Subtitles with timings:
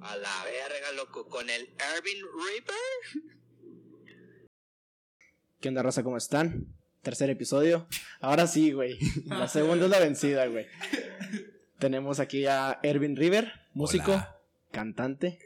[0.00, 3.22] A la verga, loco, con el Irving Reaper.
[5.60, 6.02] ¿Qué onda, raza?
[6.02, 6.66] ¿Cómo están?
[7.02, 7.86] Tercer episodio.
[8.20, 8.98] Ahora sí, güey.
[9.26, 10.66] La segunda es la vencida, güey.
[11.78, 14.36] Tenemos aquí a Ervin River, músico, Hola.
[14.72, 15.38] cantante.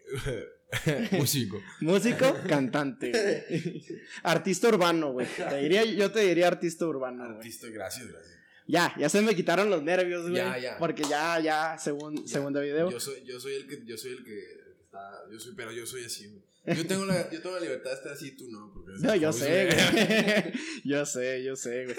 [1.12, 1.61] Músico.
[1.80, 3.84] Músico, cantante, güey.
[4.23, 5.27] Artista urbano, güey.
[5.27, 7.36] Te diría, yo te diría artista urbano, güey.
[7.36, 8.39] Artista, gracias, gracias.
[8.67, 10.37] Ya, ya se me quitaron los nervios, güey.
[10.37, 10.79] Ya, ya.
[10.79, 12.91] Porque ya, ya, segun, segundo video.
[12.91, 14.39] Yo soy, yo soy el que, yo soy el que
[14.82, 16.43] está, yo soy, pero yo soy así, güey.
[16.64, 19.33] Yo tengo la, yo tengo la libertad de estar así, tú no, porque No, yo
[19.33, 20.53] sé, güey.
[20.85, 21.96] yo sé, yo sé, güey.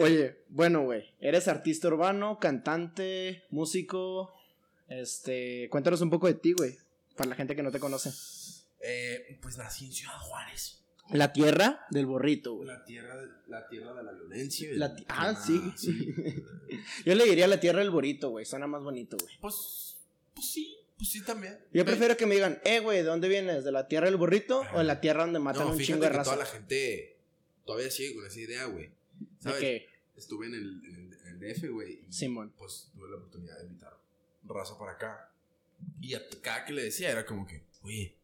[0.00, 1.14] Oye, bueno, güey.
[1.18, 4.34] Eres artista urbano, cantante, músico.
[4.88, 6.76] Este, cuéntanos un poco de ti, güey.
[7.16, 8.10] Para la gente que no te conoce.
[8.80, 12.66] Eh, pues nací en Ciudad Juárez, La tierra del borrito, güey.
[12.66, 14.68] la tierra, de, la tierra de la violencia.
[14.74, 16.14] La ti- ah, clima, sí.
[17.04, 18.44] Yo le diría la tierra del borito, güey.
[18.44, 19.38] Suena más bonito, güey.
[19.40, 19.96] Pues,
[20.34, 21.58] pues sí, pues sí también.
[21.72, 23.64] Yo prefiero que me digan, eh, güey, ¿de dónde vienes?
[23.64, 26.08] ¿De la tierra del burrito o de la tierra donde matan no, un chingo de
[26.08, 26.32] que raza?
[26.32, 27.16] toda la gente
[27.64, 28.86] todavía sigue con esa idea, güey.
[28.86, 28.94] ¿De
[29.40, 29.60] ¿Sabes?
[29.60, 29.88] qué?
[30.16, 32.00] Estuve en el, en el, en el DF, güey.
[32.10, 32.52] Simón.
[32.56, 33.96] Pues tuve la oportunidad de invitar
[34.44, 35.30] raza para acá.
[36.00, 38.16] Y a cada que le decía era como que, oye,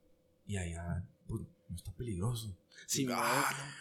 [0.47, 2.57] y allá, pues, no está peligroso.
[2.87, 3.17] Simón.
[3.19, 3.75] Ah,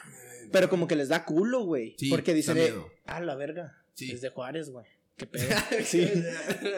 [0.45, 0.49] no.
[0.51, 1.95] Pero como que les da culo, güey.
[1.97, 2.57] Sí, porque dicen,
[3.05, 3.77] ah, la verga.
[3.93, 4.11] Sí.
[4.11, 4.85] Es de Juárez, güey.
[5.17, 5.55] Qué pedo.
[5.85, 6.09] sí.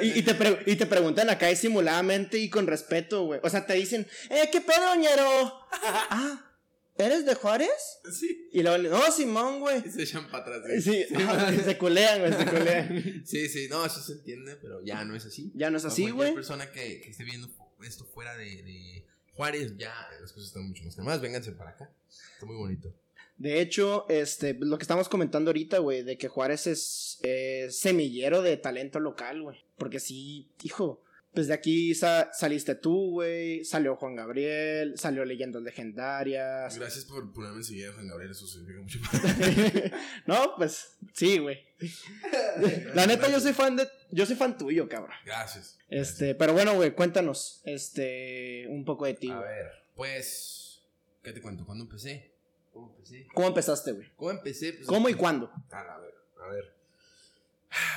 [0.01, 3.39] Y, y te pre- y te preguntan acá disimuladamente y con respeto, güey.
[3.43, 5.23] O sea, te dicen, eh, ¿qué pedo, ñero?
[5.71, 6.51] ah,
[6.97, 7.69] ¿eres de Juárez?
[8.11, 8.49] Sí.
[8.51, 9.81] Y luego, no, Simón, güey.
[9.85, 10.83] Y se echan para atrás.
[10.83, 13.23] Sí, ah, se culean, güey, se culean.
[13.25, 15.51] Sí, sí, no, eso se entiende, pero ya no es así.
[15.55, 16.33] Ya no es así, güey.
[16.33, 17.49] persona que, que esté viendo
[17.83, 21.21] esto fuera de, de Juárez, ya las cosas están mucho más calmadas.
[21.21, 21.91] Vénganse para acá.
[22.09, 22.93] Está muy bonito.
[23.37, 28.41] De hecho, este, lo que estamos comentando ahorita, güey, de que Juárez es eh, semillero
[28.41, 29.65] de talento local, güey.
[29.77, 31.02] Porque sí, hijo,
[31.33, 36.77] pues de aquí sa- saliste tú, güey, salió Juan Gabriel, salió Leyendas Legendarias.
[36.77, 38.31] Gracias por ponerme enseguida, Juan Gabriel.
[38.31, 41.65] Eso significa mucho para no, pues, sí, güey.
[42.93, 45.15] La neta, yo soy fan de, yo soy fan tuyo, cabrón.
[45.25, 45.77] Gracias.
[45.89, 50.81] Este, pero bueno, güey, cuéntanos, este, un poco de ti, A ver, pues,
[51.23, 51.65] ¿qué te cuento?
[51.65, 52.31] ¿Cuándo empecé?
[52.71, 53.27] ¿Cómo empecé?
[53.33, 54.11] ¿Cómo empezaste, güey?
[54.15, 54.73] ¿Cómo empecé?
[54.73, 55.51] Pues, ¿Cómo y cuándo?
[55.71, 56.13] A a ver,
[56.43, 56.73] a ver.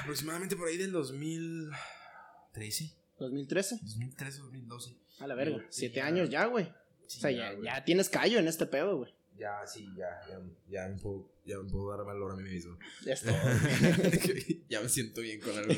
[0.02, 3.78] Aproximadamente por ahí del 2013, 2013.
[3.82, 4.90] 2013, 2012.
[5.20, 6.06] A la verga, Sí, siete ya.
[6.06, 6.66] años ya, güey.
[7.06, 9.12] Sí, O sea, ya, ya tienes callo en este pedo, güey.
[9.38, 12.78] Ya, sí, ya, ya, ya me puedo, ya me puedo dar valor a mí mismo.
[13.04, 13.32] Ya está.
[14.70, 15.74] ya me siento bien con algo.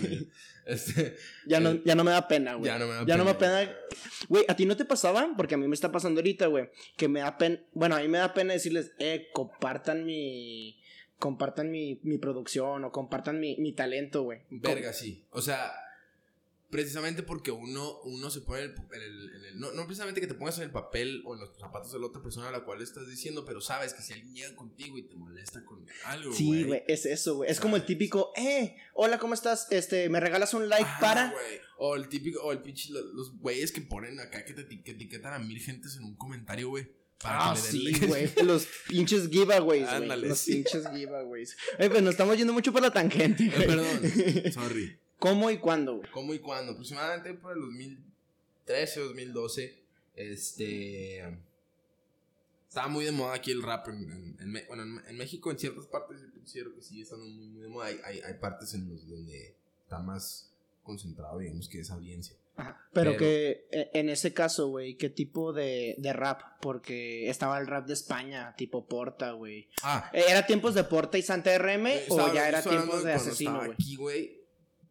[0.65, 1.17] Este,
[1.47, 2.67] Ya no, ya no me da pena, güey.
[2.67, 3.59] ya no me da Ya no me pena.
[3.61, 3.77] pena.
[4.29, 5.29] Güey, ¿a ti no te pasaba?
[5.37, 6.69] Porque a mí me está pasando ahorita, güey.
[6.97, 7.61] Que me da pena.
[7.73, 10.79] Bueno, a mí me da pena decirles, eh, compartan mi.
[11.19, 14.43] Compartan mi, mi producción o compartan mi, mi talento, güey.
[14.51, 15.25] Verga, sí.
[15.31, 15.73] O sea,
[16.71, 20.27] precisamente porque uno, uno se pone en el, en el- el- no, no precisamente que
[20.27, 22.65] te pongas en el papel o en los zapatos de la otra persona a la
[22.65, 26.33] cual estás diciendo, pero sabes que si alguien llega contigo y te molesta con algo,
[26.35, 27.51] Sí, güey, es eso, güey.
[27.51, 29.67] Es como el típico, eh, hola, ¿cómo estás?
[29.71, 31.35] Este, ¿me regalas un like Ajá, para?
[31.79, 34.83] O el típico, o el pinche, lo- los güeyes que ponen acá que te eti-
[34.83, 36.87] que etiquetan a mil gentes en un comentario, güey.
[37.21, 38.31] Para Ah, sí, güey.
[38.45, 40.21] Los pinches giveaways, güey.
[40.29, 41.57] Los pinches giveaways.
[41.79, 43.67] Eh, pues nos estamos yendo mucho por la tangente, Eh, güey.
[43.67, 45.01] Perdón, sorry.
[45.19, 46.11] ¿Cómo y cuándo, güey?
[46.11, 46.73] ¿Cómo y cuándo?
[46.73, 49.79] Aproximadamente por el 2013, 2012,
[50.17, 51.39] este...
[52.69, 55.87] Estaba muy de moda aquí el rap en, en- bueno, en, en México, en ciertas
[55.87, 57.87] partes, yo considero que sí están muy, muy de moda.
[57.87, 60.51] Hay, hay, hay partes en los donde está más
[60.83, 62.37] concentrado, digamos, que esa audiencia.
[62.57, 62.87] Ajá.
[62.93, 66.43] Pero, Pero- que eh, en ese caso, güey, ¿qué tipo de, de rap?
[66.61, 69.69] Porque estaba el rap de España, tipo Porta, güey.
[69.83, 73.13] Ah, Eh, ¿Era tiempos de Porta y Santa RM o estaba- ya era tiempos de
[73.15, 73.73] asesino, güey?
[73.73, 74.38] aquí, güey.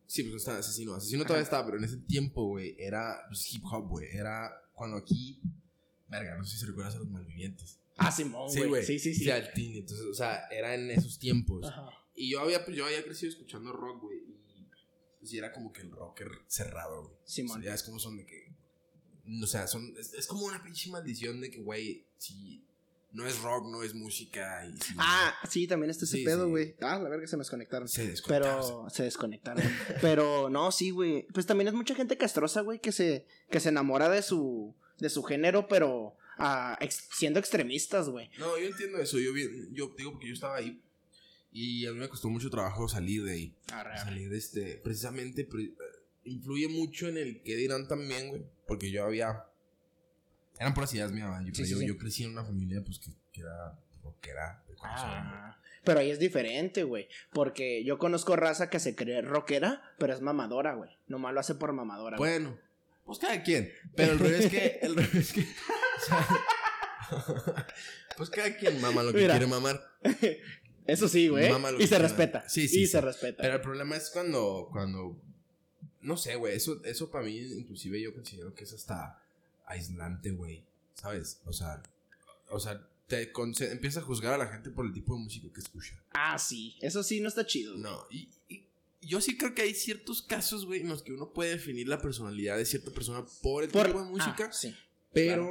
[0.07, 0.95] Sí, pues estaba asesino.
[0.95, 1.27] Asesino Ajá.
[1.27, 4.07] todavía estaba, pero en ese tiempo, güey, era pues, hip hop, güey.
[4.11, 5.41] Era cuando aquí...
[6.09, 7.81] Verga, no sé si recuerdas a los malvivientes.
[7.97, 8.85] Ah, Simón, Sí, güey.
[8.85, 9.29] Sí, sí, sí.
[9.29, 11.65] Al teen, Entonces, o sea, era en esos tiempos.
[11.65, 11.89] Ajá.
[12.15, 14.19] Y yo había, pues, yo había crecido escuchando rock, güey.
[14.19, 14.63] Y
[15.19, 17.15] pues y era como que el rocker cerrado, güey.
[17.25, 17.59] Simón.
[17.59, 18.55] O sea, ya es como son de que.
[19.43, 22.66] O sea, son, es, es como una pinche maldición de que, güey, si
[23.17, 24.65] no es rock, no es música.
[24.67, 26.49] Y Ah, sí, también está ese Sí, pedo, sí.
[26.51, 26.75] güey.
[26.81, 27.87] Ah, la verga se me desconectaron.
[27.87, 28.61] se desconectaron.
[28.61, 29.63] Pero se desconectaron.
[30.01, 31.27] Pero no, sí, güey.
[31.33, 35.09] Pues también es mucha gente castrosa, güey, que se, que se enamora de su, de
[35.09, 38.29] su género, pero ah, ex- siendo extremistas, güey.
[38.37, 39.17] No, yo entiendo eso.
[39.19, 39.31] Yo,
[39.71, 40.81] yo digo porque yo estaba ahí.
[41.51, 43.55] Y a mí me costó mucho trabajo salir de ahí.
[44.03, 44.75] Salir de este.
[44.83, 45.43] Precisamente.
[45.43, 45.73] pre- eh,
[46.25, 48.43] influye mucho en el que dirán también, güey.
[48.67, 49.43] Porque yo había.
[50.59, 51.87] Eran puras ideas mías, yo, Sí, yo, sí.
[51.87, 54.75] yo crecí en una familia, pues, que, que era rockera de.
[54.81, 57.07] Ah, pero ahí es diferente, güey.
[57.31, 60.89] Porque yo conozco raza que se cree rockera, pero es mamadora, güey.
[61.07, 62.17] Nomás lo hace por mamadora.
[62.17, 62.29] güey.
[62.31, 62.57] Bueno,
[63.05, 63.71] Pues cada quien.
[63.95, 64.79] Pero el es que.
[64.81, 65.41] El es que.
[65.41, 66.27] o sea,
[68.17, 69.33] pues cada quien mama lo que Mira.
[69.35, 69.81] quiere mamar.
[70.87, 71.45] Eso sí, güey.
[71.49, 71.99] Y se quiera.
[71.99, 72.49] respeta.
[72.49, 72.91] Sí, sí, Y sí.
[72.91, 73.41] se respeta.
[73.41, 74.69] Pero el problema es cuando.
[74.71, 75.21] cuando
[76.01, 76.55] no sé, güey.
[76.55, 79.21] Eso, eso para mí, inclusive yo considero que es hasta
[79.67, 80.65] aislante, güey.
[80.95, 81.41] ¿Sabes?
[81.45, 81.83] O sea.
[82.49, 83.31] O sea, te
[83.71, 86.01] empiezas a juzgar a la gente por el tipo de música que escucha.
[86.13, 86.75] Ah, sí.
[86.81, 87.77] Eso sí no está chido.
[87.77, 88.65] No, y, y
[89.01, 91.99] yo sí creo que hay ciertos casos, güey, en los que uno puede definir la
[92.01, 94.75] personalidad de cierta persona por el Por tipo de música, Ah, sí.
[95.13, 95.49] pero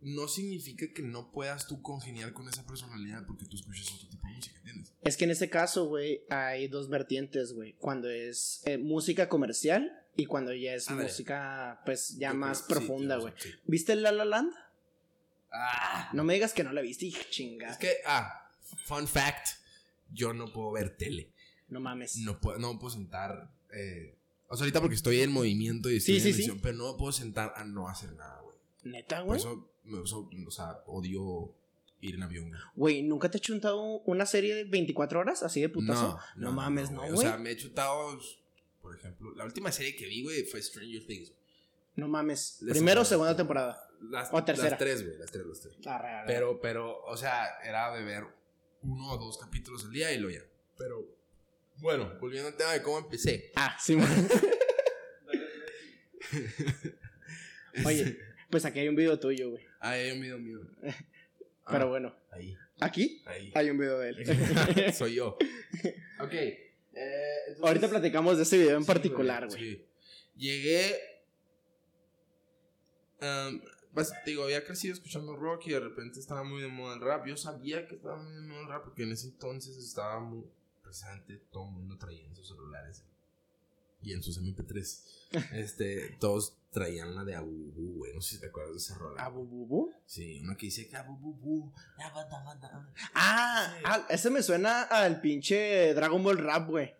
[0.00, 4.26] no significa que no puedas tú congeniar con esa personalidad porque tú escuchas otro tipo
[4.26, 4.92] de música, ¿entiendes?
[5.02, 7.74] Es que en ese caso, güey, hay dos vertientes, güey.
[7.74, 12.78] Cuando es eh, música comercial y cuando ya es música, pues, ya Yo más creo-
[12.78, 13.32] profunda, güey.
[13.38, 13.50] sí.
[13.66, 14.52] ¿Viste La La Land?
[15.52, 17.70] Ah, No me digas que no la viste, chinga.
[17.70, 18.50] es que, ah,
[18.84, 19.46] fun fact,
[20.12, 21.30] yo no puedo ver tele,
[21.68, 22.16] No mames.
[22.18, 24.16] no puedo, no me puedo sentar, eh,
[24.48, 26.42] o sea, ahorita porque estoy en movimiento y estoy Sí, en sí, sí.
[26.42, 28.56] acción, pero no me puedo sentar a no hacer nada, güey.
[28.84, 29.38] Neta, Por güey.
[29.40, 29.70] eso,
[30.46, 31.54] o sea, odio
[32.00, 33.02] ir en avión, güey.
[33.02, 36.18] ¿nunca te he chuntado una serie de 24 horas así de putazo?
[36.36, 37.18] No, mames, no, O güey.
[37.26, 38.18] sea, me he chutado,
[38.86, 41.32] por ejemplo, la última serie que vi, güey, fue Stranger Things.
[41.96, 42.62] No mames.
[42.62, 43.76] Esa Primero o segunda temporada.
[44.00, 44.70] Las, O tercera.
[44.70, 45.74] Las tres, güey, las tres, las tres.
[45.84, 46.26] Arre, arre.
[46.28, 48.24] Pero, pero, o sea, era de ver
[48.82, 50.42] uno o dos capítulos al día y lo ya.
[50.78, 51.04] Pero,
[51.78, 53.50] bueno, volviendo al tema de cómo empecé.
[53.56, 53.98] Ah, sí.
[57.84, 58.18] Oye,
[58.50, 59.64] pues aquí hay un video tuyo, güey.
[59.80, 60.60] Ah, hay un video mío.
[61.64, 62.14] Ah, Pero bueno.
[62.30, 63.50] Ahí, Aquí ahí.
[63.52, 64.94] hay un video de él.
[64.94, 65.36] Soy yo.
[66.20, 66.32] Ok.
[66.96, 69.58] Eh, entonces- Ahorita platicamos de ese video en Sí, particular, güey.
[69.60, 69.86] sí.
[70.36, 70.96] Llegué.
[73.94, 77.26] pues, digo, había crecido escuchando rock y de repente estaba muy de moda el rap.
[77.26, 80.44] Yo sabía que estaba muy de moda el rap porque en ese entonces estaba muy
[80.82, 81.40] presente.
[81.50, 83.02] Todo el mundo traía en sus celulares
[84.06, 85.02] y en sus MP3.
[85.54, 88.14] este, todos traían la de Abubu, güey.
[88.14, 89.22] No sé si te acuerdas de esa rola.
[89.24, 89.92] ¿Abu Bubu?
[90.06, 91.72] Sí, una que dice que Abubu.
[93.14, 96.94] Ah, ah, ese me suena al pinche Dragon Ball Rap, güey.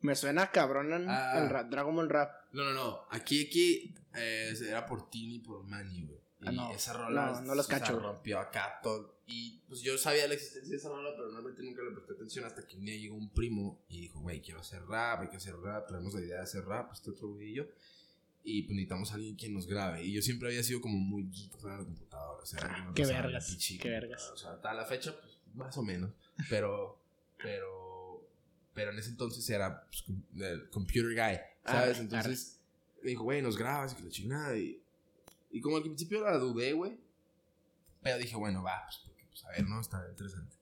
[0.00, 1.48] Me suena cabrón al Ah.
[1.48, 2.30] rap, Dragon Ball Rap.
[2.52, 3.00] No, no, no.
[3.10, 6.20] Aquí, aquí eh, era por Tini y por Manny, güey.
[6.42, 6.70] Y Ah, no.
[6.72, 9.13] esa rola No, no los cacho, rompió acá todo.
[9.26, 12.44] Y pues yo sabía la existencia de esa rola, pero realmente nunca le presté atención
[12.44, 15.38] hasta que un día llegó un primo y dijo, güey, quiero hacer rap, hay que
[15.38, 17.64] hacer rap, traemos la idea de hacer rap, este otro güey y yo.
[18.42, 20.04] Y pues necesitamos a alguien quien nos grabe.
[20.04, 22.42] Y yo siempre había sido como muy geek con la computadora.
[22.42, 24.30] O sea, Ah, que qué la vergas, qué vergas.
[24.30, 26.10] O sea, hasta la fecha, pues más o menos.
[26.50, 27.00] Pero,
[27.38, 28.28] pero,
[28.74, 30.04] pero en ese entonces era pues,
[30.36, 31.98] el computer guy, ¿sabes?
[31.98, 32.60] Entonces
[33.02, 34.58] me dijo, güey, nos grabas y que la chingada.
[34.58, 34.82] Y,
[35.50, 36.98] y como al principio la dudé, güey.
[38.02, 40.56] Pero dije, bueno, va, pues, pues a ver, no, está interesante.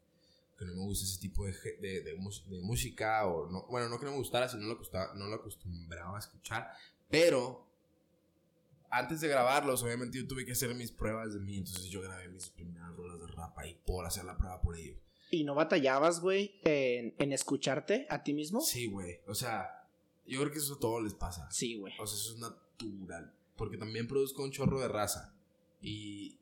[0.59, 3.99] Que no me gusta ese tipo de, de, de, de música, o no, bueno, no
[3.99, 6.71] que no me gustara, sino lo, acostaba- no lo acostumbraba a escuchar.
[7.11, 7.67] Pero
[8.91, 12.29] antes de grabarlos, obviamente yo tuve que hacer mis pruebas de mí, entonces yo grabé
[12.29, 14.99] mis primeras rolas de rap ahí por hacer la prueba por ellos.
[15.31, 18.61] ¿Y no batallabas, güey, en, en escucharte a ti mismo?
[18.61, 19.89] Sí, güey, o sea,
[20.27, 21.51] yo creo que eso a todos les pasa.
[21.51, 21.95] Sí, güey.
[21.99, 23.35] O sea, eso es natural.
[23.57, 25.35] Porque también produzco un chorro de raza.
[25.81, 26.39] Y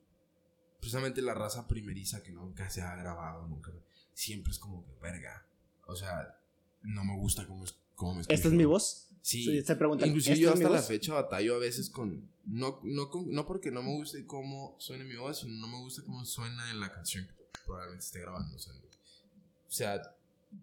[0.81, 3.71] precisamente la raza primeriza que nunca se ha grabado, nunca.
[4.13, 5.45] Siempre es como que, verga.
[5.85, 6.37] O sea,
[6.81, 8.55] no me gusta cómo, es, cómo me ¿Esta es escucho.
[8.57, 9.07] mi voz?
[9.21, 9.43] Sí.
[9.45, 10.87] Sí, se preguntan, Inclusive ¿esta yo hasta la voz?
[10.87, 12.29] fecha batallo a veces con...
[12.45, 15.77] No, no, con- no porque no me guste cómo suena mi voz, sino no me
[15.77, 17.33] gusta cómo suena en la canción que
[17.65, 18.55] probablemente esté grabando.
[18.55, 20.01] O sea, o sea,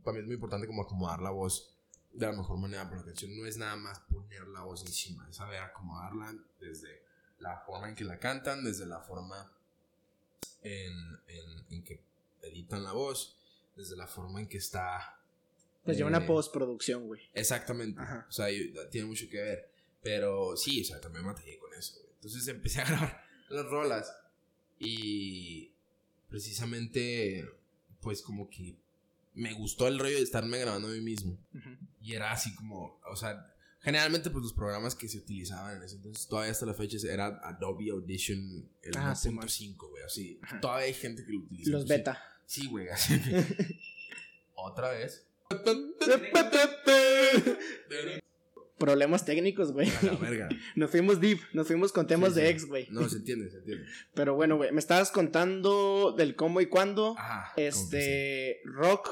[0.02, 1.72] para mí es muy importante como acomodar la voz
[2.12, 3.36] de la mejor manera para la canción.
[3.36, 7.02] No es nada más poner la voz encima, es saber acomodarla desde
[7.38, 9.52] la forma en que la cantan, desde la forma
[10.68, 10.92] en,
[11.28, 12.00] en, en que
[12.42, 13.36] editan la voz,
[13.76, 15.20] desde la forma en que está
[15.84, 17.22] Pues lleva eh, una postproducción, güey.
[17.34, 18.00] Exactamente.
[18.00, 18.26] Ajá.
[18.28, 19.70] O sea, yo- tiene mucho que ver.
[20.02, 21.94] Pero sí, o sea, también me batallé con eso.
[22.00, 22.12] güey.
[22.14, 24.12] Entonces empecé a grabar las rolas.
[24.78, 25.72] Y
[26.28, 27.44] precisamente,
[28.00, 28.76] pues como que
[29.34, 31.36] me gustó el rollo de estarme grabando a mí mismo.
[32.00, 35.96] Y era así como, o sea, generalmente pues los programas que se utilizaban en ese
[35.96, 40.38] entonces, todavía hasta la fecha, era Adobe Audition el Ah, sí, 1.5, güey, así.
[40.42, 40.60] Ajá.
[40.60, 41.70] Todavía hay gente que lo utiliza.
[41.70, 42.22] Los beta.
[42.46, 43.44] Sí, güey, así que...
[44.54, 45.24] Otra vez.
[48.78, 49.88] Problemas técnicos, güey.
[49.90, 50.48] A la verga.
[50.76, 52.52] Nos fuimos deep, nos fuimos con temas Sí, de sí.
[52.52, 52.86] ex, güey.
[52.90, 53.84] No, se entiende, se entiende.
[54.14, 57.16] Pero bueno, güey, me estabas contando del cómo y cuándo.
[57.18, 57.52] Ajá.
[57.56, 59.08] este, rock,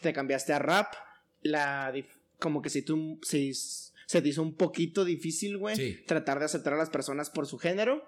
[0.00, 0.94] te cambiaste a rap.
[1.42, 5.98] La, dif- como que si tú, si se te hizo un poquito difícil, güey, Sí.
[6.06, 8.02] tratar de aceptar a las personas por su género.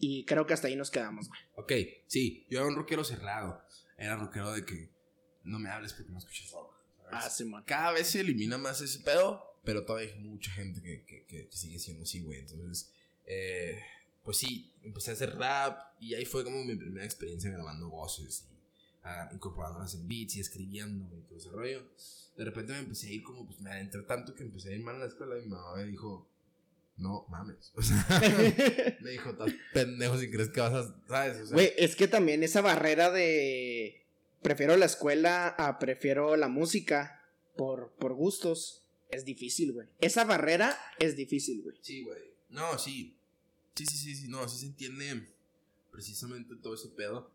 [0.00, 1.40] Y creo que hasta ahí nos quedamos, güey.
[1.56, 1.72] Ok,
[2.06, 3.60] sí, yo era un rockero cerrado.
[3.96, 4.90] Era rockero de que
[5.42, 6.72] no me hables porque no escuchas rock.
[7.02, 7.24] ¿sabes?
[7.24, 7.64] Ah, Simón.
[7.66, 11.48] Cada vez se elimina más ese pedo, pero todavía hay mucha gente que, que, que
[11.50, 12.38] sigue siendo así, güey.
[12.38, 12.92] Entonces,
[13.26, 13.80] eh,
[14.22, 18.46] pues sí, empecé a hacer rap y ahí fue como mi primera experiencia grabando voces
[18.48, 18.54] y
[19.02, 21.82] ah, incorporándolas en beats y escribiendo y todo ese rollo.
[22.38, 24.82] De repente me empecé a ir como, pues me adentré tanto que empecé a ir
[24.82, 26.26] mal en la escuela y mi mamá me dijo,
[26.96, 27.72] no mames.
[27.74, 28.06] O sea,
[29.00, 31.42] me dijo, estás pendejo si crees que vas a, ¿sabes?
[31.42, 34.06] O sea, Güey, es que también esa barrera de
[34.40, 37.24] prefiero la escuela a prefiero la música
[37.56, 39.88] por, por gustos es difícil, güey.
[40.00, 41.76] Esa barrera es difícil, güey.
[41.82, 42.22] Sí, güey.
[42.50, 43.16] No, sí.
[43.74, 44.28] Sí, sí, sí, sí.
[44.28, 45.28] No, sí se entiende
[45.90, 47.30] precisamente todo ese pedo.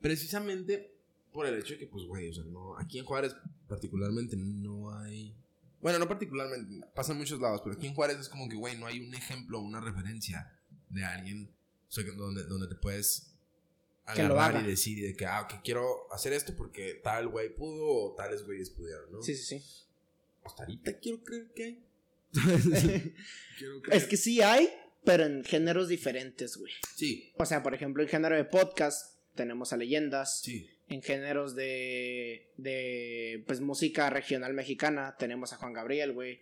[0.00, 0.94] Precisamente
[1.32, 2.78] por el hecho de que, pues, güey, o sea, no.
[2.78, 3.34] Aquí en Juárez,
[3.70, 5.34] particularmente, no hay.
[5.80, 8.76] Bueno, no particularmente, pasa en muchos lados, pero aquí en Juárez es como que, güey,
[8.76, 10.52] no hay un ejemplo, una referencia
[10.90, 11.50] de alguien
[11.88, 13.32] o sea, que donde, donde te puedes
[14.14, 14.66] Que lo agarrar haga.
[14.66, 18.44] y decir de que, ah, que quiero hacer esto porque tal güey pudo o tales
[18.44, 19.22] güeyes pudieron, ¿no?
[19.22, 19.64] Sí, sí, sí.
[20.44, 21.82] Hasta ahorita quiero creer que hay.
[23.58, 24.02] quiero creer.
[24.02, 24.68] Es que sí hay,
[25.04, 26.72] pero en géneros diferentes, güey.
[26.94, 30.40] Sí, O sea, por ejemplo, en género de podcast tenemos a leyendas.
[30.42, 30.68] sí.
[30.90, 36.40] En géneros de, de pues música regional mexicana tenemos a Juan Gabriel, güey.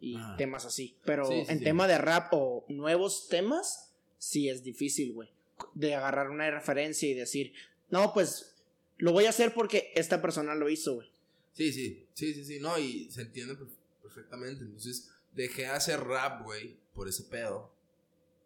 [0.00, 0.36] Y Ah.
[0.38, 0.96] temas así.
[1.04, 1.64] Pero Sí, sí, en sí.
[1.64, 5.30] tema de rap o nuevos temas, sí es difícil, güey.
[5.74, 7.52] De agarrar una referencia y decir,
[7.90, 8.54] no, pues
[8.98, 11.08] lo voy a hacer porque esta persona lo hizo, güey.
[11.54, 14.62] Sí, sí, sí, sí, sí, no, y se entiende perf- perfectamente.
[14.64, 17.72] Entonces, dejé de hacer rap, güey, por ese pedo.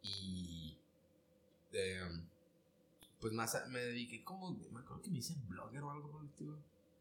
[0.02, 0.76] Y.
[1.75, 2.26] em,
[3.22, 4.50] pues más a- me dediqué como.
[4.72, 6.58] Me acuerdo que me hice blogger o algo por el estilo.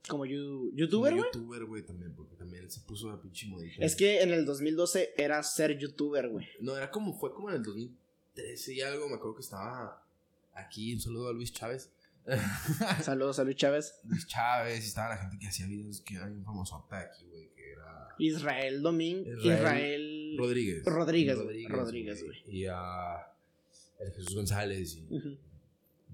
[0.08, 1.26] Como you- youtuber, güey.
[1.34, 3.84] youtuber, güey, también, porque también se puso la pinche modita.
[3.84, 6.48] Es que en el 2012 era ser youtuber, güey.
[6.62, 7.14] No, era como.
[7.20, 9.10] Fue como en el 2013 y algo.
[9.10, 10.02] Me acuerdo que estaba
[10.54, 10.94] aquí.
[10.94, 11.92] Un saludo a Luis Chávez.
[13.04, 13.96] Saludos a Luis Chávez.
[14.04, 17.50] Luis Chávez, y estaba la gente que hacía videos que era bien famosota aquí, güey,
[17.56, 18.10] que era.
[18.20, 19.20] Israel Domín.
[19.26, 20.36] Israel Israel.
[20.38, 20.86] Rodríguez.
[20.86, 21.38] Rodríguez,
[21.68, 22.38] Rodríguez, güey.
[22.48, 23.28] Y a
[24.00, 24.96] el Jesús González.
[24.98, 25.08] Y.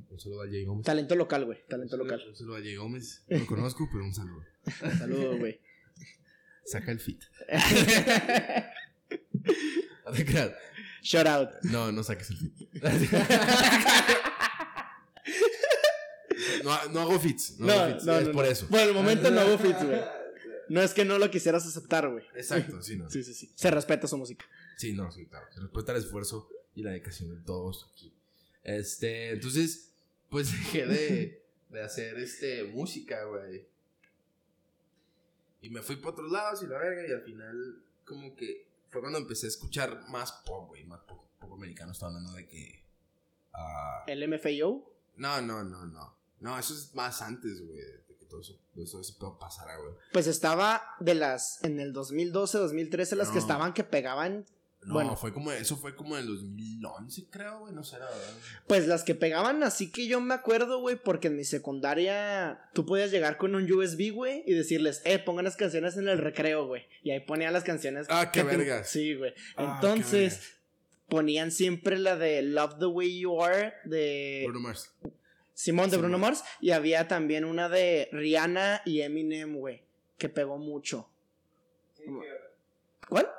[0.09, 0.85] un saludo a Jay Gómez.
[0.85, 1.59] Talento local, güey.
[1.67, 2.29] Talento Un saludo- local.
[2.29, 3.23] Un saludo a Jay Gómez.
[3.27, 4.43] No lo conozco, pero un saludo.
[4.99, 5.59] Saludos, güey.
[6.65, 7.21] Saca el fit.
[10.05, 10.51] No te creas.
[11.01, 11.49] Shout out.
[11.63, 12.53] No, no saques el fit.
[16.63, 17.59] No, no hago fits.
[17.59, 18.05] No, No, hago fits.
[18.05, 18.51] no, es no, por no.
[18.51, 18.67] eso.
[18.67, 20.01] Por el momento no hago fits, güey.
[20.69, 22.25] No es que no lo quisieras aceptar, güey.
[22.35, 23.09] Exacto, sí, no.
[23.09, 23.51] Sí, sí, sí.
[23.55, 24.45] Se respeta su música.
[24.77, 25.45] Sí, no, sí, claro.
[25.53, 28.13] Se respeta el esfuerzo y la dedicación de todos aquí.
[28.63, 29.86] Este, entonces,
[30.29, 33.65] pues dejé de, de hacer este música, güey.
[35.61, 39.01] Y me fui por otros lados y la verga, y al final, como que fue
[39.01, 41.91] cuando empecé a escuchar más pop, güey, más pop, pop americano.
[41.91, 42.83] Estaba hablando de que.
[43.53, 44.89] ah, El MFAO.
[45.17, 46.15] no, no, no, no.
[46.39, 49.95] No, eso es más antes, güey, de que todo eso, todo eso, pedo pasara, güey.
[50.13, 51.63] Pues estaba de las.
[51.63, 54.45] En el 2012, 2013, las que estaban que pegaban.
[54.87, 55.17] No, Bueno.
[55.17, 58.33] fue como, eso fue como en el 2011, creo, güey, no sé, la verdad.
[58.67, 62.85] Pues las que pegaban, así que yo me acuerdo, güey, porque en mi secundaria tú
[62.85, 66.67] podías llegar con un USB, güey, y decirles, eh, pongan las canciones en el recreo,
[66.67, 66.85] güey.
[67.03, 68.07] Y ahí ponían las canciones.
[68.09, 68.89] Ah, qué que te- vergas.
[68.89, 69.33] Sí, güey.
[69.57, 70.51] Ah, Entonces, vergas.
[71.09, 74.93] ponían siempre la de Love the Way You Are de Bruno Mars.
[75.53, 76.11] Simón de Simón.
[76.11, 76.43] Bruno Mars.
[76.61, 79.83] Y había también una de Rihanna y Eminem, güey,
[80.17, 81.09] que pegó mucho.
[83.09, 83.29] ¿Cuál?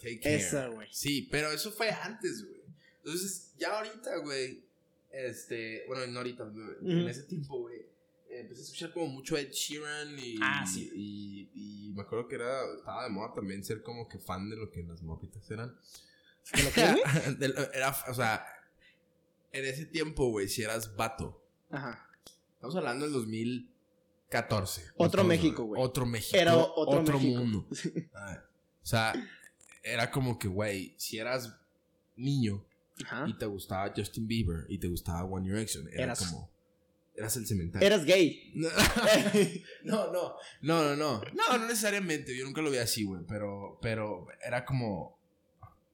[0.00, 0.34] Take care.
[0.36, 0.88] Esa, güey.
[0.92, 2.60] Sí, pero eso fue antes, güey.
[2.98, 4.62] Entonces, ya ahorita, güey.
[5.10, 7.86] Este, bueno, no ahorita, güey, en ese tiempo, güey.
[8.30, 10.90] Empecé a escuchar como mucho Ed Sheeran y, Ah, sí.
[10.94, 11.50] y,
[11.88, 14.70] y me acuerdo que era, estaba de moda también ser como que fan de lo
[14.70, 15.74] que las morritas eran.
[16.54, 17.02] ¿De lo que, güey?
[17.38, 18.44] Del- era, o sea,
[19.50, 21.42] en ese tiempo, güey, si eras vato.
[21.70, 22.06] Ajá.
[22.54, 24.84] Estamos hablando del 2014.
[24.96, 25.82] Otro México, güey.
[25.82, 26.36] Otro México.
[26.36, 27.38] Era otro México.
[27.40, 27.66] mundo.
[28.14, 28.44] Ah,
[28.82, 29.12] o sea,
[29.92, 31.54] era como que, güey, si eras
[32.16, 32.64] niño
[33.04, 33.26] Ajá.
[33.28, 36.50] y te gustaba Justin Bieber y te gustaba One Direction, era Eras- como.
[37.14, 37.84] Eras el cementerio.
[37.84, 38.52] Eras gay.
[39.84, 43.78] No, no, no, no, no, no, no necesariamente, yo nunca lo vi así, güey, pero,
[43.82, 45.18] pero era como,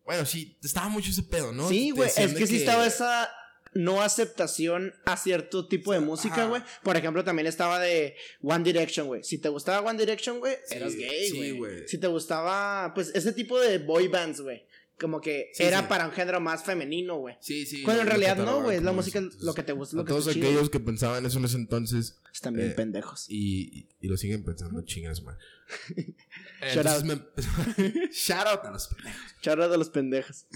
[0.04, 1.68] bueno, sí, estaba mucho ese pedo, ¿no?
[1.68, 2.10] Sí, güey.
[2.14, 3.30] Es de que sí estaba esa
[3.74, 6.62] no aceptación a cierto tipo de música, güey.
[6.82, 9.22] Por ejemplo, también estaba de One Direction, güey.
[9.24, 11.88] Si te gustaba One Direction, güey, Sí, eras gay, güey.
[11.88, 14.64] si te gustaba, pues, ese tipo de boy bands, güey.
[15.00, 17.34] Como que Sí, era para un género más femenino, güey.
[17.40, 17.82] Sí, sí.
[17.82, 18.76] Cuando en realidad no, güey.
[18.76, 20.46] Es la música entonces, lo que te gusta, lo a que todos chido.
[20.46, 23.26] aquellos que pensaban eso en ese entonces Están bien eh, pendejos.
[23.28, 25.36] y, y, lo siguen pensando, chingas, man.
[25.96, 29.20] Shout Entonces me- Shout out a los pendejos.
[29.42, 30.46] Charla de los pendejos.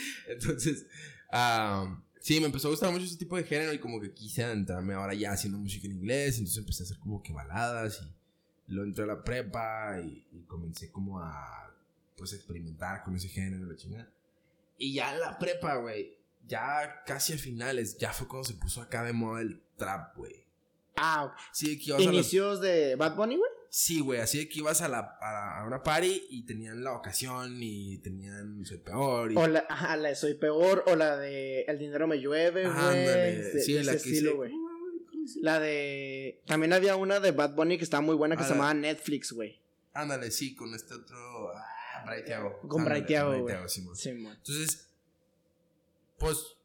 [0.28, 0.86] Entonces,
[1.30, 4.44] ah, sí, me empezó a gustar mucho ese tipo de género y como que quise
[4.44, 6.38] adentrarme ahora ya haciendo música en inglés.
[6.38, 8.02] Entonces empecé a hacer como que baladas
[8.68, 11.74] y luego entré a la prepa y, y comencé como a
[12.16, 14.08] pues experimentar con ese género, la chingada.
[14.78, 18.80] Y ya en la prepa, güey, ya casi a finales, ya fue cuando se puso
[18.80, 20.44] acá de moda el trap, güey.
[20.96, 23.50] Ah, Sí, que a inicios de Bad Bunny, güey.
[23.74, 27.56] Sí, güey, así de que ibas a, la, a, una party y tenían la ocasión
[27.58, 29.36] y tenían Soy Peor y...
[29.36, 33.62] O la, ajá, la de Soy Peor, o la de El dinero me llueve, güey.
[33.62, 34.52] Sí, de la ese que estilo, güey.
[35.40, 36.42] La de.
[36.44, 38.74] También había una de Bad Bunny que estaba muy buena que Ah, se la- llamaba
[38.74, 39.58] Netflix, güey.
[39.94, 41.16] Ándale, sí, con este otro...
[41.56, 42.60] Ah, Bray Thiago.
[42.68, 43.68] Con Bray güey.
[43.70, 43.96] Simón.
[43.96, 44.36] Sí, man.
[44.36, 44.86] Entonces,
[46.18, 46.58] pues,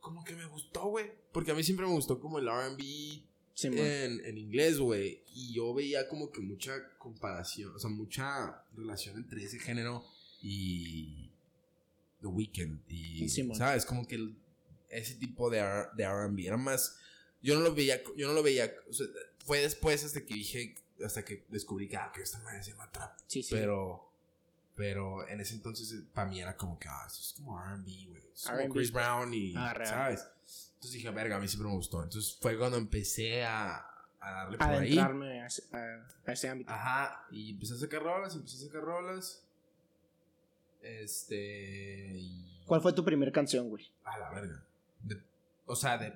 [0.00, 1.12] como que me gustó, güey.
[1.30, 3.22] Porque a mí siempre me gustó como el RB
[3.54, 5.22] Sí, en, en inglés, güey.
[5.32, 10.04] Y yo veía como que mucha comparación, o sea, mucha relación entre ese género
[10.42, 11.30] y
[12.20, 12.80] The Weeknd.
[12.88, 13.56] Y, Simón.
[13.56, 13.86] ¿sabes?
[13.86, 14.36] Como que el-
[14.90, 16.98] ese tipo de, R- de RB era más.
[17.42, 18.72] Yo no lo veía, yo no lo veía.
[18.88, 19.06] o sea,
[19.44, 22.90] fue después hasta que dije, hasta que descubrí que, ah, que esta madre se llama
[22.90, 23.18] trap.
[23.26, 23.54] sí, sí.
[23.54, 24.10] Pero,
[24.74, 28.22] pero en ese entonces para mí era como que, ah, eso es como RB, güey.
[28.72, 29.74] Chris Brown y, Ah.
[29.84, 30.26] ¿sabes?
[30.84, 32.02] Entonces dije, verga, a mí siempre me gustó.
[32.02, 33.76] Entonces fue cuando empecé a,
[34.20, 34.98] a darle por ahí.
[34.98, 36.70] A, ese- a- a ese ámbito.
[36.70, 39.42] Ajá, y empecé a sacar rolas, empecé a sacar rolas.
[40.82, 42.10] Este.
[42.18, 42.62] Y.
[42.66, 43.90] ¿Cuál fue tu primera canción, güey?
[44.04, 44.62] A la verga.
[45.02, 45.22] De-
[45.66, 46.12] o sea, de.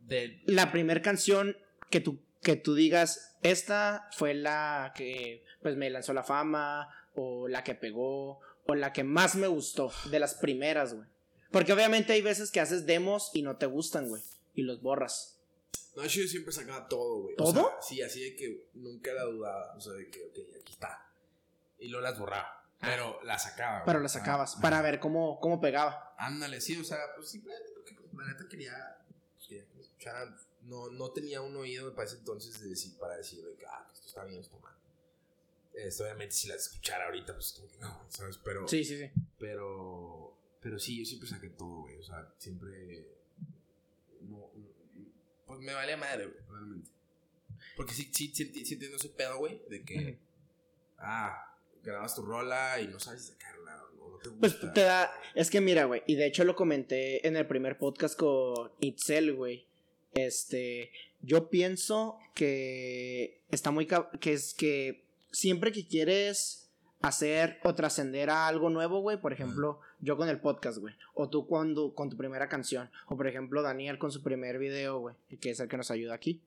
[0.00, 0.42] De.
[0.46, 1.56] La primera canción
[1.90, 7.48] que tú, que tú digas, esta fue la que pues me lanzó la fama, o
[7.48, 11.08] la que pegó, o la que más me gustó, de las primeras, güey.
[11.54, 14.22] Porque obviamente hay veces que haces demos y no te gustan, güey,
[14.54, 15.38] y los borras.
[15.96, 17.34] No, yo siempre sacaba todo, güey.
[17.38, 17.70] O ¿Todo?
[17.70, 19.72] sea, sí, así de que nunca la dudaba.
[19.76, 21.08] O sea, de que, ok, aquí está.
[21.78, 22.66] Y luego las borraba.
[22.80, 23.74] Pero las sacaba.
[23.78, 23.86] güey.
[23.86, 26.14] Pero las sacabas Ah, para ver cómo, cómo pegaba.
[26.18, 28.98] Ándale, sí, o sea, pues simplemente porque la neta quería,
[29.36, 30.36] pues, quería escucharan.
[30.62, 33.88] No, no tenía un oído para ese entonces de decir, para decir de que, ah,
[33.92, 34.74] esto está bien, esto mal.
[35.74, 38.38] Esto, obviamente, si las escuchara ahorita, pues como que no, ¿sabes?
[38.38, 39.10] Pero, Sí, sí, sí.
[39.38, 40.33] pero,
[40.64, 41.96] pero sí, yo siempre saqué todo, güey.
[41.98, 43.06] O sea, siempre.
[44.22, 44.74] No, no-
[45.46, 46.90] pues me valía madre, güey, realmente.
[47.76, 50.18] Porque sí, sí, sí, sí entiendo ese pedo, güey, de que,
[50.98, 54.40] ah, grabas tu rola y no sabes sacarla o no te gusta.
[54.40, 55.12] Pues te da.
[55.34, 56.02] Es que mira, güey.
[56.06, 59.66] Y de hecho lo comenté en el primer podcast con Itzel, güey.
[60.14, 60.90] Este.
[61.20, 63.86] Yo pienso que está muy.
[64.18, 66.70] Que es que siempre que quieres
[67.02, 69.20] hacer o trascender a algo nuevo, güey.
[69.20, 70.94] Por ejemplo, yo con el podcast, güey.
[71.14, 72.90] O tú cuando, con tu primera canción.
[73.06, 75.14] O por ejemplo, Daniel con su primer video, güey.
[75.40, 76.42] Que es el que nos ayuda aquí.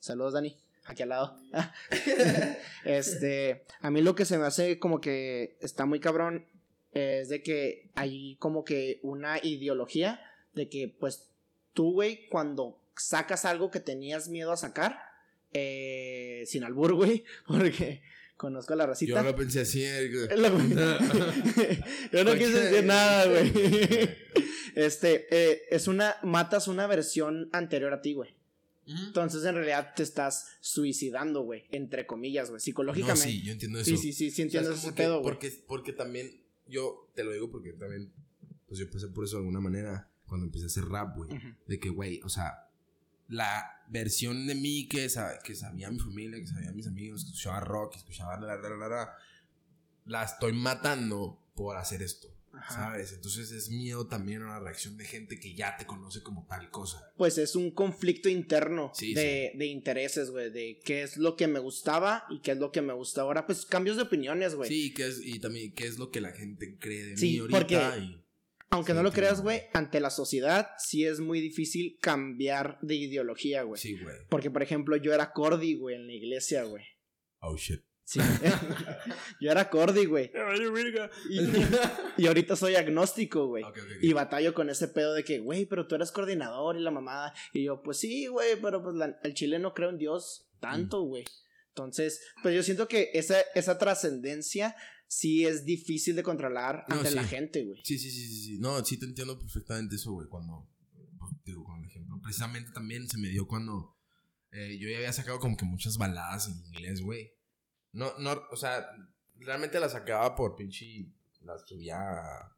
[0.00, 0.56] Saludos, Dani.
[0.86, 1.36] Aquí al lado.
[2.84, 3.64] este.
[3.80, 6.46] A mí lo que se me hace como que está muy cabrón
[6.92, 10.20] es de que hay como que una ideología
[10.54, 11.28] de que pues
[11.72, 14.98] tú, güey, cuando sacas algo que tenías miedo a sacar,
[15.52, 18.02] eh, sin albur, güey, porque
[18.42, 19.22] conozco a la Yo racita.
[19.22, 19.84] no lo pensé así.
[19.84, 20.10] eh,
[22.12, 23.52] Yo no quise decir nada, güey.
[24.74, 28.34] Este, eh, es una, matas una versión anterior a ti, güey.
[28.84, 33.22] Entonces en realidad te estás suicidando, güey, entre comillas, güey, No, psicológicamente.
[33.22, 33.90] sí, yo entiendo eso.
[33.90, 35.32] sí, sí, sí, sí, entiendo ese pedo, güey.
[35.32, 38.12] Porque, porque también, yo te lo digo porque también,
[38.66, 41.30] pues yo pasé por eso de alguna manera cuando empecé a hacer rap, güey.
[41.68, 42.68] De que, güey, o sea,
[43.28, 47.28] la versión de mí que, sa- que sabía mi familia, que sabía mis amigos, que
[47.30, 49.16] escuchaba rock, que escuchaba la, la, la, la,
[50.06, 52.74] la, estoy matando por hacer esto, Ajá.
[52.74, 53.12] ¿sabes?
[53.12, 56.70] Entonces es miedo también a la reacción de gente que ya te conoce como tal
[56.70, 57.12] cosa.
[57.16, 61.46] Pues es un conflicto interno Sí, de, de intereses, güey, de qué es lo que
[61.46, 63.46] me gustaba y qué es lo que me gusta ahora.
[63.46, 64.68] Pues cambios de opiniones, güey.
[64.70, 67.38] Sí, que es, y también qué es lo que la gente cree de Sí, mí
[67.38, 67.58] ahorita.
[67.58, 68.21] porque- y-
[68.72, 72.94] Aunque Sí, no lo creas, güey, ante la sociedad sí es muy difícil cambiar de
[72.96, 73.80] ideología, güey.
[73.80, 74.16] sí, güey.
[74.28, 76.82] Porque, por ejemplo, yo era cordi, güey, en la iglesia, güey.
[77.40, 77.82] Oh, shit.
[78.04, 78.18] Sí.
[79.40, 80.30] yo era cordi, güey.
[81.30, 83.62] Y, y ahorita soy agnóstico, güey.
[83.62, 84.02] Ok, ok, ok.
[84.02, 87.32] Y batallo con ese pedo de que, güey, pero tú eres coordinador y la mamada.
[87.52, 91.02] Y yo, pues sí, güey, pero pues la- el chile no creo en Dios tanto,
[91.02, 91.24] güey.
[91.68, 94.76] Entonces, pues yo siento que esa, esa trascendencia
[95.12, 97.78] sí es difícil de controlar No, ante la gente, güey.
[97.84, 98.58] Sí, sí, sí, sí, sí.
[98.58, 100.26] No, sí te entiendo perfectamente eso, güey.
[100.26, 100.66] Cuando,
[101.18, 102.18] pues, digo, con el ejemplo.
[102.22, 103.94] Precisamente también se me dio cuando
[104.52, 107.30] eh, yo ya había sacado como que muchas baladas en inglés, güey.
[107.92, 108.86] No, no, o sea,
[109.34, 111.06] realmente las sacaba por pinche.
[111.42, 112.56] Las subía a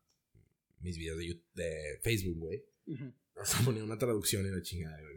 [0.78, 2.64] mis videos de, YouTube- de Facebook, güey.
[3.36, 5.16] O sea, ponía una traducción y la chingada, güey.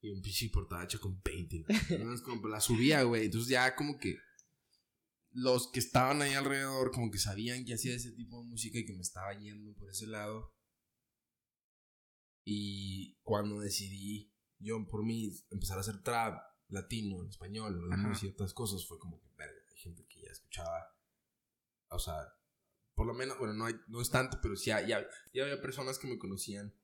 [0.00, 1.64] Y un pinche portada hecha con painting.
[1.98, 2.22] ¿no?
[2.22, 3.24] Como, pues, la subía, güey.
[3.24, 4.16] Entonces ya como que
[5.38, 8.86] los que estaban ahí alrededor como que sabían que hacía ese tipo de música y
[8.86, 10.54] que me estaba yendo por ese lado.
[12.44, 18.14] Y cuando decidí yo por mí empezar a hacer trap latino, en español, Ajá.
[18.14, 20.96] ciertas cosas, fue como que, verga, hay gente que ya escuchaba.
[21.90, 22.16] o sea,
[22.94, 25.60] por lo menos, bueno, no, hay, no es tanto, pero sí ya, ya, ya había
[25.60, 26.74] personas que me conocían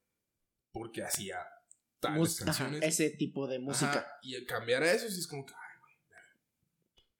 [0.72, 1.38] porque hacía
[2.00, 2.82] tales Mus- ajá, canciones.
[2.82, 3.92] ese tipo de música.
[4.00, 5.54] Ajá, y cambiar a eso sí es como que.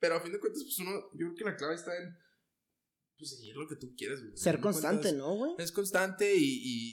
[0.03, 2.15] Pero a fin de cuentas, pues uno, yo creo que la clave está en
[3.17, 4.37] pues, seguir lo que tú quieres, güey.
[4.37, 5.53] Ser constante, cuentas, ¿no, güey?
[5.59, 6.91] Es constante y, y,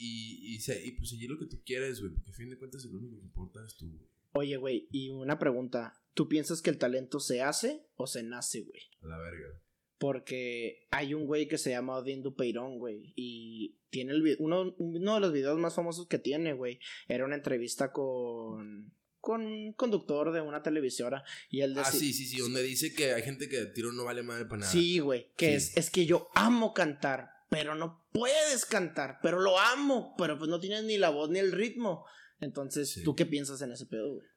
[0.51, 2.13] y, y, se- y, pues seguir lo que tú quieres, güey.
[2.13, 4.07] Porque a fin de cuentas, el único que importa es tú, güey.
[4.33, 5.95] Oye, güey, y una pregunta.
[6.13, 8.81] ¿Tú piensas que el talento se hace o se nace, güey?
[9.01, 9.59] A la verga.
[9.97, 13.11] Porque hay un güey que se llama Odín Dupeirón, güey.
[13.15, 16.79] Y tiene el uno, uno de los videos más famosos que tiene, güey.
[17.07, 18.93] Era una entrevista con.
[19.19, 21.23] Con un conductor de una televisora.
[21.49, 21.99] Y él Ah, decía.
[21.99, 22.37] sí, sí, sí.
[22.39, 24.71] Donde dice que hay gente que de tiro no vale madre para nada.
[24.71, 25.31] Sí, güey.
[25.35, 25.71] Que Sí.
[25.73, 30.49] Es, es que yo amo cantar, pero no puedes cantar, pero lo amo, pero pues
[30.49, 32.05] no tienes ni la voz ni el ritmo.
[32.39, 33.03] Entonces, Sí.
[33.03, 34.27] ¿tú qué piensas en ese pedo, güey?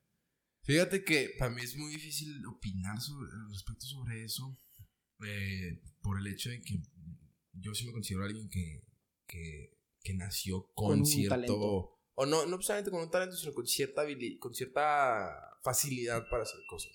[0.64, 4.58] Fíjate que para mí es muy difícil opinar sobre, al respecto sobre eso.
[5.24, 6.80] eh, por el hecho de que
[7.52, 8.82] yo sí me considero alguien que,
[9.28, 12.00] que, que nació con, cierto.
[12.14, 14.02] O no, no solamente con un talento, sino con cierta,
[14.38, 16.92] con cierta facilidad para hacer cosas.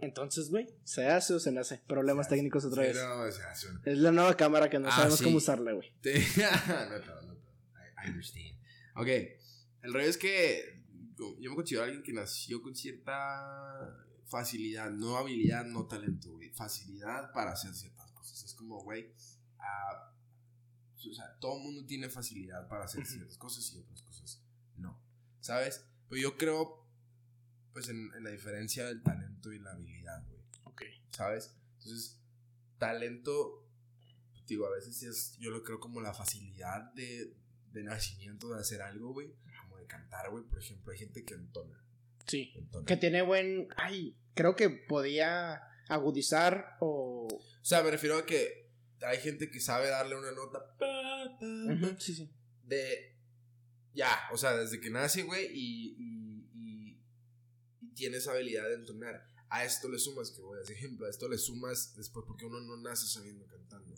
[0.00, 1.80] Entonces, güey, ¿se hace o se nace?
[1.86, 2.96] Problemas técnicos otra vez.
[3.84, 5.24] Es la nueva cámara que no Ah, sabemos sí.
[5.24, 5.92] cómo usarla, güey.
[6.36, 7.34] No, no, no.
[7.34, 8.58] I, I understand.
[8.96, 9.06] Ok,
[9.82, 10.82] el rollo es que
[11.16, 13.96] yo me considero alguien que nació con cierta
[14.26, 16.50] facilidad, no habilidad, no talento, güey.
[16.50, 18.44] Facilidad para hacer ciertas cosas.
[18.44, 19.10] Es como, güey,
[19.58, 20.12] ah,
[21.10, 24.42] o sea, todo el mundo tiene facilidad para hacer ciertas cosas y otras cosas
[24.76, 25.00] no.
[25.40, 25.84] ¿Sabes?
[26.08, 26.86] Pero yo creo,
[27.72, 30.40] pues, en, en la diferencia del talento y la habilidad, güey.
[30.64, 30.82] Ok.
[31.10, 31.54] ¿sabes?
[31.78, 32.18] Entonces,
[32.78, 33.66] talento,
[34.46, 37.34] digo, a veces es, yo lo creo como la facilidad de,
[37.72, 41.34] de nacimiento de hacer algo, güey, como de cantar, güey, por ejemplo, hay gente que
[41.34, 41.82] entona,
[42.26, 42.52] Sí.
[42.56, 42.86] entona.
[42.86, 43.68] Que tiene buen.
[43.76, 47.28] Ay, creo que podía agudizar o.
[47.30, 48.63] O sea, me refiero a que
[49.06, 52.30] hay gente que sabe darle una nota pa, pa, Ujú, Sí, sí.
[52.64, 53.16] de,
[53.94, 57.00] ya, o sea, desde que nace, güey, y, y, y,
[57.80, 59.28] y tiene esa habilidad de entonar.
[59.50, 62.44] A esto le sumas, que voy a decir ejemplo, a esto le sumas después porque
[62.46, 63.94] uno no nace sabiendo cantando.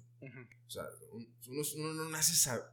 [0.66, 2.72] O sea, un- uno, uno no nace sa-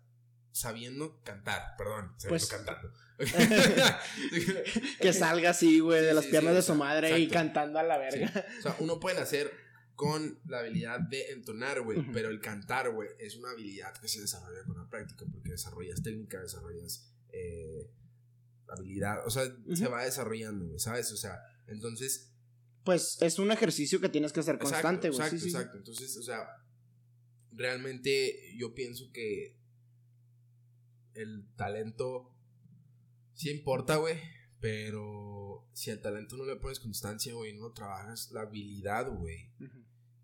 [0.52, 2.92] sabiendo cantar, perdón, sabiendo Pues- cantando.
[5.00, 7.28] Que salga así, güey, de Sí, las sí, piernas sí, de su exacto, madre y
[7.28, 8.46] cantando a la verga.
[8.60, 9.52] O sea, uno puede nacer
[9.96, 14.22] con la habilidad de entonar, güey, pero el cantar, güey, es una habilidad que se
[14.22, 17.92] desarrolla con la práctica, porque desarrollas técnica, desarrollas eh,
[18.68, 21.12] habilidad, o sea, se va desarrollando, güey, ¿sabes?
[21.12, 22.32] O sea, entonces...
[22.84, 25.22] Pues es un ejercicio que tienes que hacer constante, güey.
[25.22, 25.56] Exacto, sí, sí.
[25.56, 25.78] exacto.
[25.78, 26.48] Entonces, o sea,
[27.52, 29.58] realmente yo pienso que
[31.14, 32.36] el talento
[33.36, 34.20] sí importa, güey,
[34.64, 39.52] pero si al talento no le pones constancia, güey, no lo trabajas, la habilidad, güey,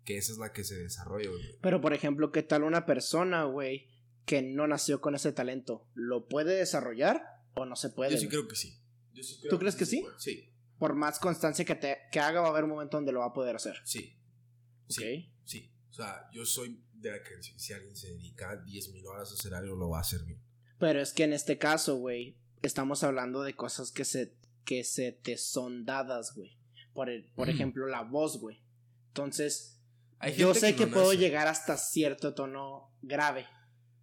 [0.02, 1.58] que esa es la que se desarrolla, güey.
[1.60, 3.86] Pero, por ejemplo, ¿qué tal una persona, güey,
[4.24, 5.86] que no nació con ese talento?
[5.92, 7.22] ¿Lo puede desarrollar
[7.54, 8.12] o no se puede?
[8.12, 8.80] Yo sí creo que sí.
[9.12, 10.06] Yo sí creo ¿Tú crees que sí?
[10.16, 13.20] Sí, Por más constancia que, te, que haga, va a haber un momento donde lo
[13.20, 13.76] va a poder hacer.
[13.84, 14.16] sí.
[14.88, 15.34] Sí, Ok.
[15.44, 15.70] sí.
[15.90, 19.52] O sea, yo soy de la que si alguien se dedica 10.000 horas a hacer
[19.52, 20.40] algo, lo va a hacer bien.
[20.78, 25.12] Pero es que en este caso, güey, estamos hablando de cosas que se, que se
[25.12, 26.58] te son dadas, güey.
[26.92, 27.50] Por, el- por Mm.
[27.50, 28.62] ejemplo, la voz, güey.
[29.08, 29.78] Entonces,
[30.18, 31.18] Hay yo sé que, no puedo nace.
[31.18, 33.46] llegar hasta cierto tono grave.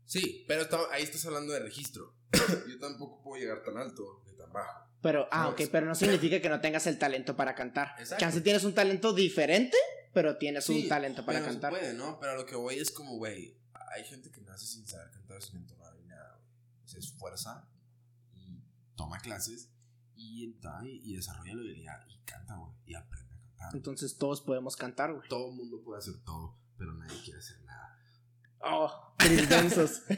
[0.06, 2.14] Sí, pero está- ahí estás hablando de registro.
[2.68, 4.86] Yo tampoco puedo llegar tan alto ni tan bajo.
[5.02, 5.96] Pero, ah, No, ok, es- pero no
[6.30, 7.90] significa que no tengas el talento para cantar.
[8.00, 8.20] Exacto.
[8.22, 9.78] Chance tienes un talento diferente,
[10.14, 11.74] pero tienes Sí, un talento para pero cantar.
[11.74, 12.20] Se puede, ¿no?
[12.20, 13.58] Pero lo que voy es como, güey,
[13.94, 16.50] hay gente que nace sin saber cantar, sin entonar ni nada, güey.
[16.86, 17.77] Se esfuerza y
[18.98, 19.72] toma clases
[20.16, 23.76] y, entra y, desarrolla la habilidad y canta, güey, y aprende a cantar.
[23.76, 25.30] Entonces todos podemos cantar, güey.
[25.30, 27.98] Todo el mundo puede hacer todo, pero nadie quiere hacer nada.
[28.60, 29.16] Oh,
[29.50, 30.02] densos.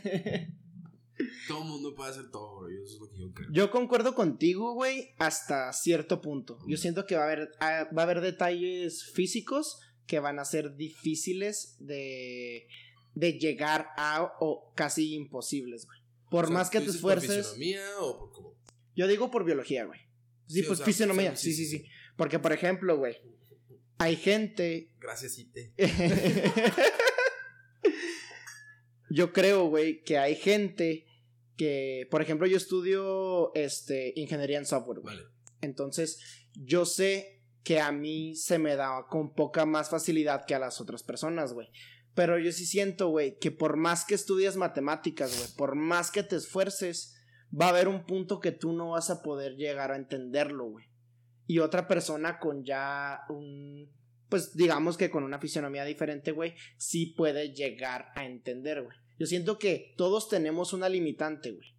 [1.49, 2.75] Todo el mundo puede hacer todo, güey.
[2.81, 3.49] Eso es lo que yo creo.
[3.51, 6.59] Yo concuerdo contigo, güey, hasta cierto punto.
[6.65, 10.45] Yo siento que va a haber, ah, va a haber detalles físicos que van a
[10.45, 12.67] ser difíciles de,
[13.15, 15.99] de llegar a o casi imposibles, güey.
[16.29, 17.47] Por O sea, más que ¿tú te dices por esfuerces.
[17.53, 18.48] fisionomía o por cómo?
[18.99, 20.01] Yo digo por biología, güey.
[20.45, 21.33] Sí, Sí, o pues sea, fisionomía.
[21.37, 21.83] sí, Sí, sí, sí, sí.
[21.85, 21.89] sí.
[22.17, 23.15] Porque, por ejemplo, güey,
[23.97, 25.73] hay gente Gracias, Ite.
[29.09, 31.05] yo creo, güey, que hay gente
[31.55, 35.15] que, por ejemplo, yo estudio este, ingeniería en software, güey.
[35.15, 35.29] Vale.
[35.61, 36.19] Entonces,
[36.53, 40.81] yo sé que a mí se me da con poca más facilidad que a las
[40.81, 41.69] otras personas, güey.
[42.15, 46.23] Pero yo sí siento, güey, que por más que estudias matemáticas, güey, por más que
[46.23, 47.15] te esfuerces,
[47.53, 50.85] va a haber un punto que tú no vas a poder llegar a entenderlo, güey.
[51.47, 53.89] Y otra persona con ya un
[54.29, 58.95] pues digamos que con una fisionomía diferente, güey, sí puede llegar a entender, güey.
[59.17, 61.75] Yo siento que todos tenemos una limitante, güey.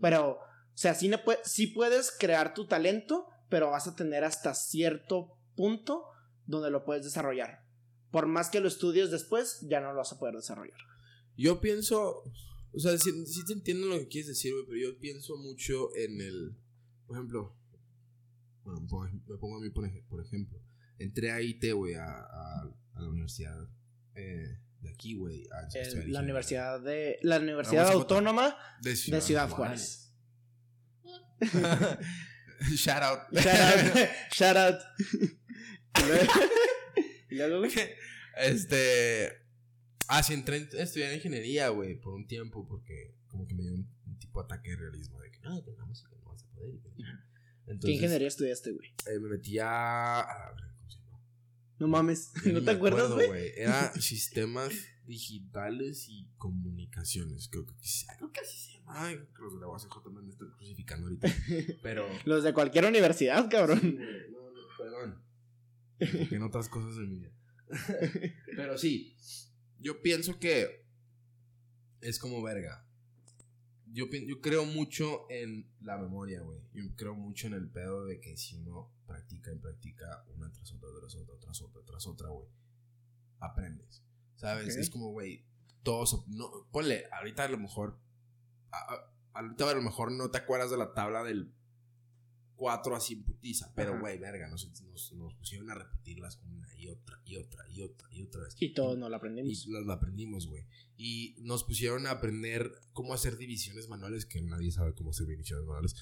[0.00, 0.38] Pero, o
[0.74, 6.06] sea, sí, no sí puedes crear tu talento, pero vas a tener hasta cierto punto
[6.46, 7.62] donde lo puedes desarrollar.
[8.10, 10.78] Por más que lo estudies después, ya no lo vas a poder desarrollar.
[11.36, 12.24] Yo pienso,
[12.72, 15.94] o sea, sí, sí te entiendo lo que quieres decir, güey, pero yo pienso mucho
[15.96, 16.56] en el,
[17.06, 17.56] por ejemplo,
[18.64, 20.62] bueno, me pongo, a mí por, ej- por ejemplo,
[20.98, 22.62] entré a IT, güey, a, a,
[22.94, 23.68] a la universidad
[24.14, 25.44] eh, de aquí, güey,
[26.06, 27.94] la universidad de la Universidad UACJ.
[27.94, 30.12] Autónoma de de Ciudad Juárez.
[32.76, 33.20] Shout out.
[33.32, 34.08] Shout out.
[34.32, 34.80] Shout out.
[35.98, 36.32] Y luego-
[37.30, 37.72] y luego, güey.
[38.36, 39.41] Este.
[40.14, 43.74] Ah, sí, entré a estudiar ingeniería, güey, por un tiempo, porque como que me dio
[43.74, 46.42] un, un tipo de ataque de realismo de que no, con la música no vas
[46.42, 46.70] a poder.
[46.82, 47.26] chingada.
[47.64, 48.88] ¿Qué Entonces, ingeniería estudiaste, güey?
[49.06, 50.20] eh, me metí a.
[50.20, 51.20] a ver, ¿cómo se llama?
[51.78, 52.30] No mames.
[52.44, 53.52] ¿No te acuerdas, güey?
[53.56, 54.72] Era sistemas
[55.06, 57.48] digitales y comunicaciones.
[57.48, 58.92] Creo que, sí- creo que así se llama.
[59.06, 61.28] Ay, los de la UACJ me están crucificando ahorita.
[61.82, 62.06] Pero.
[62.24, 63.80] Los de cualquier universidad, Sí, cabrón.
[63.80, 65.22] güey, no, no, perdón.
[66.32, 67.30] En otras cosas de mi vida.
[68.56, 69.16] Pero sí,
[69.82, 70.84] yo pienso que
[72.00, 72.86] es como verga.
[73.92, 76.60] Yo, yo creo mucho en la memoria, güey.
[76.72, 80.72] Yo creo mucho en el pedo de que si uno practica y practica una tras
[80.72, 82.48] otra, tras otra, tras otra, tras otra, güey,
[83.38, 84.02] aprendes.
[84.36, 84.76] ¿Sabes?
[84.76, 85.44] Es como, güey,
[85.82, 86.26] todos.
[86.28, 87.98] No, ponle, ahorita a lo mejor.
[88.70, 91.52] a- a- ahorita a lo mejor no te acuerdas de la tabla del
[92.62, 93.72] 4 así putiza.
[93.74, 97.82] Pero, güey, verga, nos, nos, nos pusieron a repetirlas una y otra y otra y
[97.82, 98.54] otra y otra vez.
[98.60, 99.66] Y todos no lo aprendimos.
[99.66, 100.64] Y las las aprendimos, güey.
[100.96, 105.64] Y nos pusieron a aprender cómo hacer divisiones manuales, que nadie sabe cómo hacer divisiones
[105.66, 105.96] manuales.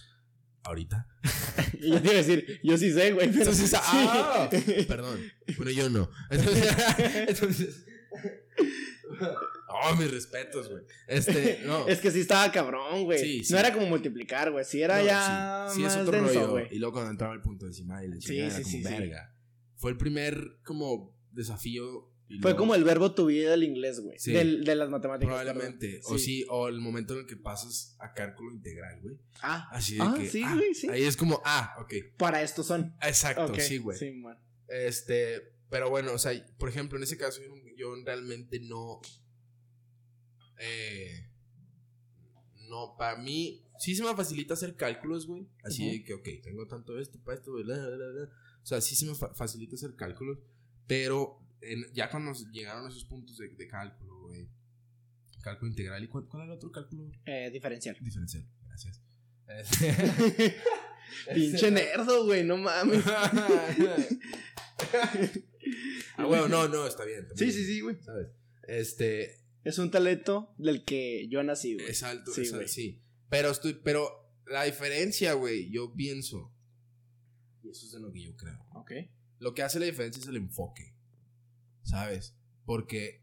[0.63, 1.09] Ahorita.
[1.81, 3.29] Yo te iba a decir, yo sí sé, güey.
[3.31, 3.77] pero- Entonces, sí.
[3.81, 4.51] ah,
[4.87, 5.19] perdón.
[5.57, 6.11] Bueno, yo no.
[6.29, 6.75] Entonces,
[7.29, 7.87] entonces
[9.73, 10.83] oh, mis respetos, güey.
[11.07, 11.87] Este, no.
[11.89, 13.19] Es que sí estaba cabrón, güey.
[13.19, 13.53] Sí, sí.
[13.53, 14.65] No era como multiplicar, güey.
[14.65, 16.51] Sí era No, ya sí, sí, más es otro denso, rollo.
[16.51, 16.67] güey.
[16.71, 18.91] Y luego cuando entraba el punto decimal y la Sí, era sí, como sí, sí.
[18.91, 19.35] verga.
[19.77, 22.09] Fue el primer como desafío.
[22.29, 24.17] Fue luego- como el verbo tu vida del inglés, güey.
[24.25, 25.35] De las matemáticas.
[25.35, 26.01] Probablemente.
[26.05, 29.17] O sí, o el momento en el que pasas a cálculo integral, güey.
[29.43, 30.29] Ah, Así de Ah, que.
[30.29, 30.89] sí, ah, güey, sí.
[30.89, 31.93] Ahí es como, ah, ok.
[32.19, 32.95] para esto son.
[33.03, 33.99] Exacto, sí, güey.
[33.99, 34.39] Sí, man.
[34.69, 37.41] Este, pero bueno, o sea, por ejemplo, en ese caso
[37.77, 39.01] yo realmente no.
[40.61, 41.27] Eh,
[42.69, 45.49] no, para mí, sí se me facilita hacer cálculos, güey.
[45.65, 48.29] Así de que, ok, tengo tanto esto, para esto, bla, bla, bla, bla.
[48.63, 50.39] O sea, sí se me fa- facilita hacer cálculos,
[50.87, 54.49] pero en- ya cuando llegaron a esos puntos de, de cálculo, güey.
[55.43, 56.05] Cálculo integral.
[56.05, 57.11] ¿Y cuál, cuál era el otro cálculo?
[57.25, 57.97] Eh, diferencial.
[58.01, 58.47] Diferencial.
[58.67, 59.01] Gracias.
[61.27, 63.03] Este, Pinche nerdo, güey, no mames.
[66.17, 67.21] ah, bueno, no, no, está bien.
[67.23, 67.97] está Sí, bien, sí, sí, güey.
[68.01, 68.29] ¿Sabes?
[68.63, 71.89] Este, Es un talento del que yo nací, güey.
[71.91, 73.03] es alto, Sí, es sí.
[73.29, 74.09] Pero estoy, pero
[74.47, 76.53] la diferencia, güey, yo pienso,
[77.63, 78.59] y eso es de lo que yo creo.
[78.75, 78.93] Ok.
[79.39, 80.95] Lo que hace la diferencia es el enfoque,
[81.83, 82.35] ¿sabes?
[82.65, 83.23] Porque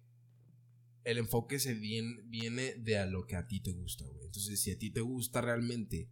[1.04, 4.26] el enfoque se viene, viene de a lo que a ti te gusta, güey.
[4.26, 6.10] Entonces, si a ti te gusta realmente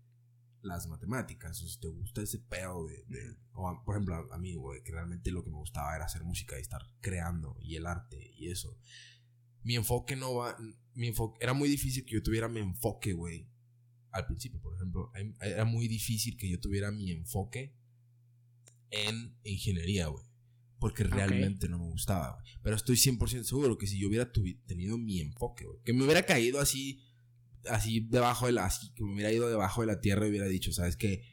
[0.62, 3.04] las matemáticas, o si te gusta ese pedo de...
[3.08, 5.96] de- o a- por ejemplo, a, a mí, güey, que realmente lo que me gustaba
[5.96, 8.78] era hacer música y estar creando, y el arte, y eso.
[9.66, 10.56] Mi enfoque no va...
[10.94, 13.50] Mi enfoque, era muy difícil que yo tuviera mi enfoque, güey.
[14.12, 17.76] Al principio, por ejemplo, em- era muy difícil que yo tuviera mi enfoque
[18.92, 20.24] en ingeniería, güey.
[20.80, 22.46] Porque realmente no me gustaba, güey.
[22.62, 24.32] Pero estoy 100% seguro que si yo hubiera
[24.68, 25.80] tenido mi enfoque, güey.
[25.84, 27.02] Que me hubiera caído así,
[27.68, 28.66] así debajo de la...
[28.68, 31.24] Así, que me hubiera ido debajo de la tierra y hubiera dicho, ¿sabes qué?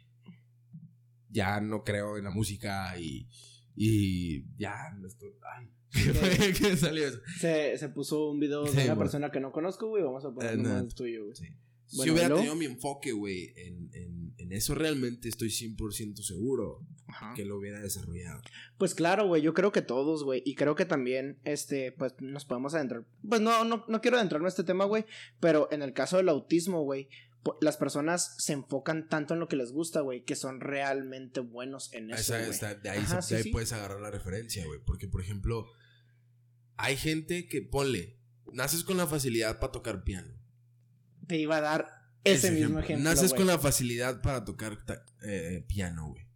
[1.29, 3.29] Ya no creo en la música y...
[3.77, 5.31] Y ya, no estoy...
[5.57, 5.69] Ay,
[6.59, 7.19] ¿qué salió eso?
[7.39, 8.99] Se, se puso un video de una güey.
[8.99, 10.03] persona que no conozco, güey.
[10.03, 10.83] Vamos a poner Eh, uno nada.
[10.83, 11.37] del tuyo, güey.
[11.37, 11.47] Sí.
[11.87, 17.35] si hubiera tenido mi enfoque, güey, en, en, en eso realmente estoy 100% seguro Ajá.
[17.35, 18.41] que lo hubiera desarrollado.
[18.79, 22.47] Pues claro, güey, yo creo que todos, güey, y creo que también, este, pues nos
[22.47, 23.05] podemos adentrar.
[23.29, 25.05] Pues no, no, no quiero adentrarme a este tema, güey,
[25.41, 27.09] pero en el caso del autismo, güey,
[27.61, 31.93] las personas se enfocan tanto en lo que les gusta, güey, que son realmente buenos
[31.93, 32.51] en eso, Esa- güey.
[32.51, 33.51] esa- de ahí, Ajá, se- sí, de ahí sí.
[33.51, 34.81] puedes agarrar la referencia, güey.
[34.85, 35.67] Porque, por ejemplo,
[36.77, 38.19] hay gente que, ponle,
[38.53, 40.35] naces con la facilidad para tocar piano.
[41.27, 41.89] Te iba a dar
[42.25, 44.79] ese, mismo ejemplo, Naces con la facilidad para tocar
[45.25, 46.29] eh, piano, güey.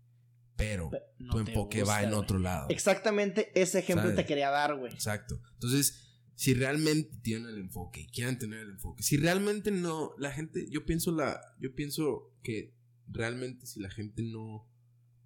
[0.56, 2.68] Pero no tu enfoque gusta, va en otro lado.
[2.70, 4.16] Exactamente ese ejemplo ¿Sabes?
[4.16, 4.92] te quería dar, güey.
[4.92, 5.38] Exacto.
[5.54, 6.05] Entonces,
[6.36, 10.66] si realmente tienen el enfoque y quieren tener el enfoque, si realmente no, la gente,
[10.70, 12.72] yo pienso la, yo pienso que
[13.08, 14.68] realmente si la gente no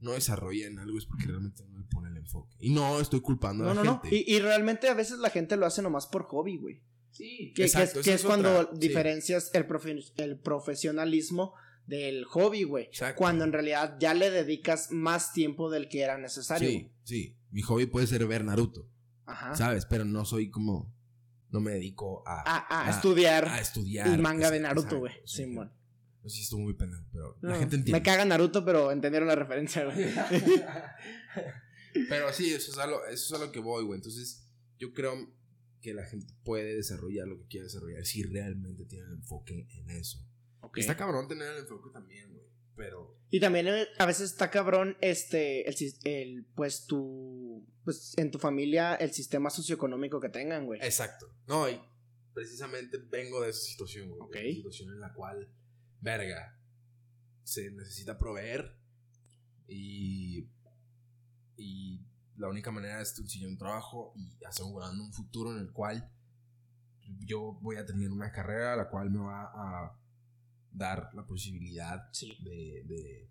[0.01, 2.57] no desarrolla en algo es porque realmente no le pone el enfoque.
[2.59, 4.01] Y no estoy culpando No, a la no, no.
[4.01, 4.17] gente.
[4.17, 6.81] Y, y realmente a veces la gente lo hace nomás por hobby, güey.
[7.11, 8.73] sí, Que, es, esa que es cuando otra.
[8.73, 11.53] Sí, diferencias el, profe- el profesionalismo
[11.87, 12.85] del hobby, güey.
[12.87, 13.19] exacto.
[13.19, 16.69] Cuando en realidad ya le dedicas más tiempo del que era necesario.
[16.71, 17.37] Sí, sí.
[17.51, 18.89] Mi hobby puede ser ver Naruto,
[19.27, 19.55] Ajá.
[19.55, 19.85] ¿sabes?
[19.87, 20.95] Pero no soy como.
[21.51, 24.07] No me dedico a, A, a a- estudiar a estudiar.
[24.09, 25.15] el manga de Naruto, güey.
[25.25, 25.73] Sí, bueno.
[26.23, 28.03] No sé si estuvo muy pendejo, pero No, la gente Me entiende.
[28.03, 29.97] caga Naruto, pero entendieron la referencia, güey.
[32.09, 33.97] Pero sí, eso es, a lo, eso es a lo que voy, güey.
[33.99, 34.47] Entonces,
[34.79, 35.13] yo creo
[35.81, 39.91] que la gente puede desarrollar lo que quiere desarrollar si realmente tiene el enfoque en
[39.91, 40.19] eso.
[40.77, 42.40] Está cabrón tener el enfoque también, güey.
[42.81, 43.15] Pero.
[43.29, 48.39] Y también eh, a veces está cabrón, este, el, el, pues tu, pues en tu
[48.39, 50.81] familia, el sistema socioeconómico que tengan, güey.
[50.83, 51.31] Exacto.
[51.47, 51.79] No, y
[52.33, 54.21] precisamente vengo de esa situación, güey.
[54.23, 55.53] Una situación en la cual,
[56.01, 56.59] verga,
[57.45, 58.75] se necesita proveer
[59.69, 60.49] y.
[61.59, 62.01] Y
[62.39, 66.11] la única manera es conseguir un trabajo y asegurando un futuro en el cual
[67.27, 70.00] yo voy a tener una carrera la cual me va a
[70.73, 72.37] dar la posibilidad Sí.
[72.43, 73.31] de, de,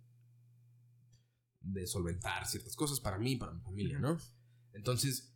[1.61, 4.17] de solventar ciertas cosas para mí, para mi familia, ¿no?
[4.73, 5.33] Entonces,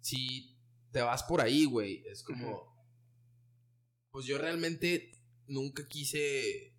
[0.00, 0.58] si
[0.90, 2.70] te vas por ahí, güey, es como...
[4.10, 5.10] Pues yo realmente
[5.46, 6.76] nunca quise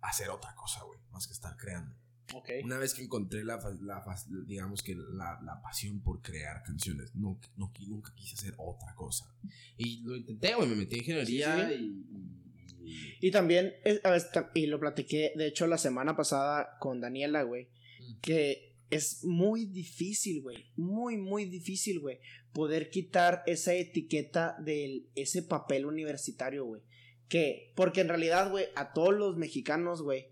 [0.00, 1.96] hacer otra cosa, güey, más que estar creando.
[2.32, 2.48] Ok.
[2.62, 4.04] Una vez que encontré la, la
[4.46, 9.34] digamos que la, la pasión por crear canciones, no, nunca quise hacer otra cosa.
[9.76, 12.43] Y lo intenté, güey, me metí en ingeniería Sí, y-
[13.20, 17.68] Y también, a veces, y lo platiqué, de hecho, la semana pasada con Daniela, güey,
[18.00, 18.20] Mm.
[18.20, 22.20] que es muy difícil, güey, muy, muy difícil, güey,
[22.52, 26.82] poder quitar esa etiqueta de ese papel universitario, güey.
[27.28, 30.28] Que, porque en realidad, güey, a todos los mexicanos, güey,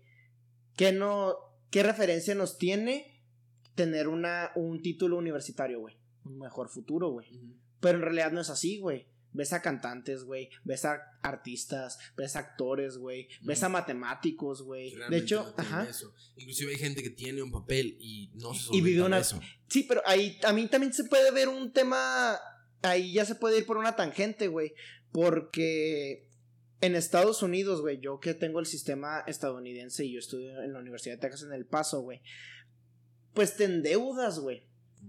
[0.75, 1.35] ¿qué no,
[1.71, 3.21] qué referencia nos tiene
[3.75, 5.95] tener una, un título universitario, güey?
[6.23, 7.27] Un mejor futuro, güey.
[7.81, 9.07] Pero en realidad no es así, güey.
[9.33, 10.49] Ves a cantantes, güey.
[10.63, 11.97] Ves a artistas.
[12.15, 13.27] Ves a actores, güey.
[13.41, 14.93] Ves a matemáticos, güey.
[15.09, 15.87] De hecho, no ajá.
[15.89, 16.13] eso.
[16.37, 19.39] Inclusive hay gente que tiene un papel y no se Y vive una- eso.
[19.67, 22.39] Sí, pero ahí a mí también se puede ver un tema.
[22.83, 24.73] Ahí ya se puede ir por una tangente, güey.
[25.11, 26.27] Porque
[26.81, 30.79] en Estados Unidos, güey, yo que tengo el sistema estadounidense y yo estudio en la
[30.79, 32.21] Universidad de Texas en El Paso, güey.
[33.33, 34.67] Pues te endeudas, güey.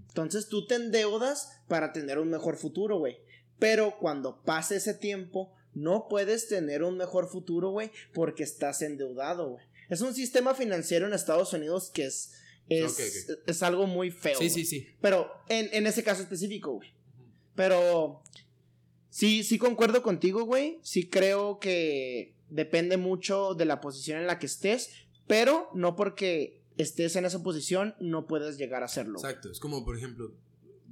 [0.09, 3.19] Entonces tú te endeudas para tener un mejor futuro, güey.
[3.64, 9.53] Pero cuando pase ese tiempo, no puedes tener un mejor futuro, güey, porque estás endeudado,
[9.53, 9.64] güey.
[9.88, 12.35] Es un sistema financiero en Estados Unidos que es,
[12.68, 14.38] es, es algo muy feo.
[14.38, 14.50] Sí, güey.
[14.50, 14.88] sí, sí.
[15.00, 16.90] Pero en, en ese caso específico, güey.
[17.55, 18.22] Pero
[19.09, 20.79] sí, sí concuerdo contigo, güey.
[20.83, 24.90] Sí creo que depende mucho de la posición en la que estés,
[25.27, 29.20] pero no porque estés en esa posición no puedes llegar a hacerlo.
[29.20, 29.50] Exacto.
[29.50, 30.35] Es como, por ejemplo,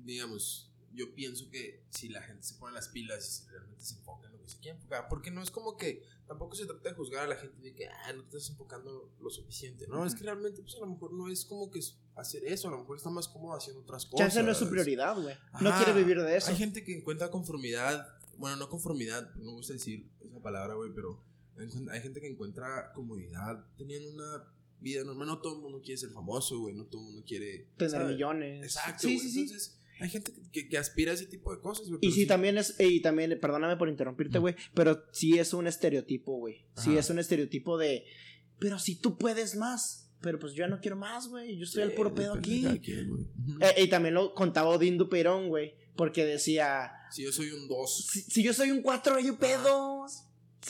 [0.06, 3.94] digamos, yo pienso que si la gente se pone las pilas y si realmente se
[3.94, 6.88] enfoca en lo que se quiere enfocar, porque no es como que tampoco se trata
[6.88, 9.86] de juzgar a la gente de que, ah, no te estás enfocando lo suficiente.
[9.86, 11.80] No, es que realmente, pues a lo mejor no es como que
[12.16, 14.26] hacer eso, a lo mejor está más cómodo haciendo otras cosas.
[14.26, 15.36] Chance no es su prioridad, güey.
[15.60, 16.50] No quiere vivir de eso.
[16.50, 20.90] Hay gente que encuentra conformidad, bueno, no conformidad, no me gusta decir esa palabra, güey,
[20.94, 21.22] pero
[21.90, 24.44] hay gente que encuentra comodidad teniendo una
[24.80, 25.28] vida normal.
[25.28, 28.08] No todo el mundo quiere ser famoso, güey, no todo el mundo quiere Tener ¿sabes?
[28.08, 28.62] millones.
[28.62, 29.72] Exacto, Sí, sí, sí.
[30.02, 32.00] Hay gente que, aspira a ese tipo de cosas, güey.
[32.02, 36.36] Y sí, también es, y también, perdóname por interrumpirte, güey, pero sí es un estereotipo,
[36.38, 36.66] güey.
[36.76, 38.04] Sí es un estereotipo de,
[38.58, 41.84] pero si tú puedes más, pero pues yo ya no quiero más, güey, yo estoy
[41.84, 42.80] al Sí, puro pedo depende de aquí.
[42.80, 43.30] quien.
[43.60, 48.06] Eh, y también lo contaba Odín Dupeirón, güey, porque decía, Si yo soy un 2,
[48.10, 50.24] si, si yo soy un 4, hay pedos.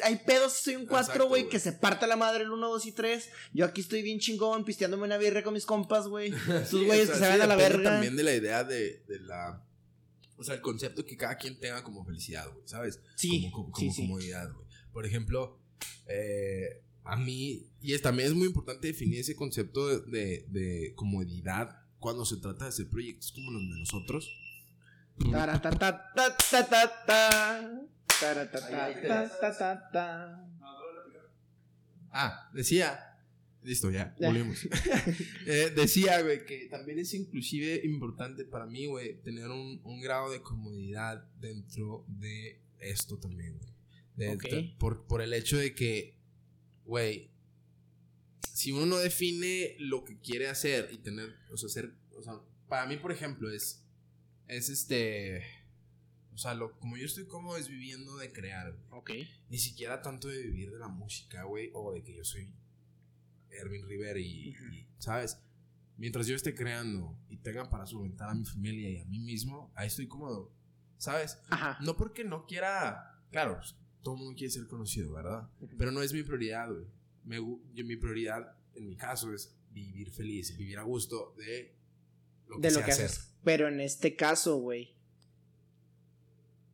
[0.05, 2.87] Hay pedos soy un 4, Exacto, güey, que se parta la madre el 1, 2
[2.87, 3.29] y 3.
[3.53, 6.33] Yo aquí estoy bien chingón, pisteándome una birra con mis compas, güey.
[6.63, 7.91] Esos güeyes que se van a la verga.
[7.93, 9.63] también de la idea de, de la.
[10.37, 13.01] O sea, el concepto que cada quien tenga como felicidad, güey, ¿sabes?
[13.17, 14.03] Sí, como, como, sí, como sí.
[14.03, 14.67] comodidad, güey.
[14.93, 15.59] Por ejemplo,
[16.09, 20.95] eh, a mí, y es, también es muy importante definir ese concepto de, de- de
[20.95, 24.29] comodidad cuando se trata de hacer proyectos como los de nosotros.
[32.11, 33.09] Ah, decía.
[33.63, 34.29] Listo, ya, Ya.
[34.29, 34.59] volvemos.
[35.47, 40.31] Eh, decía, güey, que también es inclusive importante para mí, güey, tener un, un grado
[40.31, 43.73] de comodidad dentro de esto también, güey.
[44.79, 46.19] Por, por el hecho de que,
[46.85, 47.31] güey,
[48.53, 52.35] si uno no define lo que quiere hacer y tener, o sea, hacer, o sea,
[52.69, 53.85] para mí, por ejemplo, es,
[54.49, 55.43] es este,
[56.35, 58.85] o sea, lo, como yo estoy cómodo es viviendo de crear, güey.
[58.91, 59.11] Ok.
[59.51, 62.51] Ni siquiera tanto de vivir de la música, güey, o de que yo soy
[63.51, 65.39] Erwin River y, y, ¿sabes?
[65.99, 69.71] Mientras yo esté creando y tenga para solventar a mi familia y a mí mismo,
[69.75, 70.51] ahí estoy cómodo,
[70.97, 71.39] ¿sabes?
[71.51, 71.79] Ajá.
[71.83, 75.49] No porque no quiera, claro, pues, todo el mundo quiere ser conocido, ¿verdad?
[75.79, 76.87] Pero no es mi prioridad, güey.
[77.25, 81.77] Me yo- mi prioridad, en mi caso, es vivir feliz, vivir a gusto de
[82.49, 83.07] lo que de lo que hacer.
[83.07, 83.35] haces.
[83.45, 84.97] Pero en este caso, güey.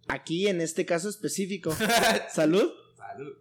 [0.09, 1.71] Aquí, en este caso específico.
[2.33, 2.73] Salud.
[2.97, 3.37] Salud.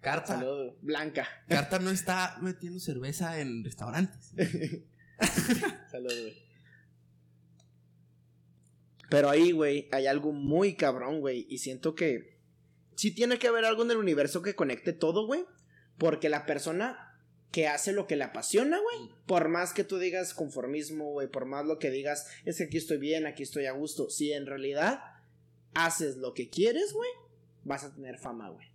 [0.00, 0.38] Carta.
[0.38, 0.72] Salud.
[0.80, 1.28] Blanca.
[1.48, 4.32] Carta no está metiendo cerveza en restaurantes.
[5.90, 6.50] Salud, güey.
[9.10, 11.46] Pero ahí, güey, hay algo muy cabrón, güey.
[11.50, 12.38] Y siento que
[12.94, 15.44] sí tiene que haber algo en el universo que conecte todo, güey.
[15.98, 17.10] Porque la persona
[17.50, 19.10] que hace lo que le apasiona, güey.
[19.26, 21.28] Por más que tú digas conformismo, güey.
[21.28, 24.08] Por más lo que digas, es que aquí estoy bien, aquí estoy a gusto.
[24.08, 25.00] Si en realidad
[25.74, 27.10] haces lo que quieres, güey,
[27.64, 28.66] vas a tener fama, güey.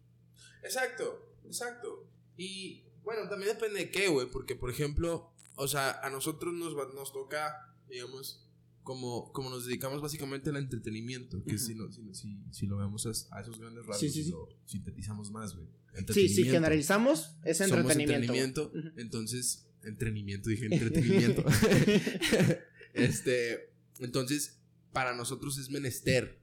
[0.63, 2.07] Exacto, exacto.
[2.37, 4.27] Y bueno, también depende de qué, güey.
[4.29, 8.41] Porque, por ejemplo, o sea, a nosotros nos, va- nos toca, digamos,
[8.83, 11.43] como, como nos dedicamos básicamente al entretenimiento.
[11.43, 14.23] Que si, no- si, si, si lo vemos a, a esos grandes rasgos, Sí, sí,
[14.25, 14.31] sí.
[14.31, 15.67] lo sintetizamos más, güey.
[16.13, 18.71] Sí, si generalizamos, es Somos entretenimiento.
[18.73, 18.99] entretenimiento.
[19.01, 21.45] Entonces, entretenimiento, dije entretenimiento.
[22.93, 24.59] este, entonces,
[24.91, 26.39] para nosotros es menester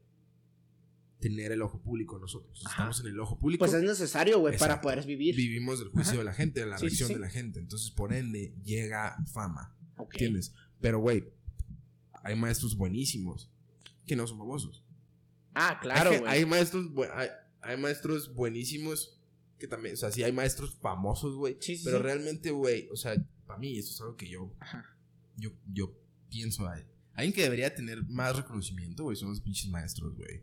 [1.23, 2.61] tener el ojo público nosotros.
[2.66, 2.75] Ajá.
[2.75, 3.64] Estamos en el ojo público.
[3.64, 5.35] Pues es necesario, güey, para poder vivir.
[5.35, 6.18] Vivimos del juicio Ajá.
[6.18, 7.14] de la gente, de la Sí, reacción sí.
[7.14, 7.61] de la gente.
[7.61, 9.75] Entonces, por ende, llega fama.
[9.97, 10.14] Ok.
[10.14, 10.53] ¿Entiendes?
[10.81, 11.33] Pero, güey,
[12.25, 13.51] hay maestros buenísimos
[14.05, 14.85] que no son famosos.
[15.55, 16.25] Ah, claro, güey.
[16.27, 17.29] hay maestros, hay,
[17.61, 19.18] hay maestros buenísimos
[19.59, 21.57] que también, o sea, sí hay maestros famosos, güey.
[21.61, 23.14] Sí, sí, pero realmente, güey, o sea,
[23.47, 24.97] para mí esto es algo que yo, Ajá.
[25.37, 25.97] yo, yo
[26.29, 26.68] pienso.
[26.68, 26.83] Hay,
[27.14, 30.43] alguien que debería tener más reconocimiento, güey, son los pinches maestros, güey.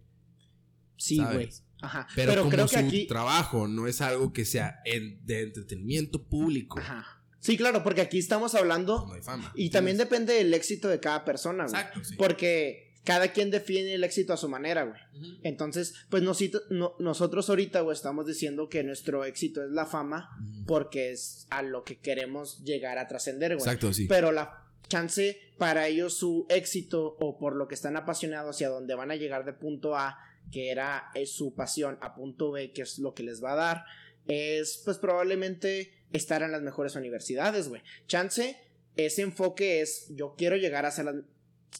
[0.99, 1.49] Sí, güey.
[1.81, 2.07] Ajá.
[2.15, 3.07] Pero, Pero, como creo su que aquí.
[3.07, 7.15] trabajo no es algo que sea en- de entretenimiento público, Ajá.
[7.39, 9.05] Sí, claro, porque aquí estamos hablando.
[9.07, 9.51] no hay fama.
[9.55, 11.73] Y también depende del éxito de cada persona, güey.
[11.75, 12.15] Exacto, sí.
[12.17, 14.99] Porque cada quien define el éxito a su manera, güey.
[15.43, 20.29] Entonces, pues nosito- no- nosotros ahorita, güey, estamos diciendo que nuestro éxito es la fama
[20.67, 23.65] porque es a lo que queremos llegar a trascender, güey.
[23.65, 24.05] Exacto, sí.
[24.07, 28.95] Pero la chance para ellos su éxito o por lo que están apasionados hacia donde
[28.95, 30.17] van a llegar de punto A,
[30.51, 33.85] que era su pasión, a punto B, que es lo que les va a dar,
[34.27, 37.81] es pues probablemente estar en las mejores universidades, güey.
[38.07, 38.57] Chance,
[38.95, 41.15] ese enfoque es yo quiero llegar a ser las-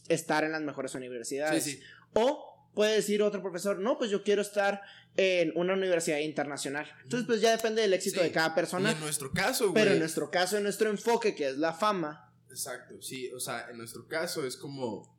[0.08, 1.64] estar en las mejores universidades.
[1.64, 1.82] Sí, sí.
[2.14, 4.82] O puede decir otro profesor, no, pues yo quiero estar
[5.18, 6.88] en una universidad internacional.
[7.04, 8.28] Entonces, pues ya depende del éxito Sí.
[8.28, 8.92] de cada Y persona.
[8.92, 9.74] en nuestro caso, güey.
[9.84, 13.68] Pero en nuestro caso, en nuestro enfoque, que es la fama, Exacto, sí, o sea,
[13.70, 15.19] en nuestro caso es como,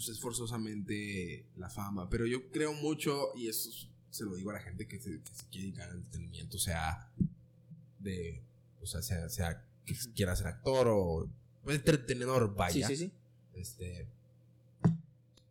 [0.00, 3.70] pues es forzosamente la fama, pero yo creo mucho, y eso
[4.08, 7.12] se lo digo a la gente que se, que se quiere dedicar al entretenimiento, sea
[7.98, 8.42] de,
[8.80, 11.30] o sea, sea, sea que quiera ser actor o
[11.66, 12.88] entretenedor, vaya.
[12.88, 13.12] Sí, sí, sí.
[13.52, 14.08] Este,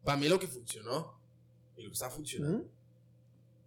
[0.03, 1.21] para mí lo que funcionó
[1.77, 2.67] y lo que está funcionando,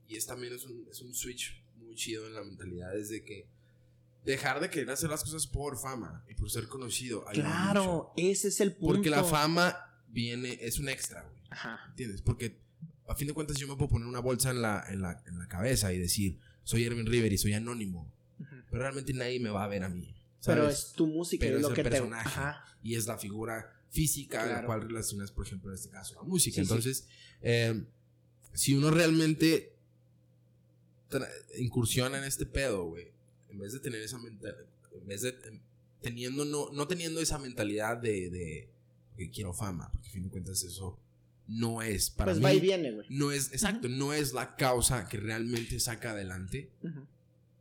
[0.09, 3.23] y es también es un, es un switch muy chido en la mentalidad, es de
[3.23, 3.47] que
[4.25, 7.25] dejar de querer hacer las cosas por fama y por ser conocido.
[7.27, 8.97] Claro, ese es el punto.
[8.97, 11.43] Porque la fama viene, es un extra, güey.
[11.51, 11.81] Ajá.
[11.89, 12.23] ¿Entiendes?
[12.23, 12.59] Porque
[13.09, 15.39] a fin de cuentas yo me puedo poner una bolsa en la, en la, en
[15.39, 18.11] la cabeza y decir, soy Erwin River y soy anónimo.
[18.71, 20.15] Pero realmente nadie me va a ver a mí.
[20.45, 21.91] Pero es tu música Pero es lo el que te.
[21.91, 22.29] personaje.
[22.29, 22.65] Ajá.
[22.83, 26.23] Y es la figura física a la cual relacionas, por ejemplo, en este caso, la
[26.23, 26.55] música.
[26.55, 26.61] Sí, sí.
[26.63, 27.09] Entonces,
[27.43, 27.85] eh,
[28.53, 29.77] si uno realmente
[31.59, 33.13] incursiona en este pedo, güey,
[33.51, 35.61] en vez de tener esa mentalidad, en vez de em,
[36.01, 38.69] teniendo, no, no teniendo esa mentalidad de, de
[39.17, 40.99] que quiero fama, porque a fin de cuentas eso
[41.49, 42.45] no es para Pues mí.
[42.45, 43.07] va y viene, güey.
[43.11, 46.73] No es, exacto, no es la causa que realmente saca adelante.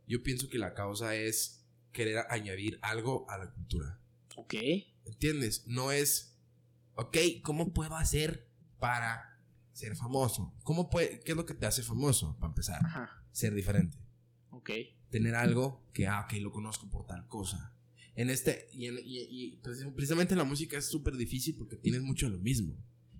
[0.06, 3.98] Yo pienso que la causa es querer añadir algo a la cultura.
[4.36, 4.54] Ok.
[5.04, 5.64] ¿Entiendes?
[5.66, 6.36] No es,
[6.94, 8.46] ok, ¿cómo puedo hacer
[8.78, 9.38] para
[9.72, 10.54] ser famoso?
[10.64, 12.84] ¿Cómo puede, ¿Qué es lo que te hace famoso, para empezar?
[12.84, 13.22] Ajá.
[13.32, 13.98] Ser diferente.
[14.50, 14.70] Ok.
[15.10, 17.74] Tener algo que, ah, ok, lo conozco por tal cosa.
[18.16, 21.76] En este, y, en- y- y precis- precisamente en la música es súper difícil porque
[21.76, 22.76] tienes mucho de lo mismo.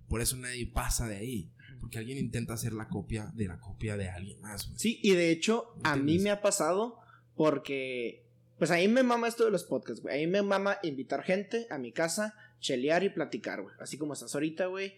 [0.08, 1.50] Por eso nadie pasa de ahí.
[1.80, 4.78] Porque alguien intenta hacer la copia de la copia de alguien más, güey.
[4.78, 6.98] Sí, y de hecho, a mí me ha pasado
[7.36, 8.22] porque.
[8.58, 10.14] Pues a mí me mama esto de los podcasts, güey.
[10.14, 13.74] A mí me mama invitar gente a mi casa, chelear y platicar, güey.
[13.80, 14.94] Así como estás ahorita, güey.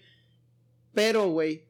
[0.93, 1.65] Pero, güey,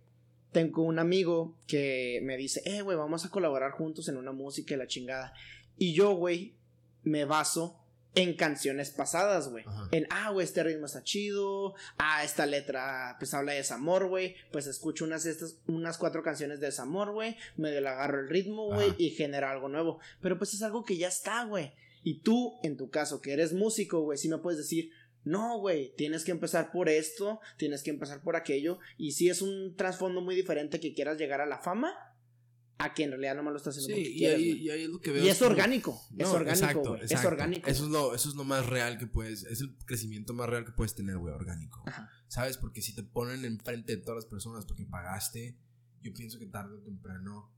[0.51, 4.75] tengo un amigo que me dice, eh, güey, vamos a colaborar juntos en una música
[4.75, 5.33] y la chingada.
[5.79, 6.55] Y yo, güey,
[7.05, 7.79] me baso
[8.15, 9.65] en canciones pasadas, güey.
[9.91, 11.75] En, ah, güey, este ritmo está chido.
[11.99, 14.37] Ah, esta letra, pues habla de desamor, güey.
[14.53, 17.37] Pues escucho unas, estas, unas cuatro canciones de desamor, güey.
[17.57, 18.95] Medio le agarro el ritmo, güey.
[18.99, 19.99] Y genera algo nuevo.
[20.21, 21.73] Pero pues es algo que ya está, güey.
[22.03, 24.91] Y tú, en tu caso, que eres músico, güey, sí me puedes decir,
[25.25, 28.79] no, güey, tienes que empezar por esto, tienes que empezar por aquello.
[28.99, 31.95] Y si es un trasfondo muy diferente que quieras llegar a la fama,
[32.79, 34.63] a que en realidad no me lo estás haciendo Sí, porque y quieres, ahí, güey.
[34.63, 35.25] y ahí es lo que veo.
[35.25, 36.97] Y es como- orgánico, es orgánico, exacto.
[36.97, 37.69] Es orgánico.
[37.69, 39.45] Eso es, lo, eso es lo más real que puedes.
[39.45, 41.83] Es el crecimiento más real que puedes tener, güey, orgánico.
[41.87, 42.11] Ajá.
[42.29, 42.59] ¿Sabes?
[42.59, 45.57] Porque si te ponen enfrente de todas las personas porque pagaste,
[46.03, 47.53] yo pienso que tarde o temprano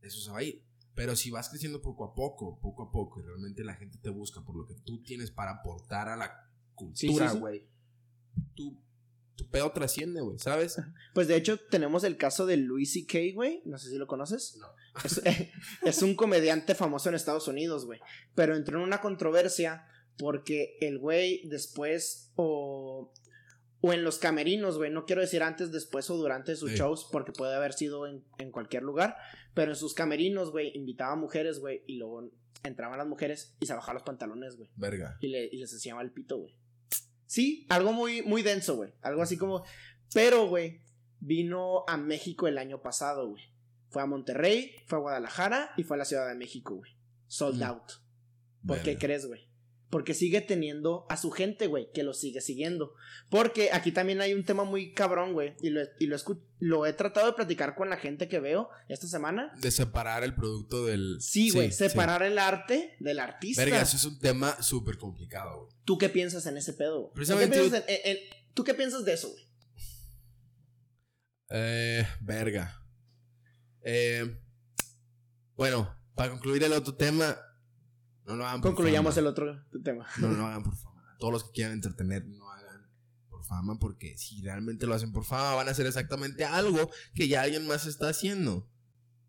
[0.00, 0.64] eso se va a ir.
[0.94, 4.08] Pero si vas creciendo poco a poco, poco a poco, y realmente la gente te
[4.10, 7.38] busca por lo que tú tienes para aportar a la cultura, sí, sí.
[7.38, 7.66] güey,
[8.54, 8.82] tu,
[9.44, 10.76] tu pedo trasciende, güey, ¿sabes?
[11.14, 13.62] Pues de hecho, tenemos el caso de Louis C.K., güey.
[13.64, 14.56] No sé si lo conoces.
[14.60, 14.66] No.
[15.04, 15.22] Es,
[15.84, 18.00] es un comediante famoso en Estados Unidos, güey.
[18.34, 19.86] Pero entró en una controversia
[20.18, 23.12] porque el güey después o.
[23.82, 24.90] O en los camerinos, güey.
[24.90, 26.76] No quiero decir antes, después o durante sus Sí.
[26.76, 29.16] shows, porque puede haber sido en, en cualquier lugar.
[29.54, 31.82] Pero en sus camerinos, güey, invitaba a mujeres, güey.
[31.86, 32.30] Y luego
[32.62, 34.68] entraban las mujeres y se bajaban los pantalones, güey.
[34.76, 35.16] Verga.
[35.22, 36.54] Y, le- y les enseñaba el pito, güey.
[37.30, 38.92] Sí, algo muy, muy denso, güey.
[39.02, 39.62] Algo así como.
[40.12, 40.80] Pero, güey,
[41.20, 43.44] vino a México el año pasado, güey.
[43.88, 46.90] Fue a Monterrey, fue a Guadalajara y fue a la Ciudad de México, güey.
[47.28, 47.92] Sold out.
[48.66, 49.48] ¿Por qué crees, güey?
[49.90, 52.94] Porque sigue teniendo a su gente, güey, que lo sigue siguiendo.
[53.28, 55.56] Porque aquí también hay un tema muy cabrón, güey.
[55.60, 58.68] Y, lo, y lo, escu- lo he tratado de platicar con la gente que veo
[58.88, 59.52] esta semana.
[59.60, 61.16] De separar el producto del.
[61.20, 61.88] Sí, güey, sí.
[61.88, 63.64] separar el arte del artista.
[63.64, 65.72] Verga, eso es un tema súper complicado, güey.
[65.84, 67.00] ¿Tú qué piensas en ese pedo?
[67.00, 67.12] güey?
[67.14, 68.18] Precisamente ¿Tú qué piensas, en- en-
[68.54, 69.44] ¿tú qué piensas de eso, güey?
[71.50, 72.80] Eh, verga.
[73.82, 74.38] Eh,
[75.56, 77.36] bueno, para concluir el otro tema,
[78.26, 79.20] no lo hagan por Concluyamos fama.
[79.20, 80.06] el otro tema.
[80.18, 81.14] No lo hagan por fama.
[81.18, 82.86] Todos los que quieran entretener, no hagan
[83.28, 87.28] por fama, porque si realmente lo hacen por fama, van a hacer exactamente algo que
[87.28, 88.68] ya alguien más está haciendo.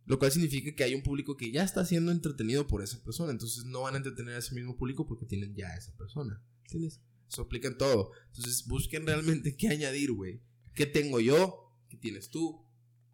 [0.06, 3.32] Lo cual significa que hay un público que ya está siendo entretenido por esa persona.
[3.32, 6.42] Entonces no van a entretener a ese mismo público porque tienen ya a esa persona.
[6.64, 7.00] ¿Entiendes?
[7.30, 8.12] Eso aplica en todo.
[8.28, 10.42] Entonces busquen realmente qué añadir, güey.
[10.74, 11.72] ¿Qué tengo yo?
[11.88, 12.66] ¿Qué tienes tú?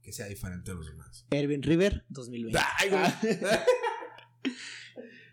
[0.02, 1.26] Que sea diferente a los demás.
[1.32, 2.60] Erwin River, 2020.
[2.80, 3.04] Ay, güey.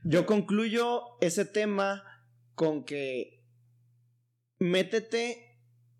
[0.04, 2.04] Yo concluyo ese tema
[2.54, 3.42] con que
[4.58, 5.58] métete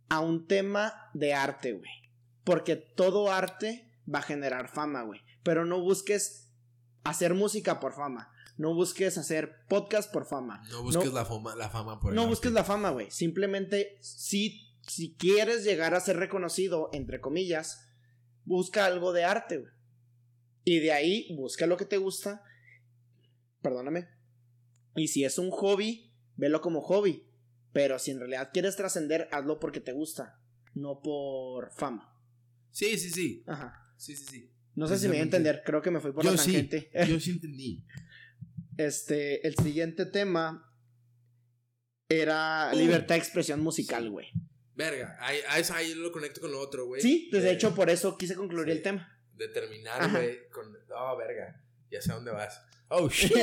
[0.08, 1.90] a un tema de arte, güey.
[2.44, 5.20] Porque todo arte va a generar fama, güey.
[5.42, 6.50] Pero no busques
[7.02, 8.30] hacer música por fama.
[8.56, 10.62] No busques hacer podcast por fama.
[10.70, 12.30] No busques No- la, fama, la fama por No arte.
[12.30, 13.10] busques la fama, güey.
[13.10, 17.88] Simplemente, si, si quieres llegar a ser reconocido, entre comillas,
[18.44, 19.72] busca algo de arte, güey.
[20.64, 22.42] Y de ahí, busca lo que te gusta.
[23.64, 24.06] Perdóname.
[24.94, 27.26] Y si es un hobby, velo como hobby.
[27.72, 30.38] Pero si en realidad quieres trascender, hazlo porque te gusta.
[30.74, 32.14] No por fama.
[32.70, 33.42] Sí, sí, sí.
[33.46, 33.92] Ajá.
[33.96, 34.50] Sí, sí, sí.
[34.74, 35.62] No sé si me voy a entender.
[35.64, 36.52] Creo que me fui por Yo la sí.
[36.52, 36.90] tangente.
[37.08, 37.84] Yo sí entendí.
[38.76, 40.70] Este, el siguiente tema
[42.08, 42.76] era Uh.
[42.76, 44.26] libertad de expresión musical, güey.
[44.76, 45.38] Verga, ahí,
[45.72, 47.00] ahí, lo conecto con lo otro, güey.
[47.00, 48.72] Sí, pues de Eh, hecho por eso quise concluir sí.
[48.72, 49.08] el tema.
[49.32, 50.76] Determinar, güey, con...
[50.96, 52.60] Oh, verga, ya sé a dónde vas.
[52.88, 53.32] Oh, shit.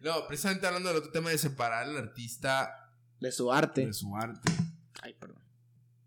[0.00, 3.86] no, precisamente hablando del otro tema de separar al artista de su arte.
[3.86, 4.52] de su arte.
[5.02, 5.42] Ay, perdón.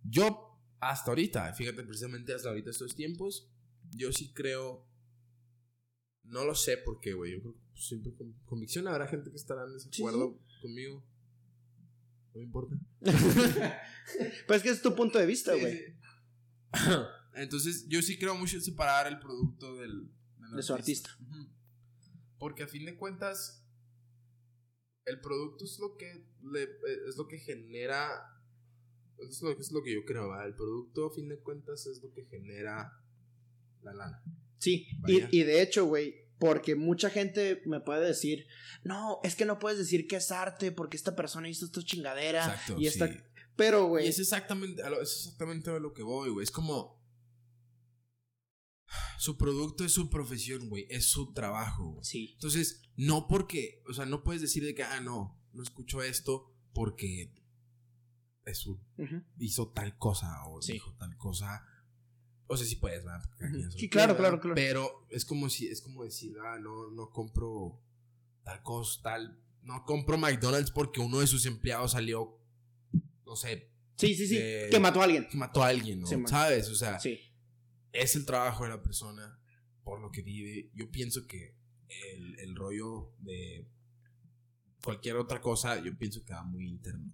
[0.03, 3.49] Yo, hasta ahorita, fíjate, precisamente hasta ahorita estos tiempos,
[3.91, 4.85] yo sí creo...
[6.23, 7.31] No lo sé por qué, güey.
[7.33, 11.03] Yo creo que siempre con convicción habrá gente que estará en desacuerdo conmigo.
[12.33, 12.75] No me importa.
[14.47, 15.77] pues es que es tu punto de vista, Sí, güey.
[15.77, 15.83] sí.
[17.33, 20.11] Entonces, yo sí creo mucho en separar el producto del,
[20.55, 21.17] De su artista.
[22.37, 23.65] Porque a fin de cuentas,
[25.05, 28.09] el producto es lo que le- eh, es lo que genera.
[29.17, 30.45] Es lo, es lo que yo creo, ¿va?
[30.45, 32.93] El producto, a fin de cuentas, es lo que genera
[33.81, 34.23] la lana.
[34.59, 38.47] Sí, y, y de hecho, güey, porque mucha gente me puede decir,
[38.83, 42.45] no, es que no puedes decir que es arte porque esta persona hizo esta chingadera.
[42.45, 42.75] Exacto.
[42.79, 43.07] y esta...
[43.11, 43.19] sí.
[43.57, 46.45] Pero, güey, es exactamente, es exactamente a lo que voy, güey.
[46.45, 46.97] Es como.
[49.17, 50.87] Su producto es su profesión, güey.
[50.89, 52.31] Es su trabajo, sí.
[52.33, 56.51] Entonces, no porque, o sea, no puedes decir de que, ah, no, no escucho esto
[56.73, 57.33] porque
[58.45, 58.81] es Ujú.
[59.37, 60.73] hizo tal cosa o Sí.
[60.73, 61.63] dijo tal cosa.
[62.47, 63.21] O sea, sí puedes, ¿verdad?
[63.77, 64.55] Sí, claro, claro, claro.
[64.55, 67.79] Pero es como si, es como decir, ah, no, no compro
[68.43, 69.39] tal cosa, tal.
[69.61, 72.39] No compro McDonald's porque uno de sus empleados salió,
[73.25, 74.35] no sé, Sí, sí, sí.
[74.71, 75.27] Que mató a alguien.
[75.27, 76.07] que mató a alguien, ¿no?
[76.07, 76.15] Sí.
[76.25, 76.69] ¿Sabes?
[76.69, 77.19] O sea, Sí.
[77.93, 79.39] Es el trabajo de la persona
[79.83, 80.69] por lo que vive.
[80.73, 81.55] Yo pienso que
[82.13, 83.67] el, el rollo de
[84.83, 87.11] cualquier otra cosa, yo pienso que va muy interno.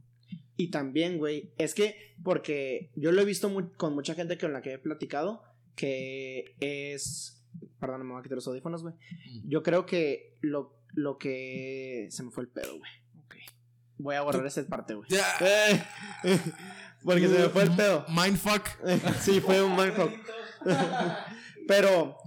[0.57, 4.61] Y también, güey, es que, porque yo lo he visto con mucha gente con la
[4.61, 5.43] que he platicado,
[5.75, 7.43] que es...
[7.79, 8.95] Perdón, me voy a quitar los audífonos, güey.
[9.45, 12.07] Yo creo que lo, lo que...
[12.09, 12.91] Se me fue el pedo, güey.
[13.25, 13.35] Ok.
[13.97, 15.09] Voy a borrar esa parte, güey.
[15.09, 15.25] Ya.
[15.41, 15.83] Eh,
[17.03, 18.05] Porque se me fue el pedo.
[18.09, 18.67] Mindfuck.
[19.21, 20.11] Sí, fue un mindfuck.
[21.67, 22.17] Pero.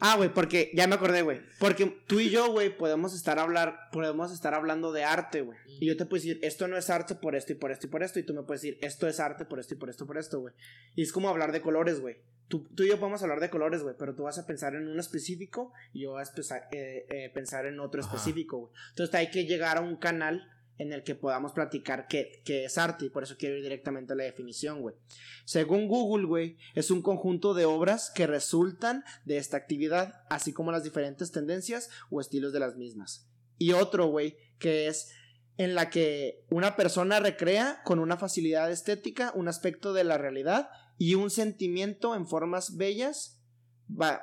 [0.00, 1.40] Ah, güey, porque ya me acordé, güey.
[1.58, 5.58] Porque tú y yo, güey, podemos estar hablar, podemos estar hablando de arte, güey.
[5.80, 7.90] Y yo te puedo decir, esto no es arte por esto y por esto y
[7.90, 8.18] por esto.
[8.18, 10.18] Y tú me puedes decir, esto es arte por esto y por esto y por
[10.18, 10.52] esto, güey.
[10.94, 12.16] Y es como hablar de colores, güey.
[12.48, 14.86] Tú, tú y yo podemos hablar de colores, güey, pero tú vas a pensar en
[14.86, 18.14] uno específico y yo voy a espesa- eh, eh, pensar en otro Ajá.
[18.14, 18.72] específico, güey.
[18.90, 20.46] Entonces hay que llegar a un canal
[20.78, 24.12] en el que podamos platicar qué, qué es arte y por eso quiero ir directamente
[24.12, 24.96] a la definición, güey.
[25.44, 30.72] Según Google, güey, es un conjunto de obras que resultan de esta actividad, así como
[30.72, 33.28] las diferentes tendencias o estilos de las mismas.
[33.58, 35.10] Y otro, güey, que es
[35.56, 40.68] en la que una persona recrea con una facilidad estética un aspecto de la realidad
[40.98, 43.40] y un sentimiento en formas bellas,
[43.88, 44.22] va-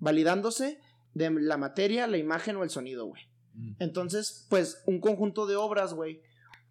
[0.00, 0.80] validándose
[1.14, 3.22] de la materia, la imagen o el sonido, güey.
[3.78, 6.22] Entonces, pues un conjunto de obras, güey,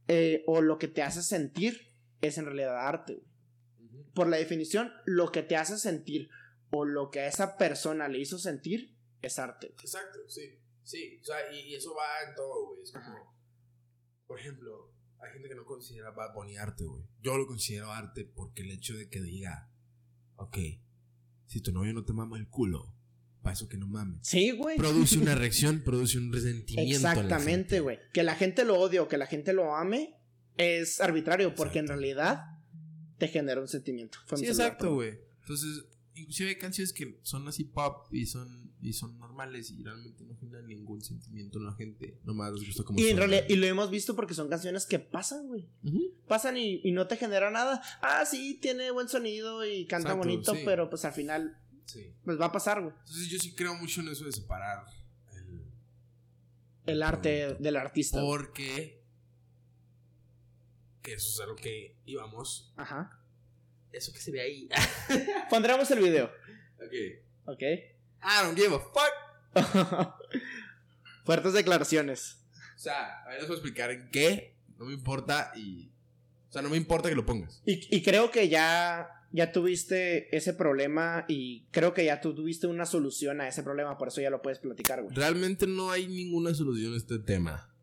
[0.08, 4.04] eh, o lo que te hace sentir es en realidad arte, güey.
[4.14, 6.30] Por la definición, lo que te hace sentir
[6.72, 9.68] o lo que a esa persona le hizo sentir es arte.
[9.68, 9.80] güey.
[9.82, 10.60] Exacto, sí.
[10.84, 12.84] Sí, o sea, y, y eso va en todo, güey.
[12.84, 13.36] Es como,
[14.28, 17.04] por ejemplo, hay gente que no considera Bad Bunny arte, güey.
[17.22, 19.72] Yo lo considero arte porque el hecho de que diga,
[20.36, 20.58] ok,
[21.48, 22.95] si tu novio no te mama el culo,
[23.46, 24.18] para eso que no mames.
[24.24, 24.76] Sí, güey.
[24.76, 26.96] Produce una reacción, produce un resentimiento.
[26.96, 28.00] Exactamente, güey.
[28.12, 30.16] Que la gente lo odie o que la gente lo ame
[30.58, 32.41] es arbitrario porque en realidad
[33.20, 34.18] te genera un sentimiento.
[34.26, 35.20] Fue Sí, exacto, güey.
[35.41, 35.86] Entonces,
[36.16, 40.36] inclusive hay canciones que son así pop y son, y son normales y realmente no
[40.38, 42.20] generan ningún sentimiento en la gente.
[42.24, 44.98] Nomás les gusta como Y en realidad, y lo hemos visto porque son canciones que
[44.98, 45.70] pasan, güey.
[46.28, 47.80] Pasan y, y no te genera nada.
[48.02, 50.62] Ah, sí, tiene buen sonido y canta Exacto, bonito, sí.
[50.66, 52.14] pero pues al final, Sí.
[52.24, 52.94] pues va a pasar, güey.
[53.00, 54.86] Entonces yo sí creo mucho en eso de separar
[55.34, 55.62] el,
[56.86, 57.64] El arte producto.
[57.64, 58.20] del artista.
[58.22, 59.02] Porque
[61.02, 62.74] que eso es a lo que íbamos.
[62.78, 63.22] Ajá.
[63.92, 64.70] Eso que se ve ahí.
[65.50, 66.26] Pondremos el video.
[66.78, 66.94] ok.
[67.46, 67.62] Ok.
[67.62, 69.14] I don't give a fuck.
[71.26, 72.42] Fuertes declaraciones.
[72.76, 74.56] O sea, a ver, les voy a explicar en qué.
[74.78, 75.92] No me importa y.
[76.50, 77.62] O sea, no me importa que lo pongas.
[77.66, 82.68] Y, y creo que ya, ya tuviste ese problema y creo que ya tú tuviste
[82.68, 85.14] una solución a ese problema, por eso ya lo puedes platicar, güey.
[85.14, 87.76] Realmente no hay ninguna solución a este tema.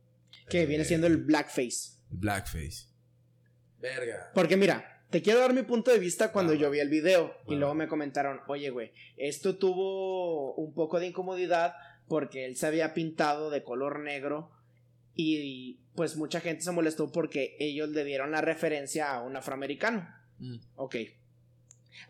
[0.49, 1.99] Que viene siendo el blackface.
[2.11, 2.87] El blackface.
[3.79, 4.31] Verga.
[4.35, 7.57] Porque mira, te quiero dar mi punto de vista cuando yo vi el video y
[7.57, 11.75] luego me comentaron, oye, güey, esto tuvo un poco de incomodidad
[12.09, 14.51] porque él se había pintado de color negro
[15.15, 20.09] y pues mucha gente se molestó porque ellos le dieron la referencia a un afroamericano.
[20.39, 20.57] Mm.
[20.77, 20.97] Ok.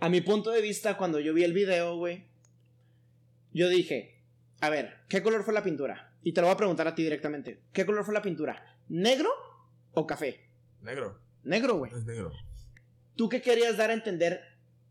[0.01, 2.27] A mi punto de vista, cuando yo vi el video, güey,
[3.53, 4.23] yo dije,
[4.61, 6.15] a ver, ¿qué color fue la pintura?
[6.23, 7.63] Y te lo voy a preguntar a ti directamente.
[7.73, 8.79] ¿Qué color fue la pintura?
[8.89, 9.31] ¿Negro
[9.93, 10.49] o café?
[10.81, 11.19] Negro.
[11.43, 11.93] Negro, güey.
[11.93, 12.33] Es negro.
[13.17, 14.41] ¿Tú qué querías dar a entender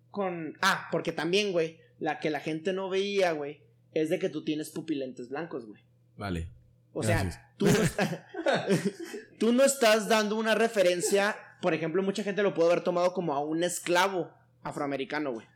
[0.09, 0.57] con...
[0.61, 3.61] Ah, porque también, güey, la que la gente no veía, güey,
[3.93, 5.81] es de que tú tienes pupilentes blancos, güey.
[6.17, 6.49] Vale.
[6.93, 7.73] O sea, tú no,
[9.39, 13.33] tú no estás dando una referencia, por ejemplo, mucha gente lo puede haber tomado como
[13.33, 14.33] a un esclavo
[14.63, 15.47] afroamericano, güey.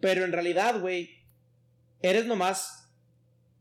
[0.00, 1.24] Pero en realidad, güey,
[2.02, 2.90] eres nomás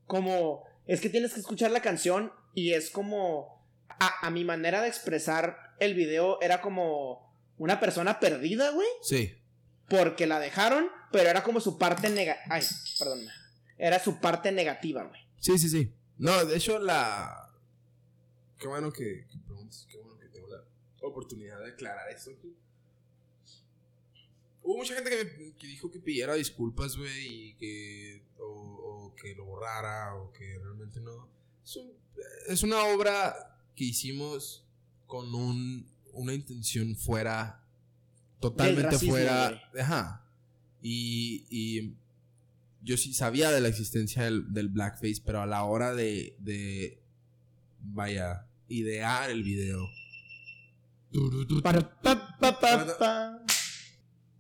[0.06, 0.64] como...
[0.86, 3.60] Es que tienes que escuchar la canción y es como...
[4.02, 8.88] A, a mi manera de expresar el video era como una persona perdida, güey.
[9.02, 9.36] Sí.
[9.90, 12.56] Porque la dejaron, pero era como su parte negativa.
[12.56, 12.64] Ay,
[12.98, 13.28] perdón.
[13.78, 15.20] Era su parte negativa, güey.
[15.38, 15.94] Sí, sí, sí.
[16.18, 17.50] No, de hecho, la.
[18.58, 20.64] Qué bueno que, que preguntes, qué bueno que tengo la
[21.02, 22.32] oportunidad de aclarar esto.
[24.70, 28.24] Hubo mucha gente que, me- que dijo que pidiera disculpas, güey, y que.
[28.40, 28.46] O,
[29.10, 31.28] o que lo borrara, o que realmente no.
[31.64, 31.92] Es, un-
[32.48, 33.36] es una obra
[33.76, 34.64] que hicimos
[35.08, 37.66] con un, una intención fuera.
[38.40, 39.60] Totalmente racismo, fuera.
[39.80, 40.26] Ajá.
[40.84, 41.96] Y, y
[42.84, 47.02] yo sí sabía de la existencia del, del blackface, pero a la hora de, de
[47.80, 49.84] vaya, idear el video.
[51.64, 53.44] Pa, pa, pa, pa, pa.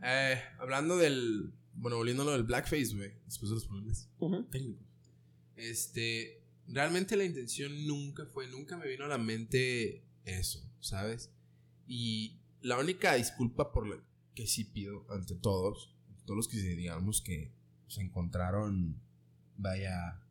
[0.03, 4.09] Eh, hablando del, bueno, volviendo a lo del blackface, güey, después de los problemas
[4.49, 4.87] técnicos.
[5.55, 11.31] Este, realmente la intención nunca fue, nunca me vino a la mente eso, ¿sabes?
[11.87, 14.01] Y la única disculpa por la
[14.35, 15.95] que sí pido ante todos,
[16.25, 17.51] todos los que digamos que
[17.87, 19.01] se encontraron,
[19.57, 20.21] vaya,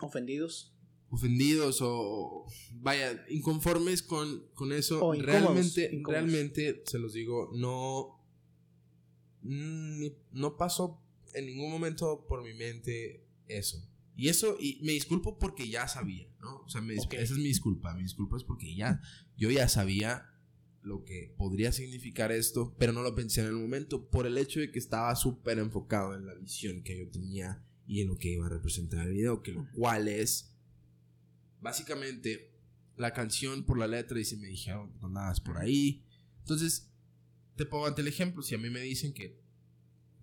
[0.00, 0.72] Ofendidos.
[1.10, 6.12] ofendidos o vaya inconformes con, con eso O incómodos, realmente incómodos.
[6.22, 8.17] realmente se los digo no
[9.48, 11.02] no pasó
[11.34, 13.82] en ningún momento por mi mente eso
[14.16, 16.62] Y eso, y me disculpo porque ya sabía, ¿no?
[16.62, 17.94] O sea, me esa es mi disculpa.
[17.94, 19.00] Mi disculpa es porque ya,
[19.36, 20.26] yo ya sabía
[20.82, 24.60] lo que podría significar esto, pero no lo pensé en el momento por el hecho
[24.60, 28.30] de que estaba súper enfocado en la visión que yo tenía y en lo que
[28.30, 30.54] iba a representar el video, que lo cual es
[31.60, 32.52] básicamente
[32.96, 36.04] la canción por la letra y si me dijeron que andabas por ahí.
[36.40, 36.87] Entonces,
[37.58, 39.38] te pongo ante el ejemplo, si a mí me dicen que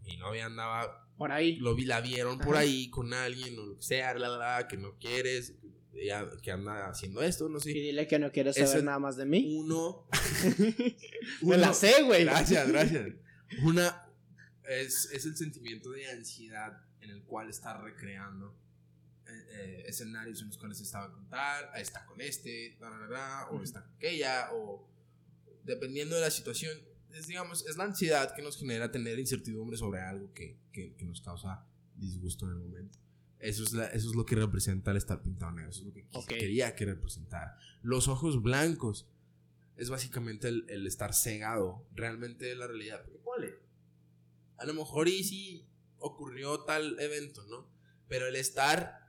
[0.03, 1.57] mi novia andaba Por ahí.
[1.57, 4.77] lo vi, la vieron por ahí con alguien o lo que sea, la, la, que
[4.77, 5.53] no quieres,
[5.93, 7.69] ella, que anda haciendo esto, no Y sé.
[7.69, 9.55] dile que no quieres saber nada más de mí.
[9.59, 10.07] Uno,
[11.41, 12.23] Me la sé, güey.
[12.25, 13.13] gracias, gracias.
[13.63, 14.07] Una
[14.67, 18.55] es, es el sentimiento de ansiedad en el cual está recreando
[19.27, 22.77] eh, eh, escenarios en los cuales estaba con tal, ah, está con este,
[23.51, 24.87] o está con aquella, o
[25.63, 26.77] dependiendo de la situación,
[27.17, 31.05] es, digamos, es la ansiedad que nos genera tener incertidumbre sobre algo que, que, que
[31.05, 32.99] nos causa disgusto en el momento.
[33.39, 35.93] Eso es, la- eso es lo que representa el estar pintado negro, eso es lo
[35.93, 36.03] que
[36.39, 37.57] quería que representara.
[37.81, 39.07] Los ojos blancos
[39.77, 43.01] es básicamente el, el estar cegado realmente de la realidad.
[43.03, 43.53] Porque, ponle,
[44.57, 47.69] a lo mejor y sí ocurrió tal evento, ¿no?
[48.07, 48.99] Pero el estar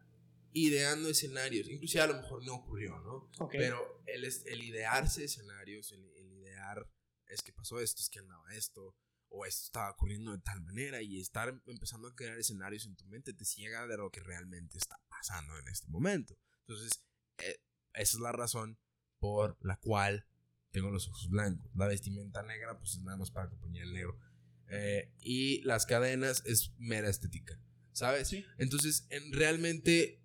[0.52, 3.30] ideando escenarios, inclusive a lo mejor no ocurrió, ¿no?
[3.58, 6.04] Pero el, el idearse escenarios, el,
[7.28, 8.96] es que pasó esto, es que andaba esto,
[9.28, 13.04] o esto estaba ocurriendo de tal manera, y estar empezando a crear escenarios en tu
[13.06, 16.38] mente te ciega de lo que realmente está pasando en este momento.
[16.60, 17.02] Entonces,
[17.38, 17.60] eh,
[17.94, 18.78] esa es la razón
[19.18, 20.26] por la cual
[20.70, 21.70] tengo los ojos blancos.
[21.74, 24.18] La vestimenta negra, pues es nada más para acompañar el negro.
[24.68, 27.58] Eh, y las cadenas es mera estética,
[27.92, 28.28] ¿sabes?
[28.28, 28.44] Sí.
[28.58, 30.20] Entonces, en, realmente,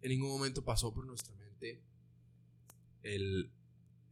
[0.00, 1.82] en ningún momento pasó por nuestra mente
[3.02, 3.52] el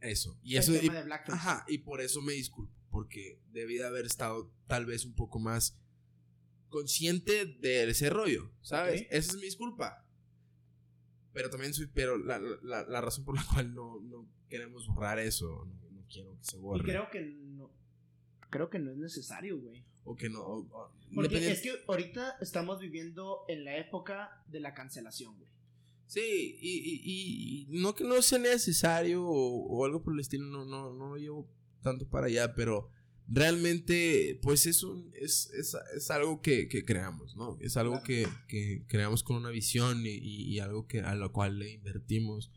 [0.01, 0.37] eso.
[0.43, 4.05] Y El eso, y, de ajá, y por eso me disculpo, porque debí de haber
[4.05, 5.77] estado tal vez un poco más
[6.69, 9.05] consciente de ese rollo, ¿sabes?
[9.09, 10.05] Esa es mi disculpa.
[11.33, 15.19] Pero también soy, pero la, la, la razón por la cual no, no queremos borrar
[15.19, 16.83] eso, no, no quiero que se Y borre.
[16.83, 17.71] creo que no.
[18.49, 19.83] Creo que no es necesario, güey.
[20.05, 20.41] o que no.
[20.41, 25.51] o- o- Porque es que ahorita estamos viviendo en la época de la cancelación, güey.
[26.09, 30.45] Sí, y, y- y- no que no sea necesario o, o algo por el estilo,
[30.47, 31.47] no, no, no lo llevo
[31.83, 32.89] tanto para allá, pero
[33.49, 37.57] realmente, pues es, un, es, es, es algo que, que creamos, ¿no?
[37.61, 41.59] Es algo que, que creamos con una visión y, y- algo que, a lo cual
[41.59, 42.51] le invertimos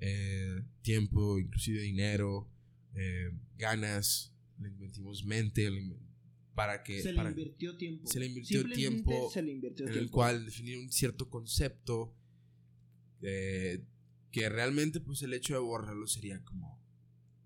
[0.00, 2.48] eh, tiempo, inclusive dinero,
[2.94, 5.98] eh, ganas, le invertimos mente le inv-
[6.54, 7.00] para que...
[7.02, 8.06] Se le para- invirtió tiempo.
[8.06, 10.04] se le invirtió tiempo Se le invirtió en tiempo.
[10.04, 12.14] el cual definir un cierto concepto
[13.22, 13.84] eh,
[14.30, 16.80] que realmente pues el hecho de borrarlo sería como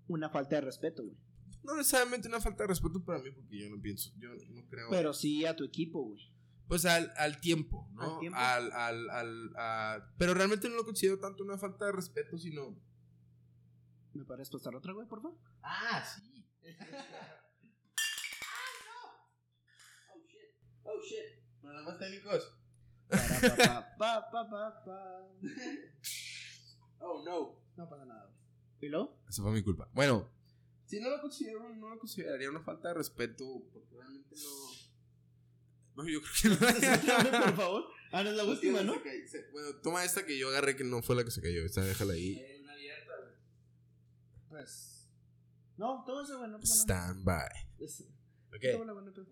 [0.07, 1.17] Una falta de respeto, güey.
[1.63, 4.89] no necesariamente una falta de respeto para mí porque yo no pienso yo no creo
[4.89, 6.21] Pero sí a tu equipo, güey.
[6.67, 8.37] pues al, al tiempo no Al tiempo.
[8.39, 12.77] Al, al, al- a- pero realmente no lo considero tanto una falta de respeto sino
[14.13, 15.39] ¿Me puedes pasar otra, güey, por favor?
[15.63, 16.45] ah sí
[20.85, 21.41] Oh shit.
[21.61, 22.57] problemas técnicos
[26.99, 28.33] Oh no No pasa nada.
[28.81, 29.17] ¿Y luego?
[29.29, 29.89] Eso fue mi culpa.
[29.93, 30.29] Bueno,
[30.85, 36.03] si no lo considero, no lo consideraría una falta de respeto, porque realmente no.
[36.03, 37.41] No, yo creo que no.
[37.45, 37.83] por favor.
[38.11, 39.01] Ah, no es la última, ¿no?
[39.51, 41.65] Bueno, toma esta que yo agarré que no fue la que se cayó.
[41.65, 42.39] Esta déjala ahí.
[44.49, 45.09] Pues.
[45.77, 47.09] No, todo eso, güey, no pasa nada.
[47.09, 47.49] Stand by.
[48.55, 48.61] Ok.
[48.71, 49.27] todo lo bueno, pues.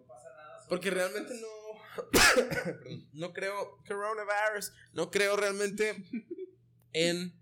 [0.67, 1.47] Porque realmente no.
[3.13, 3.77] No creo.
[3.87, 4.71] Coronavirus.
[4.93, 6.03] No creo realmente
[6.93, 7.33] en.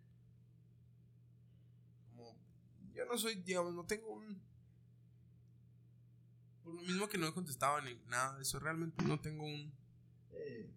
[2.12, 2.36] como-
[2.94, 4.42] Yo no soy, digamos, no tengo un.
[6.64, 9.72] Por lo mismo que no he contestado ni nada de eso, realmente no tengo un.
[10.32, 10.72] eh,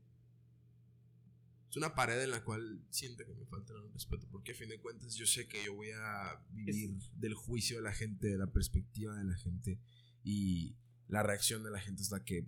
[1.70, 4.68] es una pared en la cual siento que me falta el respeto, porque a fin
[4.68, 8.36] de cuentas yo sé que yo voy a vivir del juicio de la gente, de
[8.36, 9.78] la perspectiva de la gente
[10.22, 10.76] y
[11.08, 12.46] la reacción de la gente es la que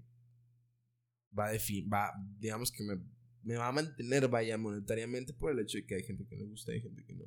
[1.39, 2.97] va a definir, va, digamos que me,
[3.43, 6.45] me va a mantener, vaya, monetariamente por el hecho de que hay gente que le
[6.45, 7.25] gusta y hay gente que no.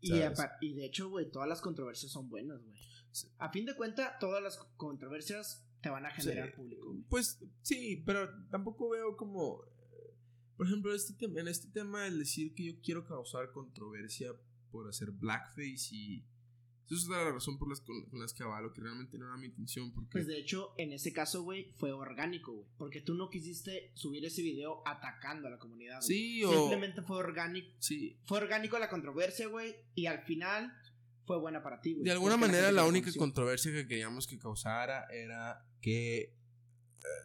[0.00, 0.12] Y,
[0.62, 2.78] y de hecho, güey, todas las controversias son buenas, güey.
[3.38, 6.56] A fin de cuentas, todas las controversias te van a generar Sí.
[6.56, 7.02] público, güey.
[7.08, 10.14] Pues sí, pero tampoco veo como, eh,
[10.56, 14.32] por ejemplo, este tema, en este tema el decir que yo quiero causar controversia
[14.70, 16.24] por hacer blackface y
[16.96, 19.46] eso es la razón por las con, las que avalo que realmente no era mi
[19.46, 22.66] intención porque Pues de hecho, en ese caso, güey, fue orgánico, güey.
[22.78, 25.96] Porque tú no quisiste subir ese video atacando a la comunidad.
[26.00, 26.06] güey.
[26.08, 27.68] sí o Simplemente fue orgánico.
[27.78, 29.74] sí Fue orgánico la controversia, güey.
[29.94, 30.72] Y al final
[31.26, 32.04] fue buena para ti, güey.
[32.04, 36.34] De alguna manera la única controversia que queríamos que causara era que eh,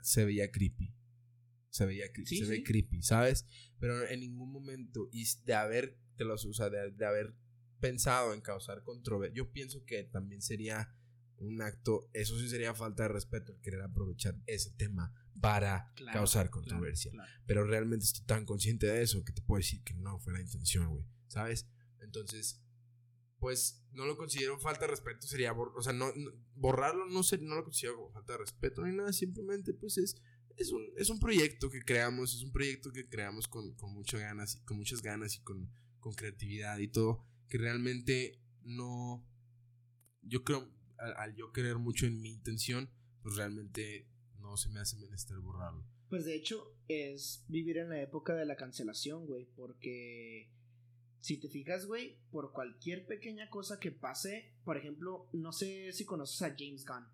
[0.04, 0.94] se veía creepy.
[1.70, 3.46] se veía cre- Sí, se ve creepy, ¿sabes?
[3.80, 7.34] Pero en ningún momento, y de haber, te los, o sea, de, de haber
[7.80, 10.94] pensado en causar controversia, yo pienso que también sería
[11.38, 16.20] un acto, eso sí sería falta de respeto, el querer aprovechar ese tema para Claro,
[16.20, 17.12] causar controversia.
[17.12, 17.30] claro.
[17.46, 20.40] Pero realmente estoy tan consciente de eso que te puedo decir que no fue la
[20.42, 21.68] intención, güey, ¿sabes?
[22.00, 22.62] Entonces,
[23.40, 27.38] pues no lo considero falta de respeto, sería, o sea, no, no- borrarlo no, sé,
[27.40, 30.16] no lo considero como falta de respeto ni nada, simplemente pues es,
[30.56, 34.22] es, un, es un proyecto que creamos, es un proyecto que creamos con, con, muchas
[34.22, 35.70] ganas, y- con muchas ganas y con,
[36.00, 39.26] con creatividad y todo, que realmente no,
[40.22, 42.90] yo creo, al, yo creer mucho en mi intención,
[43.22, 44.08] pues realmente
[44.40, 45.86] no se me hace menester borrarlo.
[46.10, 50.52] Pues de hecho es vivir en la época de la cancelación, güey, porque
[51.20, 56.06] si te fijas, güey, por cualquier pequeña cosa que pase, por ejemplo, no sé si
[56.06, 57.08] conoces a James Gunn.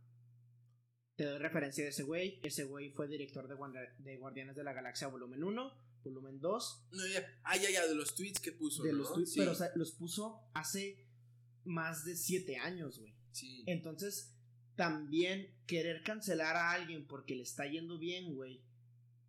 [1.16, 2.40] Te doy referencia de ese güey.
[2.44, 5.74] Ese güey fue director de Guardianes de la Galaxia volumen 1,
[6.04, 8.84] volumen 2, No, ya, ah, ya, ya, de los tweets que puso.
[8.84, 9.00] de ¿no?
[9.00, 11.06] los tweets, Sí, pero o sea, los puso hace
[11.64, 13.14] más de 7 años, güey.
[13.32, 13.64] sí.
[13.68, 14.34] Entonces,
[14.76, 18.62] también querer cancelar a alguien porque le está yendo bien, güey,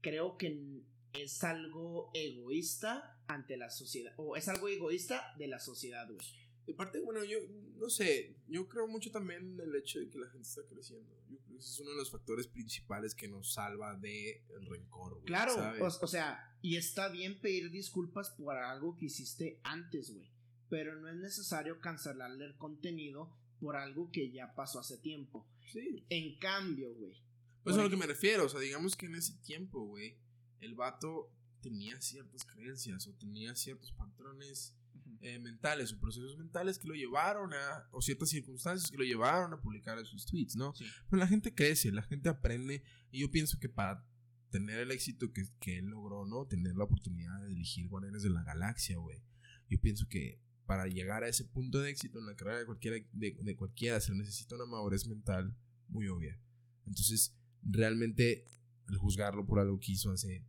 [0.01, 4.15] creo que es algo egoísta ante la sociedad.
[4.17, 6.19] O es algo egoísta de la sociedad, güey.
[6.67, 7.39] Y aparte, bueno, yo
[7.77, 11.13] no sé, yo creo mucho también en el hecho de que la gente está creciendo.
[11.29, 14.67] Yo creo que ese es uno de los factores principales que nos salva de el
[14.67, 15.25] rencor, güey.
[15.25, 15.81] Claro, ¿sabes?
[15.81, 20.31] o, o sea, y está bien pedir disculpas por algo que hiciste antes, güey.
[20.69, 25.47] Pero no es necesario cancelarle el contenido por algo que ya pasó hace tiempo.
[25.67, 26.07] sí.
[26.09, 27.21] En cambio, güey.
[27.63, 30.17] Pues a lo que me refiero, o sea, digamos que en ese tiempo, güey,
[30.61, 34.77] el vato tenía ciertas creencias o tenía ciertos patrones
[35.23, 39.53] eh, mentales o procesos mentales que lo llevaron a, o ciertas circunstancias que lo llevaron
[39.53, 40.75] a publicar esos tweets, ¿no?
[40.75, 40.85] Sí.
[41.09, 44.05] Pero la gente crece, la gente aprende y yo pienso que para
[44.51, 46.47] tener el éxito que, que él logró, ¿no?
[46.47, 49.23] Tener la oportunidad de dirigir Guardianes de la Galaxia, güey.
[49.69, 52.97] Yo pienso que para llegar a ese punto de éxito en la carrera de cualquiera,
[53.13, 55.57] de, de cualquiera se necesita una madurez mental
[55.89, 56.39] muy obvia.
[56.87, 58.47] Entonces, realmente,
[58.89, 60.45] el juzgarlo por algo que hizo hace,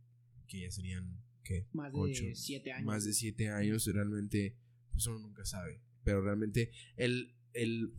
[0.46, 1.68] que ya serían, ¿qué?
[1.72, 2.86] Más de Ocho, 7 años.
[2.86, 4.56] más de siete años, realmente,
[4.94, 5.82] pues uno nunca sabe.
[6.02, 7.92] Pero realmente, el, el,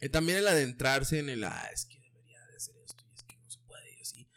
[0.00, 3.22] eh, también el adentrarse en el, ah, es que debería de hacer esto y es
[3.24, 4.28] que no se puede y así.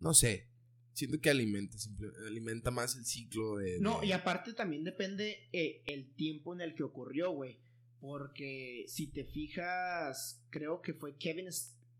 [0.00, 0.48] No sé,
[0.92, 3.78] siento que alimenta, simple- alimenta más el ciclo de...
[3.80, 7.60] No, de- y aparte también depende eh, el tiempo en el que ocurrió, güey.
[8.00, 11.48] Porque si te fijas, creo que fue Kevin,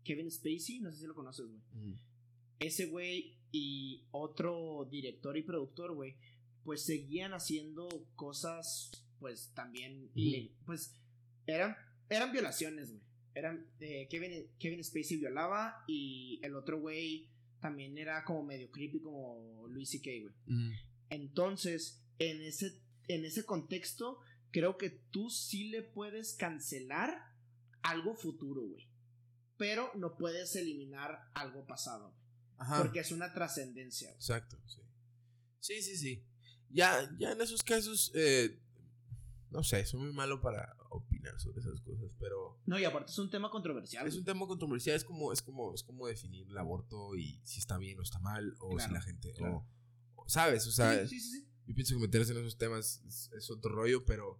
[0.03, 1.61] Kevin Spacey, no sé si lo conoces, güey.
[1.73, 1.99] Mm.
[2.59, 6.15] Ese güey y otro director y productor, güey,
[6.63, 10.09] pues seguían haciendo cosas, pues también,
[10.65, 10.95] pues
[11.45, 11.75] eran,
[12.09, 13.03] eran violaciones, güey.
[13.35, 19.01] Eran, eh, Kevin, Kevin Spacey violaba y el otro güey también era como medio creepy
[19.01, 20.33] como Luis C.K., güey.
[20.47, 20.71] Mm.
[21.09, 24.19] Entonces, en ese, en ese contexto,
[24.51, 27.13] creo que tú sí le puedes cancelar
[27.81, 28.89] algo futuro, güey.
[29.57, 32.11] Pero no puedes eliminar algo pasado.
[32.11, 32.19] güey,
[32.57, 32.81] Ajá.
[32.81, 34.07] Porque es una trascendencia.
[34.07, 34.15] güey.
[34.17, 34.81] Exacto, sí.
[35.59, 36.25] Sí, sí, sí.
[36.69, 38.57] Ya, ya en esos casos, eh,
[39.51, 43.17] no sé, soy muy malo para opinar sobre esas cosas, pero No, y aparte es
[43.19, 44.07] un tema controversial.
[44.07, 47.59] es un tema controversial, es como, es como, es como definir el aborto y si
[47.59, 49.65] está bien o está mal, o si la gente, claro.
[50.15, 50.67] o, o, ¿sabes?
[50.67, 51.47] O sea, sí, sí, sí, sí.
[51.67, 54.39] yo pienso que meterse en esos temas es, es otro rollo, pero,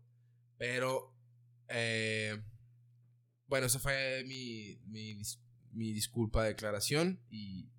[0.57, 1.15] pero,
[1.69, 2.41] eh,
[3.47, 5.39] bueno, esa fue mi, mi, dis-
[5.71, 7.71] mi disculpa, declaración y,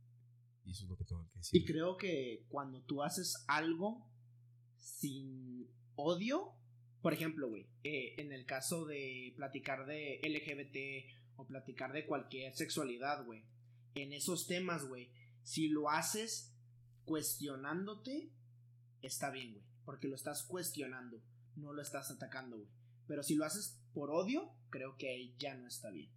[0.65, 1.63] y eso es lo que tengo que decir.
[1.63, 4.09] Y creo que cuando tú haces algo
[4.79, 6.55] sin odio,
[7.03, 12.55] por ejemplo, güey, eh, en el caso de platicar de LGBT o platicar de cualquier
[12.55, 13.45] sexualidad, güey,
[13.95, 15.11] en esos temas, güey,
[15.43, 16.55] si lo haces
[17.05, 18.31] cuestionándote,
[19.03, 21.23] está bien, güey, porque lo estás cuestionando,
[21.57, 22.69] no lo estás atacando, güey.
[23.07, 26.13] Pero si lo haces por odio, creo que ya no está bien.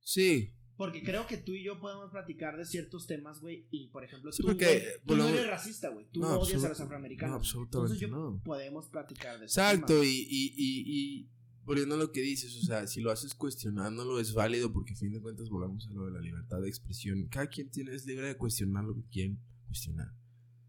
[0.00, 3.66] Sí, Porque creo que tú y yo podemos platicar de ciertos temas, güey.
[3.70, 6.06] Y por ejemplo, Sí, tú, porque, tú no eres racista, güey.
[6.12, 7.30] Tú no, no, odias a los afroamericanos.
[7.30, 8.42] no, absolutamente Entonces yo no.
[8.44, 9.60] podemos platicar de eso.
[9.60, 11.28] Exacto, y, y, y, y
[11.64, 14.96] volviendo a lo que dices, o sea, si lo haces cuestionándolo es válido porque a
[14.96, 17.26] fin de cuentas volvamos a lo de la libertad de expresión.
[17.28, 20.14] Cada quien tiene, es libre de cuestionar lo que quieren cuestionar,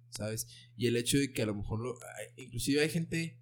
[0.09, 0.47] ¿sabes?
[0.75, 1.99] Y el hecho de que a lo mejor, lo,
[2.37, 3.37] inclusive hay gente,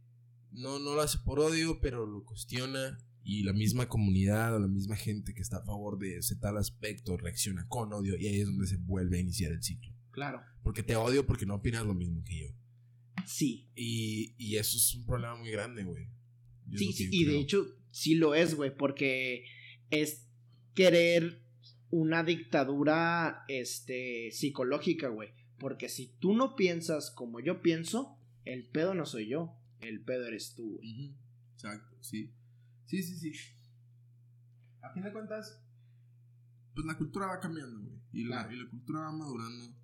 [0.52, 2.98] no, no lo hace por odio, pero lo cuestiona
[3.28, 6.58] y la misma comunidad o la misma gente que está a favor de ese tal
[6.58, 9.92] aspecto reacciona con odio y ahí es donde se vuelve a iniciar el ciclo.
[10.12, 10.42] Claro.
[10.62, 12.48] Porque te odio porque no opinas lo mismo que yo.
[13.26, 13.68] Sí.
[13.76, 16.08] Y, y eso es un problema muy grande, güey.
[16.76, 17.10] Sí, sí.
[17.12, 18.76] Y de hecho, sí lo es, güey.
[18.78, 19.46] Porque
[19.90, 20.28] es
[20.76, 21.42] querer
[21.90, 25.30] una dictadura este, psicológica, güey.
[25.58, 30.28] Porque si tú no piensas como yo pienso, el pedo no soy yo, el pedo
[30.28, 31.16] eres tú, güey.
[31.56, 32.32] Exacto, sí.
[32.86, 33.34] Sí, sí, sí.
[34.82, 35.62] A fin de cuentas,
[36.74, 38.00] pues la cultura va cambiando, güey.
[38.12, 39.76] Y la, y la cultura va madurando.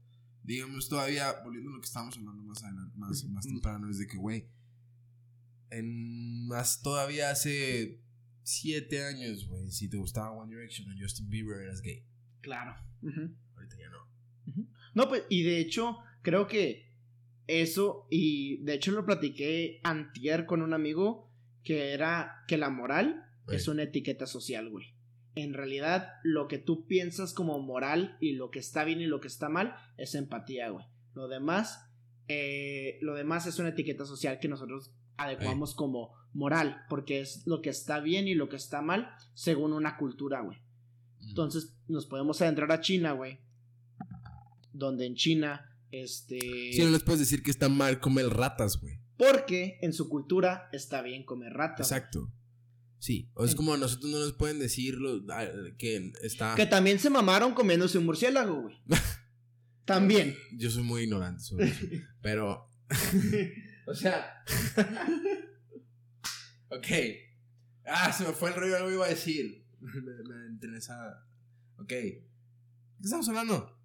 [0.43, 4.07] Digamos, todavía, volviendo a lo que estábamos hablando más adelante, más, más temprano, es de
[4.07, 4.47] que, güey,
[5.69, 8.01] en más todavía hace
[8.43, 12.05] siete años, güey, si te gustaba One Direction o Justin Bieber, eras gay.
[12.41, 12.75] Claro.
[13.55, 14.65] Ahorita ya no.
[14.93, 16.91] No, pues, y de hecho, creo que
[17.47, 21.30] eso, y de hecho lo platiqué antier con un amigo,
[21.63, 24.95] que era que la moral es una etiqueta social, güey.
[25.35, 29.21] En realidad, lo que tú piensas como moral y lo que está bien y lo
[29.21, 30.85] que está mal es empatía, güey.
[31.13, 31.85] Lo demás,
[32.27, 37.61] eh, lo demás es una etiqueta social que nosotros adecuamos como moral, porque es lo
[37.61, 40.59] que está bien y lo que está mal según una cultura, güey.
[41.21, 43.39] Entonces nos podemos adentrar a China, güey.
[44.73, 46.39] Donde en China, este...
[46.39, 49.00] Sí, no les puedes decir que está mal comer ratas, güey.
[49.21, 51.91] Porque en su cultura está bien comer ratas.
[51.91, 52.33] Exacto.
[52.97, 55.45] Sí, o es como a nosotros no nos pueden decir lo- ah,
[55.77, 56.55] que está...
[56.55, 58.81] Que también se mamaron comiéndose un murciélago, güey.
[59.85, 60.35] también.
[60.57, 61.85] Yo soy muy ignorante sobre eso.
[62.23, 62.67] Pero.
[63.85, 64.43] o sea.
[66.69, 66.87] ok.
[67.85, 69.67] Ah, se me fue el rollo, algo iba a decir.
[69.81, 71.27] me, esa.
[71.77, 71.89] Ok.
[71.89, 72.23] ¿Qué
[73.03, 73.77] estamos hablando?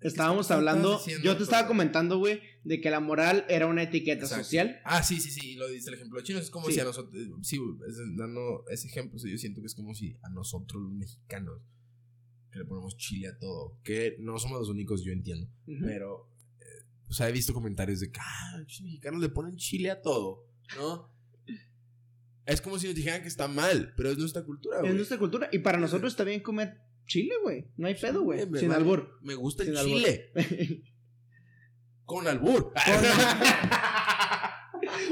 [0.00, 3.82] Estábamos ¿Qué estabas hablando, yo te estaba comentando, güey, de que la moral era una
[3.84, 4.44] etiqueta Exacto.
[4.44, 4.80] social.
[4.84, 5.54] Ah, sí, sí, sí.
[5.54, 6.42] Lo dice el ejemplo de chinos.
[6.42, 6.74] Es como Sí.
[6.74, 7.14] si a nosotros.
[7.42, 7.58] Sí,
[7.88, 11.60] es- dando ese ejemplo, sí, yo siento que es como si a nosotros, los mexicanos,
[12.52, 13.78] que le ponemos chile a todo.
[13.82, 15.46] Que no somos los únicos, yo entiendo.
[15.66, 15.78] Ujú.
[15.84, 16.28] Pero,
[16.60, 20.02] eh, o sea, he visto comentarios de que, ah, los mexicanos le ponen chile a
[20.02, 20.46] todo,
[20.76, 21.10] ¿no?
[22.46, 24.90] Es como si nos dijeran que está mal, pero es nuestra cultura, güey.
[24.90, 25.48] Es nuestra cultura.
[25.52, 27.68] Y para nosotros bien comer chile, güey.
[27.76, 28.40] No hay pedo, güey.
[28.40, 28.74] Sin vale.
[28.74, 29.18] albur.
[29.22, 30.32] Me gusta el Sin chile.
[32.14, 32.72] Con albur.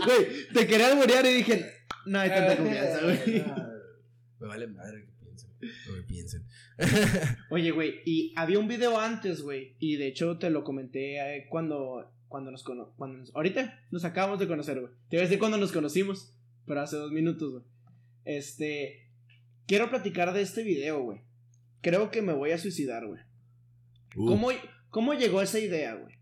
[0.04, 1.64] Güey, te quería alburear y dije,
[2.06, 3.44] no hay tanta confianza, güey.
[4.40, 5.50] Me vale madre que piensen.
[5.60, 6.46] Que piensen.
[7.50, 11.46] Oye, güey, y había un video antes, güey, y de hecho te lo comenté eh,
[11.50, 14.92] cuando, cuando nos cono cuando nos- ahorita nos acabamos de conocer, güey.
[15.08, 16.32] Te iba a decir cuando nos conocimos,
[16.66, 17.64] pero hace dos minutos, güey.
[18.24, 19.08] Este,
[19.66, 21.20] quiero platicar de este video, güey.
[21.80, 23.20] Creo que me voy a suicidar, güey.
[24.16, 24.48] Uh, ¿Cómo,
[24.90, 26.17] ¿Cómo llegó esa idea, güey?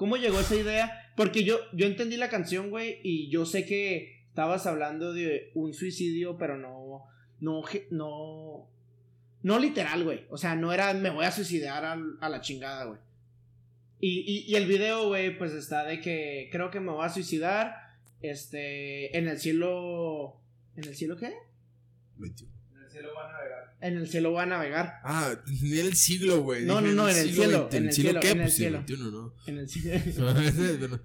[0.00, 1.12] ¿Cómo llegó esa idea?
[1.14, 5.74] Porque yo, yo entendí la canción, güey, y yo sé que estabas hablando de un
[5.74, 7.04] suicidio, pero no,
[7.38, 8.66] no, no,
[9.42, 10.24] no literal, güey.
[10.30, 12.98] O sea, no era me voy a suicidar a, la chingada, güey.
[14.00, 17.10] Y, y, y el video, güey, pues está de que creo que me voy a
[17.10, 17.74] suicidar,
[18.22, 20.40] este, en el cielo,
[20.76, 21.34] ¿en el cielo qué?
[22.16, 22.50] 21.
[22.74, 23.59] En el cielo van a navegar.
[23.80, 25.00] En el cielo voy a navegar.
[25.04, 26.64] Ah, ni en el siglo, güey.
[26.66, 28.30] No, no, no, en el cielo, en el siglo cielo, qué?
[28.30, 28.78] en el cielo.
[28.86, 29.34] 21, ¿no?
[29.46, 31.00] En el cielo.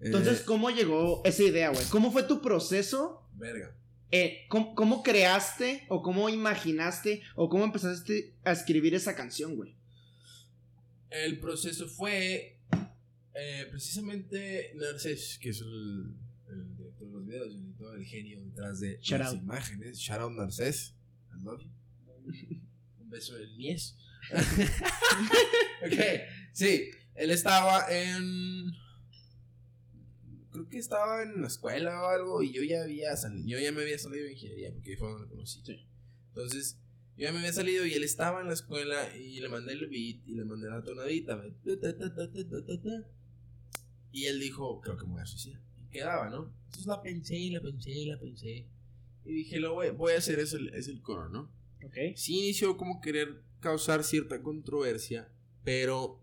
[0.00, 1.84] Entonces, eh, ¿cómo llegó esa idea, güey?
[1.86, 3.28] ¿Cómo fue tu proceso?
[3.34, 3.74] verga.
[4.10, 9.74] Eh, ¿cómo, cómo creaste o cómo imaginaste o cómo empezaste a escribir esa canción, güey?
[11.08, 12.58] El proceso fue
[13.34, 16.14] eh, precisamente Narcés, que es el,
[16.50, 19.42] el director de los videos, el el genio detrás de Shout las out.
[19.42, 19.98] imágenes.
[19.98, 20.94] Shout out Narcés.
[21.32, 21.70] I love you.
[22.24, 23.96] Un beso del Mies.
[25.84, 26.00] ok,
[26.52, 28.72] sí, él estaba en.
[30.50, 33.46] Creo que estaba en la escuela o algo y yo ya había salido.
[33.46, 35.62] Yo ya me había salido de ingeniería porque fue donde lo conocí.
[35.64, 35.86] Sí.
[36.28, 36.78] Entonces,
[37.16, 39.86] yo ya me había salido y él estaba en la escuela y le mandé el
[39.88, 41.42] beat y le mandé la tonadita.
[44.12, 45.62] Y él dijo, creo que me voy a suicidar.
[45.82, 46.54] Y quedaba, ¿no?
[46.66, 48.68] Entonces la pensé, la pensé, la pensé.
[49.24, 51.50] Y dije, lo voy, voy a hacer, es el, es el coro, ¿no?
[51.84, 52.16] Ok.
[52.16, 55.28] Sí inició como querer causar cierta controversia,
[55.64, 56.20] pero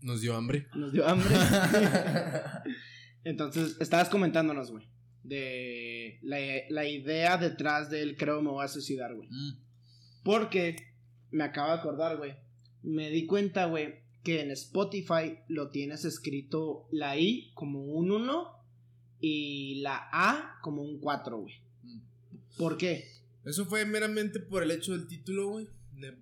[0.00, 0.66] nos dio hambre.
[0.74, 1.34] Nos dio hambre.
[3.24, 4.86] Entonces, estabas comentándonos, güey,
[5.22, 9.28] de la, la idea detrás del creo me voy a suicidar, güey.
[9.30, 9.58] Mm.
[10.22, 10.76] Porque
[11.30, 12.34] me acabo de acordar, güey.
[12.82, 18.48] Me di cuenta, güey, que en Spotify lo tienes escrito la I como un 1
[19.20, 21.54] y la A como un 4, güey.
[21.82, 22.00] Mm.
[22.58, 23.13] ¿Por qué?
[23.44, 25.68] Eso fue meramente por el hecho del título, güey.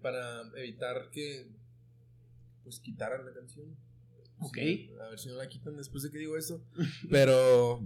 [0.00, 1.48] Para evitar que.
[2.64, 3.76] Pues quitaran la canción.
[4.38, 4.56] Ok.
[4.56, 6.62] Sí, a ver si no la quitan después de que digo esto.
[7.10, 7.80] Pero.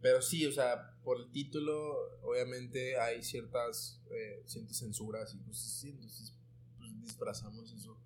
[0.00, 4.00] Pero sí, o sea, por el título, obviamente hay ciertas.
[4.10, 5.90] Eh, ciertas censuras y cosas así.
[5.90, 6.34] Entonces,
[6.78, 8.00] pues disfrazamos eso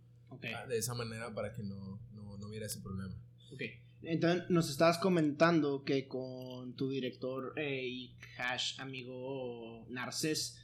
[0.69, 3.15] de esa manera para que no, no, no hubiera ese problema.
[3.53, 3.63] Ok.
[4.07, 10.61] Entonces nos estabas comentando que con tu director eh, y hash amigo Narcés.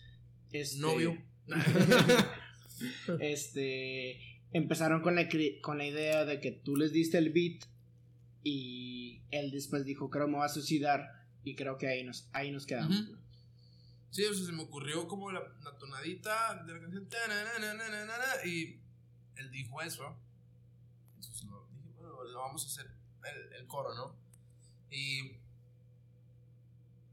[0.53, 1.17] Este, Novio.
[3.21, 4.41] este.
[4.53, 5.29] empezaron con la,
[5.61, 7.65] con la idea de que tú les diste el beat
[8.43, 11.07] y él después dijo, creo me va a suicidar
[11.45, 13.05] y creo que ahí nos, ahí nos quedamos.
[14.11, 17.09] Sí, o sea, se me ocurrió como la, la tonadita de la canción.
[18.45, 18.81] Y
[19.37, 20.17] él dijo eso.
[21.15, 24.17] Entonces lo, dije, bueno, lo vamos a hacer el, el coro, ¿no?
[24.91, 25.37] Y.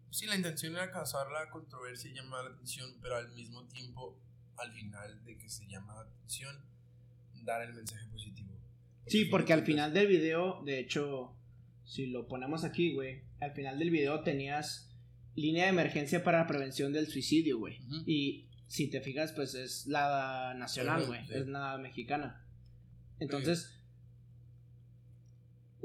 [0.10, 4.20] Sí, la intención era causar la controversia y llamar la atención, pero al mismo tiempo,
[4.58, 6.66] al final de que se llama la atención,
[7.43, 8.58] dar el mensaje positivo.
[9.05, 11.36] Sí, porque al final del video, de hecho,
[11.86, 14.91] si lo ponemos aquí, güey, al final del video tenías
[15.36, 17.80] línea de emergencia para prevención del suicidio, güey.
[17.84, 18.03] Ujú.
[18.05, 21.34] Y si te fijas, pues es la nacional, güey, sí.
[21.34, 22.45] es la mexicana.
[23.20, 23.77] Entonces,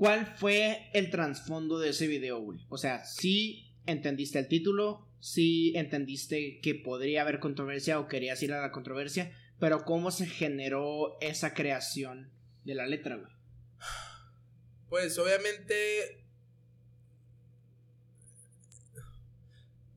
[0.02, 2.66] ¿cuál fue el trasfondo de ese video, güey?
[2.68, 8.52] O sea, sí entendiste el título, sí entendiste que podría haber controversia o querías ir
[8.52, 12.32] a la controversia, pero ¿cómo se generó esa creación
[12.64, 13.30] de la letra, güey?
[14.88, 16.26] Pues obviamente.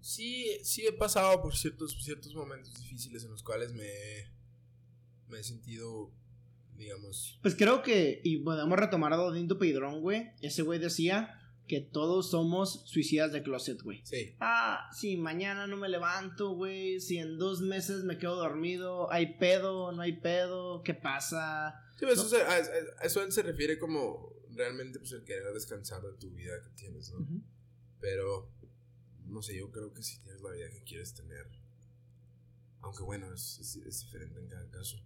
[0.01, 3.89] Sí, sí he pasado por ciertos, ciertos momentos difíciles en los cuales me,
[5.29, 6.13] me he sentido,
[6.77, 7.39] digamos.
[7.41, 10.31] Pues creo que, y podemos retomar a Dodindo Pedrón, güey.
[10.41, 14.01] Ese güey decía que todos somos suicidas de closet, güey.
[14.05, 14.35] Sí.
[14.39, 16.99] Ah, si mañana no me levanto, güey.
[16.99, 19.11] Si en dos meses me quedo dormido.
[19.11, 19.91] ¿Hay pedo?
[19.91, 20.83] ¿No hay pedo?
[20.83, 21.81] ¿Qué pasa?
[21.97, 22.59] Sí, pues, eso, se- a,
[23.03, 27.11] eso él se refiere como realmente pues el querer descansar de tu vida que tienes,
[27.11, 27.25] ¿no?
[27.99, 28.51] Pero,
[29.25, 31.47] no sé, yo creo que si tienes la vida que quieres tener,
[32.81, 34.97] aunque bueno, es, es- es diferente en cada caso.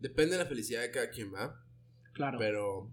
[0.00, 1.64] Depende de la felicidad de cada quien, va.
[2.12, 2.38] Claro.
[2.38, 2.92] Pero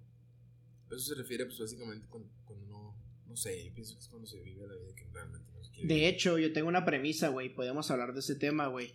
[0.89, 2.95] eso se refiere pues básicamente cuando, cuando no,
[3.27, 5.71] no sé, yo pienso que es cuando se vive la vida que realmente no se
[5.71, 5.87] quiere.
[5.87, 6.09] De vivir.
[6.09, 7.53] hecho, yo tengo una premisa, güey.
[7.53, 8.93] Podemos hablar de ese tema, güey.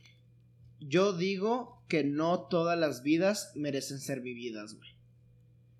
[0.79, 4.91] Yo digo que no todas las vidas merecen ser vividas, güey.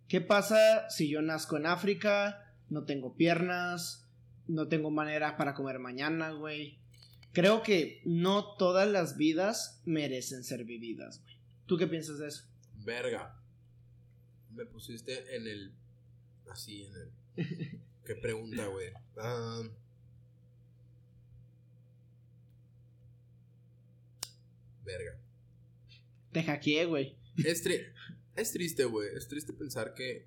[0.09, 4.09] ¿Qué pasa si yo nazco en África, no tengo piernas,
[4.47, 6.79] no tengo manera para comer mañana, güey?
[7.33, 11.36] Creo que no todas las vidas merecen ser vividas, güey.
[11.67, 12.45] ¿Tú qué piensas de eso?
[12.85, 13.41] Verga.
[14.51, 15.75] Me pusiste en el.
[16.51, 17.13] Así, en el.
[18.05, 18.91] ¿Qué pregunta, güey?
[19.19, 19.63] Ah,
[24.85, 25.19] verga.
[26.33, 27.17] Te hackeé, güey.
[27.45, 27.93] Es, tri-
[28.37, 29.09] es triste, güey.
[29.17, 30.27] Es triste pensar que,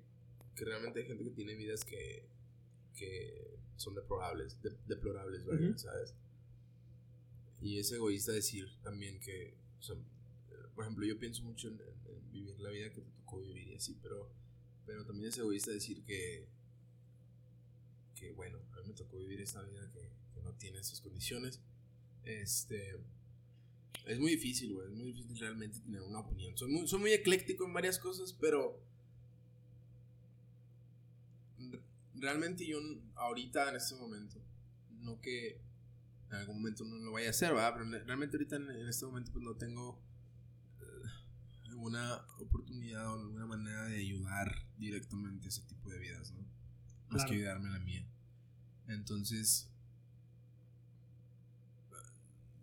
[0.54, 2.28] que realmente hay gente que tiene vidas que,
[2.96, 5.42] que son deplorables, de- deplorables.
[5.80, 6.14] ¿sabes?
[7.62, 9.96] Y es egoísta decir también que, o sea,
[10.80, 11.78] por ejemplo, yo pienso mucho en,
[12.32, 14.32] vivir la vida que te tocó vivir y así, pero,
[14.86, 16.48] pero también es egoísta decir que,
[18.14, 21.60] que bueno, a mí me tocó vivir esta vida que, que no tiene esas condiciones.
[22.24, 22.98] Este.
[24.06, 24.86] Es muy difícil, güey.
[24.86, 26.56] Es muy difícil realmente tener una opinión.
[26.56, 28.82] Soy muy, soy muy ecléctico en varias cosas, pero.
[32.14, 32.78] Realmente yo
[33.16, 34.42] ahorita en este momento,
[34.92, 35.60] no que
[36.30, 37.74] en algún momento no lo vaya a hacer, ¿verdad?
[37.76, 40.00] Pero realmente ahorita en, este momento pues no tengo
[41.80, 46.40] alguna oportunidad o alguna manera de ayudar directamente a ese tipo de vidas, ¿no?
[47.08, 47.28] Más Claro.
[47.30, 48.06] que ayudarme a la mía.
[48.86, 49.70] Entonces,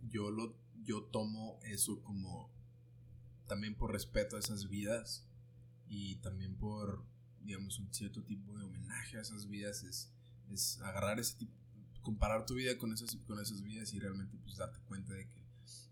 [0.08, 2.48] yo lo yo tomo eso como
[3.48, 5.26] también por respeto a esas vidas
[5.88, 7.04] y también por
[7.40, 10.12] digamos un cierto tipo de homenaje a esas vidas es,
[10.48, 11.52] es agarrar ese tipo
[12.02, 15.44] comparar tu vida con esas con esas vidas y realmente pues darte cuenta de que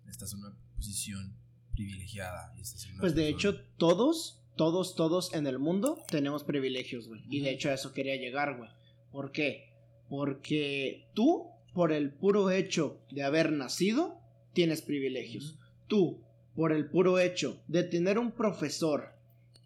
[0.06, 1.34] estás en una posición
[1.76, 7.06] privilegiada y una Pues de persona- hecho, todos, todos, todos en el mundo tenemos privilegios,
[7.08, 7.22] güey.
[7.30, 8.70] Y de hecho a eso quería llegar, güey.
[9.12, 9.72] ¿Por qué?
[10.08, 14.18] Porque tú, por el puro hecho de haber nacido,
[14.52, 15.58] tienes privilegios.
[15.88, 16.22] Tú,
[16.54, 19.12] por el puro hecho de tener un profesor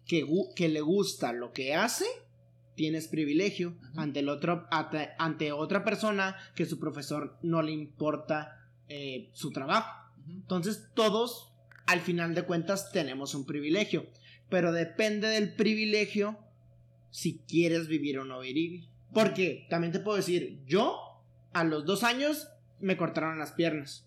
[0.05, 2.05] que, que le gusta lo que hace,
[2.75, 8.67] tienes privilegio ante, el otro, ante, ante otra persona que su profesor no le importa
[8.89, 10.11] eh, su trabajo.
[10.27, 11.50] Entonces todos,
[11.85, 14.07] al final de cuentas, tenemos un privilegio.
[14.49, 16.37] Pero depende del privilegio
[17.09, 18.85] si quieres vivir o no vivir.
[19.13, 20.97] Porque también te puedo decir, yo
[21.53, 22.47] a los dos años
[22.79, 24.05] me cortaron las piernas.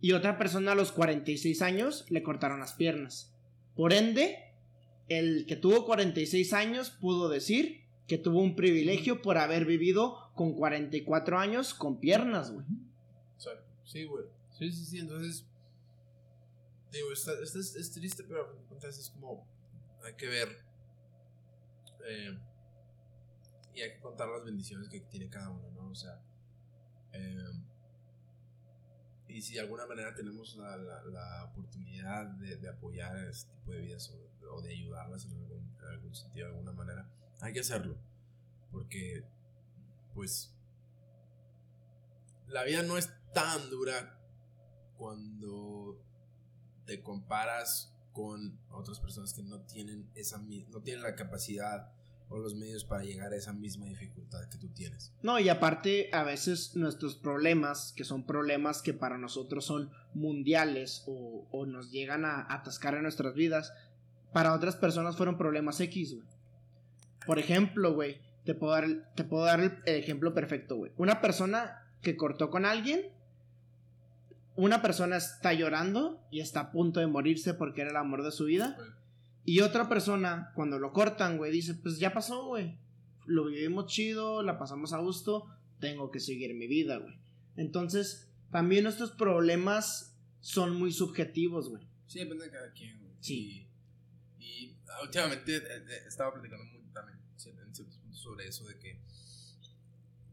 [0.00, 3.32] Y otra persona a los 46 años le cortaron las piernas.
[3.74, 4.38] Por ende,
[5.08, 10.54] el que tuvo 46 años pudo decir que tuvo un privilegio por haber vivido con
[10.54, 12.66] 44 años con piernas, güey.
[13.84, 14.24] Sí, güey.
[14.58, 14.98] Sí, sí, sí.
[14.98, 15.46] Entonces,
[16.98, 19.46] digo, esta, esta es, es triste, pero cuentas es como.
[20.04, 20.48] Hay que ver.
[22.06, 22.38] eh,
[23.74, 25.90] y hay que contar las bendiciones que tiene cada uno, ¿no?
[25.90, 26.20] O sea.
[27.12, 27.52] eh,
[29.28, 34.10] y, si de alguna manera tenemos la, la, oportunidad de, apoyar este tipo de vidas
[34.10, 37.10] o, o de ayudarlas en algún, en algún, sentido, de alguna manera,
[37.40, 37.96] hay que hacerlo.
[38.70, 39.24] Porque,
[40.14, 40.54] pues,
[42.46, 44.20] la vida no es tan dura
[44.96, 46.03] cuando
[46.84, 51.90] te comparas con otras personas que no tienen esa no tienen la capacidad
[52.28, 55.12] o los medios para llegar a esa misma dificultad que tú tienes.
[55.22, 61.04] No, y aparte a veces nuestros problemas, que son problemas que para nosotros son mundiales
[61.06, 63.72] o, nos llegan a atascar en nuestras vidas,
[64.32, 66.26] para otras personas fueron problemas X, güey.
[67.26, 70.92] Por ejemplo, güey, te puedo dar, te puedo dar el, el ejemplo perfecto, güey.
[70.96, 73.12] Una persona que cortó con alguien
[74.56, 78.30] una persona está llorando y está a punto de morirse porque era el amor de
[78.30, 78.76] su vida.
[79.44, 82.78] Y otra persona, cuando lo cortan, güey, dice, pues ya pasó, güey.
[83.26, 85.46] Lo vivimos chido, la pasamos a gusto,
[85.80, 87.18] tengo que seguir mi vida, güey.
[87.56, 91.86] Entonces, también nuestros problemas son muy subjetivos, güey.
[92.06, 93.12] Sí, depende de cada quien, güey.
[93.20, 93.66] Sí.
[94.38, 97.38] Y, y últimamente eh, eh, estaba platicando mucho también en
[97.74, 99.00] ciertos puntos sobre eso de que,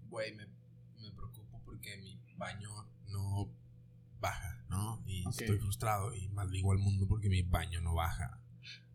[0.10, 0.45] güey, me,
[0.99, 2.90] me preocupo porque mi baño
[4.22, 5.03] baja, ¿no?
[5.06, 8.39] Y estoy frustrado y maldigo al mundo porque mi baño no baja.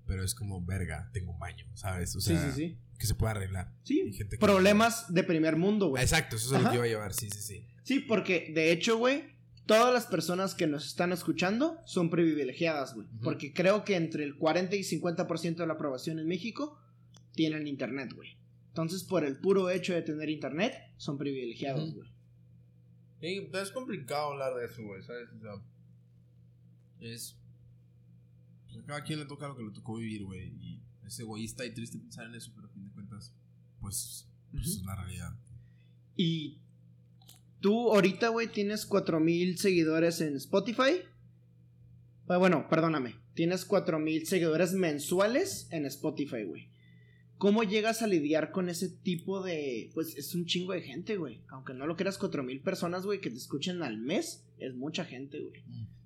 [0.07, 2.15] Pero es como, verga, tengo un baño, ¿sabes?
[2.15, 2.79] O sea, sí, sí, sí.
[2.99, 3.73] que se puede arreglar.
[3.83, 6.03] Sí, gente que- problemas de primer mundo, güey.
[6.03, 7.67] Exacto, eso es lo que iba a llevar, sí, sí, sí.
[7.83, 9.35] Sí, porque de hecho, güey,
[9.67, 13.09] todas las personas que nos están escuchando son privilegiadas, güey.
[13.23, 16.79] Porque creo que entre el 40 y 50% de la aprobación en México
[17.33, 18.39] tienen internet, güey.
[18.69, 22.09] Entonces, por el puro hecho de tener internet, son privilegiados, güey.
[23.27, 25.29] Es complicado hablar de eso, güey, ¿sabes?
[25.33, 25.53] O sea,
[27.01, 27.37] es.
[28.65, 30.49] Pues a cada quien le toca lo que le tocó vivir, güey.
[30.61, 33.33] Y es egoísta y triste pensar en eso, pero a fin de cuentas,
[33.81, 35.37] pues, pues es la realidad.
[36.17, 36.61] Y
[37.61, 41.03] tú ahorita, güey, tienes 4000 seguidores en Spotify.
[42.29, 43.17] Ah, Bueno, perdóname.
[43.35, 46.71] Tienes 4000 seguidores mensuales en Spotify, güey.
[47.39, 49.91] ¿Cómo llegas a lidiar con ese tipo de...
[49.95, 51.43] Pues es un chingo de gente, güey.
[51.49, 54.47] Aunque no lo creas, 4000 personas, güey, que te escuchen al mes.
[54.59, 55.63] Es mucha gente, güey.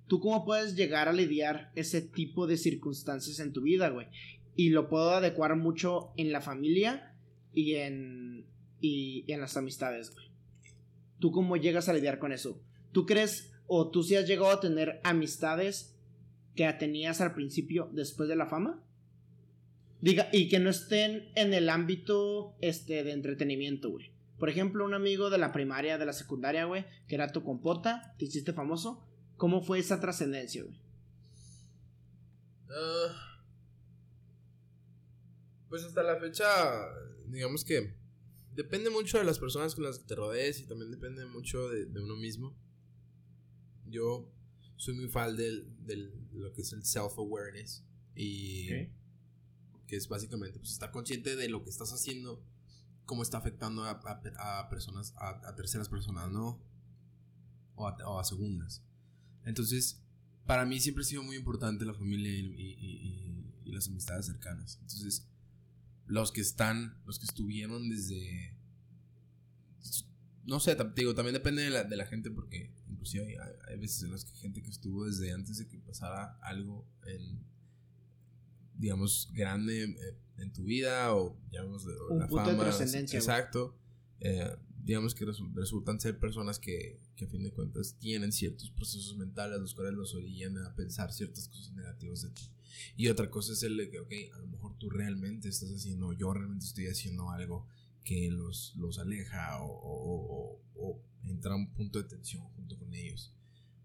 [0.07, 4.07] ¿Tú cómo puedes llegar a lidiar ese tipo de circunstancias en tu vida, güey?
[4.57, 7.15] Y lo puedo adecuar mucho en la familia
[7.53, 8.45] y en,
[8.81, 10.25] y, y en las amistades, güey.
[11.19, 12.61] ¿Tú cómo llegas a lidiar con eso?
[12.91, 15.95] ¿Tú crees o tú sí has llegado a tener amistades
[16.55, 18.83] que tenías al principio después de la fama?
[20.01, 24.11] Diga, y que no estén en el ámbito este, de entretenimiento, güey.
[24.39, 28.15] Por ejemplo, un amigo de la primaria, de la secundaria, güey, que era tu compota,
[28.17, 29.07] te hiciste famoso.
[29.37, 30.81] ¿Cómo fue esa trascendencia, güey?
[32.69, 33.31] Ah,
[35.69, 36.45] pues hasta la fecha,
[37.27, 37.95] digamos que
[38.55, 41.85] depende mucho de las personas con las que te rodees y también depende mucho de,
[41.85, 42.57] de uno mismo.
[43.85, 44.29] Yo
[44.77, 48.69] soy muy fan del, del lo que es el self-awareness y
[49.91, 52.41] que es básicamente pues estar consciente de lo que estás haciendo,
[53.03, 53.99] cómo está afectando a,
[54.69, 56.63] personas, a, terceras personas, ¿no?
[57.75, 58.85] O a, segundas.
[59.43, 60.01] Entonces,
[60.45, 63.27] para mí siempre ha sido muy importante la familia y,
[63.65, 64.77] las amistades cercanas.
[64.81, 65.27] Entonces,
[66.05, 68.57] los que están, los que estuvieron desde...
[70.45, 73.35] No sé, digo, también depende de la, de la gente porque inclusive
[73.67, 77.50] hay veces en las que gente que estuvo desde antes de que pasara algo en,
[78.81, 82.63] digamos, grande eh, en tu vida o, digamos, de, o Un la punto de fama.
[82.63, 83.29] trascendencia, güey.
[83.29, 83.75] Exacto.
[84.19, 88.71] Eh, digamos que resu- resultan ser personas que, que a fin de cuentas tienen ciertos
[88.71, 92.41] procesos mentales los cuales los orillan a pensar ciertas cosas negativas de ti.
[92.97, 96.13] Y otra cosa es el de que, ok, a lo mejor tú realmente estás haciendo,
[96.13, 97.67] yo realmente estoy haciendo algo
[98.03, 102.75] que los, los aleja o, o- o- o entra a un punto de tensión junto
[102.79, 103.31] con ellos.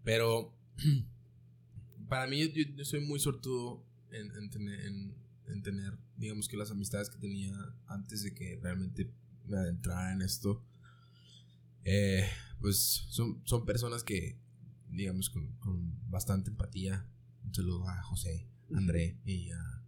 [0.03, 0.51] Pero
[2.09, 3.83] para mí yo- yo soy muy sortudo
[4.17, 5.15] en, en tener, en-
[5.47, 7.53] en tener, digamos que las amistades que tenía
[7.87, 9.09] antes de que realmente
[9.45, 10.63] me adentrara en esto.
[11.83, 12.27] eh,
[12.59, 14.37] pues son, son personas que,
[14.89, 17.05] digamos, con, con bastante empatía.
[17.45, 19.83] Un saludo a José, André y a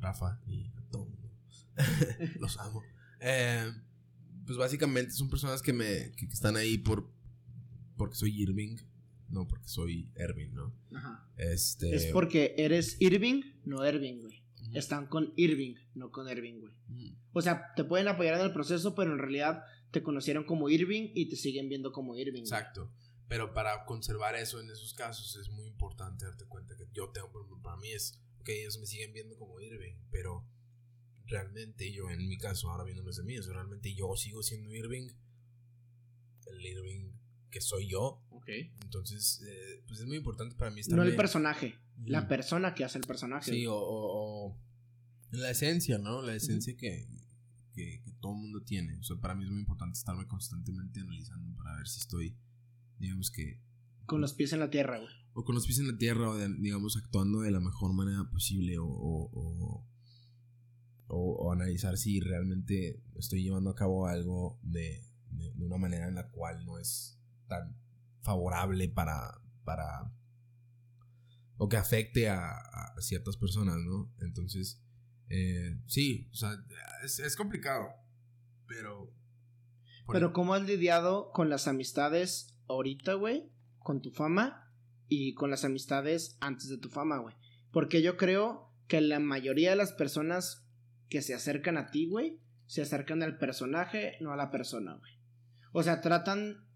[0.00, 1.30] Rafa y a todo el mundo.
[2.40, 2.82] Los amo.
[3.20, 3.70] Eh,
[4.46, 7.12] pues básicamente son personas que me que, que están ahí por
[7.96, 8.76] porque soy Irving,
[9.28, 10.74] no porque soy Ervin, ¿no?
[10.92, 11.28] Ajá.
[11.36, 14.42] Este Es porque eres Irving, no Erving, güey.
[14.74, 17.16] Están con Irving, no con Erving, güey.
[17.32, 21.10] O sea, te pueden apoyar en el proceso, pero en realidad te conocieron como Irving
[21.14, 22.32] y te siguen viendo como Irving.
[22.32, 22.42] güey.
[22.42, 22.92] Exacto.
[23.28, 27.30] Pero para conservar eso en esos casos es muy importante darte cuenta que yo tengo,
[27.30, 30.46] por ejemplo, para mí es, ok, ellos me siguen viendo como Irving, pero
[31.26, 35.10] realmente yo, en mi caso, ahora viéndolos de mí, eso realmente yo sigo siendo Irving,
[36.46, 37.17] el Irving
[37.50, 38.22] que soy yo.
[38.30, 38.48] Ok.
[38.82, 42.28] Entonces, eh, pues es muy importante para mí No el personaje, la Ujú.
[42.28, 43.50] persona que hace el personaje.
[43.52, 44.58] Sí, o, o- o
[45.30, 46.22] la esencia, ¿no?
[46.22, 47.06] La esencia que,
[47.74, 48.96] que, que todo el mundo tiene.
[48.98, 52.36] O sea, para mí es muy importante estarme constantemente analizando para ver si estoy,
[52.98, 53.60] digamos que,
[54.06, 55.12] Con los pies en la tierra, güey.
[55.34, 58.24] o con los pies en la tierra, o de- digamos, actuando de la mejor manera
[58.30, 59.86] posible, o, o, o-
[61.08, 66.08] o- o analizar si realmente estoy llevando a cabo algo de, de- de una manera
[66.08, 67.17] en la cual no es
[67.48, 67.76] tan
[68.20, 70.12] favorable para, para
[71.56, 74.12] o que afecte a, a ciertas personas, ¿no?
[74.20, 74.80] Entonces,
[75.30, 76.52] eh, sí, o sea,
[77.04, 77.88] es, es complicado,
[78.66, 79.12] pero...
[80.10, 83.52] Pero ¿cómo has lidiado con las amistades ahorita, güey?
[83.78, 84.72] Con tu fama
[85.06, 87.34] y con las amistades antes de tu fama, güey.
[87.72, 90.66] Porque yo creo que la mayoría de las personas
[91.10, 95.12] que se acercan a ti, güey, se acercan al personaje, no a la persona, güey.
[95.72, 96.66] O sea, tratan,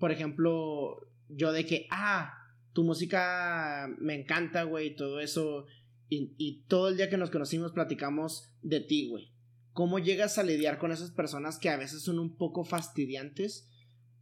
[0.00, 2.34] por ejemplo, yo de que, ah,
[2.72, 5.66] tu música me encanta, güey, todo eso.
[6.08, 9.30] Y, todo el día que nos conocimos platicamos de ti, güey.
[9.72, 13.68] ¿Cómo llegas a lidiar con esas personas que a veces son un poco fastidiantes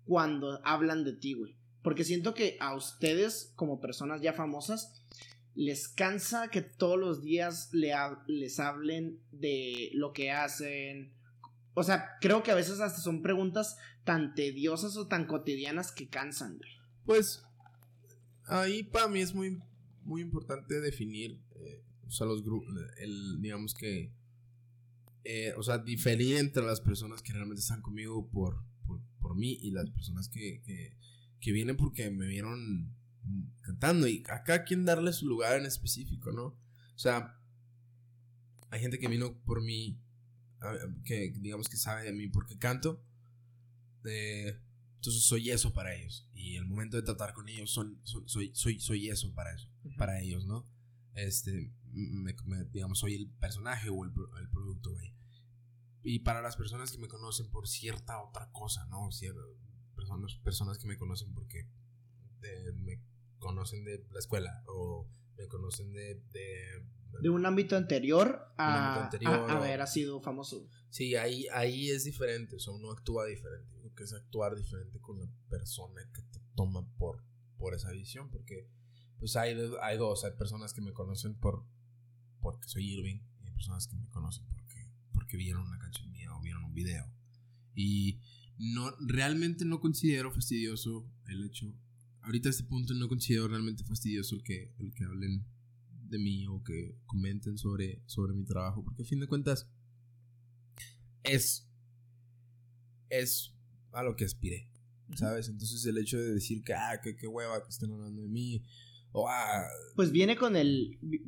[0.05, 1.57] cuando hablan de ti, güey?
[1.83, 5.03] Porque siento que a ustedes, como personas ya famosas,
[5.55, 11.15] les cansa que todos los días les hablen de lo que hacen.
[11.73, 13.79] O sea, creo que a veces hasta son preguntas
[14.09, 16.59] tan tediosas o tan cotidianas que cansan.
[17.05, 17.43] Pues
[18.47, 19.61] ahí para mí es muy,
[20.01, 24.11] muy importante definir, eh, o sea, los grupos, el, digamos que,
[25.25, 29.59] eh, o sea, diferir entre las personas que realmente están conmigo por, por, por mí
[29.61, 30.63] y las personas que,
[31.39, 32.97] que, vienen porque me vieron
[33.61, 36.47] cantando y a cada quien darle su lugar en específico, ¿no?
[36.47, 37.39] O sea,
[38.71, 40.01] hay gente que vino por mí,
[41.05, 43.05] que digamos que sabe de mí porque canto.
[44.11, 46.29] Entonces soy eso para ellos.
[46.35, 49.69] Y el momento de tratar con ellos son, son- soy, soy, soy eso para eso,
[49.97, 50.67] para ellos, ¿no?
[51.15, 54.11] Este, me- me- digamos, soy el personaje o el,
[54.41, 55.15] el producto, güey.
[56.03, 59.09] Y para las personas que me conocen por cierta otra cosa, ¿no?
[59.97, 61.61] Personas, personas que me conocen porque
[62.43, 63.03] eh, me
[63.39, 66.23] conocen de la escuela o me conocen de...
[66.33, 66.85] de
[67.21, 70.69] De un ámbito anterior a, ámbito anterior, a- a o- haber sido famoso.
[70.91, 73.75] Sí, ahí, ahí es diferente, o sea, uno actúa diferente.
[73.99, 77.25] Que es actuar diferente con la persona que te toma por,
[77.57, 78.71] por esa visión, porque
[79.19, 81.67] pues hay, hay dos, hay personas que me conocen por
[82.41, 86.35] porque soy Irving y hay personas que me conocen porque, porque vieron una canción mía
[86.37, 87.11] o vieron un video.
[87.75, 88.21] Y
[88.59, 91.75] no, realmente no considero fastidioso el hecho,
[92.23, 95.45] ahorita a este punto no considero realmente fastidioso el que, el que hablen
[95.89, 99.69] de mí o que comenten sobre, sobre mi trabajo, porque a fin de cuentas
[101.23, 101.69] es,
[103.11, 103.55] es
[103.99, 104.71] a lo que aspiré,
[105.15, 105.49] ¿sabes?
[105.49, 108.63] Entonces el hecho de decir que, ah, que qué hueva que estén hablando de mí,
[109.13, 109.67] o ah,
[109.97, 110.99] Pues viene con el.
[111.03, 111.23] vi-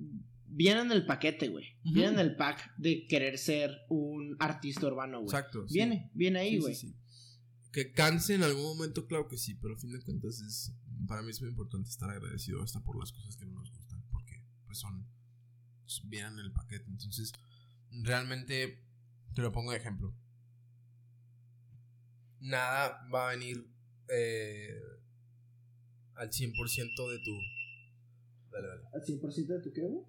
[0.53, 1.65] Viene en el paquete, güey.
[1.85, 1.95] Ujú.
[1.95, 5.29] Viene en el pack de querer ser un artista urbano, güey.
[5.29, 5.67] exacto.
[5.69, 5.75] sí.
[5.75, 6.75] Viene, viene ahí, güey.
[6.75, 6.97] sí, sí.
[7.71, 10.75] Que canse en algún momento, claro que sí, pero a fin de cuentas es,
[11.07, 14.03] para mí es muy importante estar agradecido hasta por las cosas que no nos gustan,
[14.11, 15.07] porque pues son,
[16.07, 16.91] vienen en el paquete.
[16.91, 17.33] Entonces,
[18.03, 18.83] realmente,
[19.35, 20.13] te lo pongo de ejemplo.
[22.41, 23.67] Nada va a venir
[24.09, 24.81] eh,
[26.15, 27.39] al 100% de tu...
[28.51, 28.83] Dale, dale.
[28.93, 30.05] ¿Al 100% de tu qué, güey?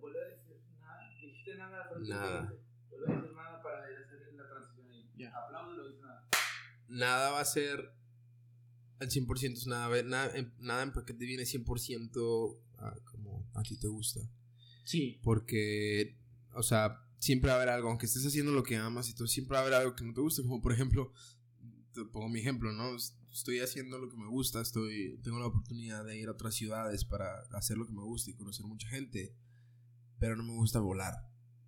[0.00, 1.10] Vuelve a decir nada.
[1.20, 1.90] Dijiste nada.
[2.00, 2.54] Nada.
[2.90, 5.10] Vuelve a decir nada para hacer la transición ahí.
[5.16, 5.36] Ya.
[5.36, 6.28] Apláudelo, dice nada.
[6.88, 7.92] nada va a ser
[9.00, 13.78] al 100%, es nada, nada, en, nada en paquete viene 100% a como a ti
[13.78, 14.20] te gusta.
[14.84, 15.20] Sí.
[15.22, 16.16] Porque,
[16.54, 19.26] o sea, siempre va a haber algo, aunque estés haciendo lo que amas y todo,
[19.26, 20.42] siempre va a haber algo que no te guste.
[20.42, 21.12] Como por ejemplo,
[21.92, 22.96] te pongo mi ejemplo, ¿no?
[23.30, 27.04] Estoy haciendo lo que me gusta, estoy, tengo la oportunidad de ir a otras ciudades
[27.04, 29.34] para hacer lo que me gusta y conocer mucha gente,
[30.18, 31.14] pero no me gusta volar.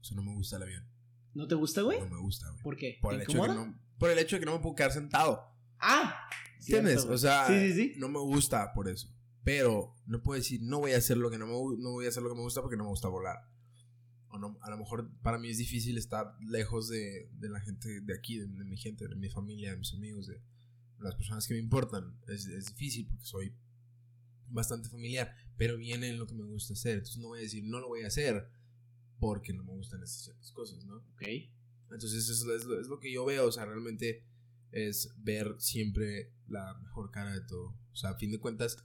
[0.01, 0.89] O sea, no me gusta el avión.
[1.35, 2.01] ¿No te gusta, güey?
[2.01, 2.63] No me gusta, güey.
[2.63, 2.99] ¿Por qué?
[3.01, 4.75] Por ¿Te el, hecho de que no, por el hecho de que no me puedo
[4.75, 5.45] quedar sentado.
[5.79, 6.29] ¡Ah!
[6.59, 7.03] ¿Entiendes?
[7.03, 7.15] Cierto.
[7.15, 7.95] O sea, Sí, sí, sí.
[7.99, 9.09] no me gusta por eso.
[9.45, 12.09] Pero no puedo decir, no voy a hacer lo que no me, no voy a
[12.09, 13.39] hacer lo que me gusta porque no me gusta volar.
[14.31, 18.01] O no, a lo mejor para mí es difícil estar lejos de, de la gente
[18.01, 20.41] de aquí, de, de mi gente, de mi familia, de mis amigos, de
[20.99, 22.17] las personas que me importan.
[22.29, 23.55] Es, es difícil porque soy
[24.49, 26.95] bastante familiar, pero viene en lo que me gusta hacer.
[26.95, 28.49] Entonces no voy a decir, no lo voy a hacer
[29.19, 30.97] porque no me gustan esas ciertas cosas, ¿no?
[30.97, 31.23] Ok.
[31.91, 34.25] Entonces eso es lo que yo veo, o sea, realmente
[34.71, 37.77] es ver siempre la mejor cara de todo.
[37.93, 38.79] O sea, a fin de cuentas,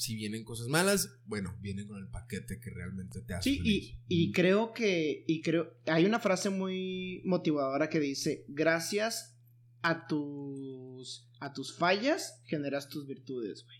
[0.00, 3.98] si vienen cosas malas, bueno, vienen con el paquete que realmente te hace Sí, feliz.
[4.08, 5.24] y, y creo que.
[5.26, 5.74] Y creo.
[5.86, 9.36] Hay una frase muy motivadora que dice: Gracias
[9.82, 13.78] a tus a tus fallas generas tus virtudes, güey.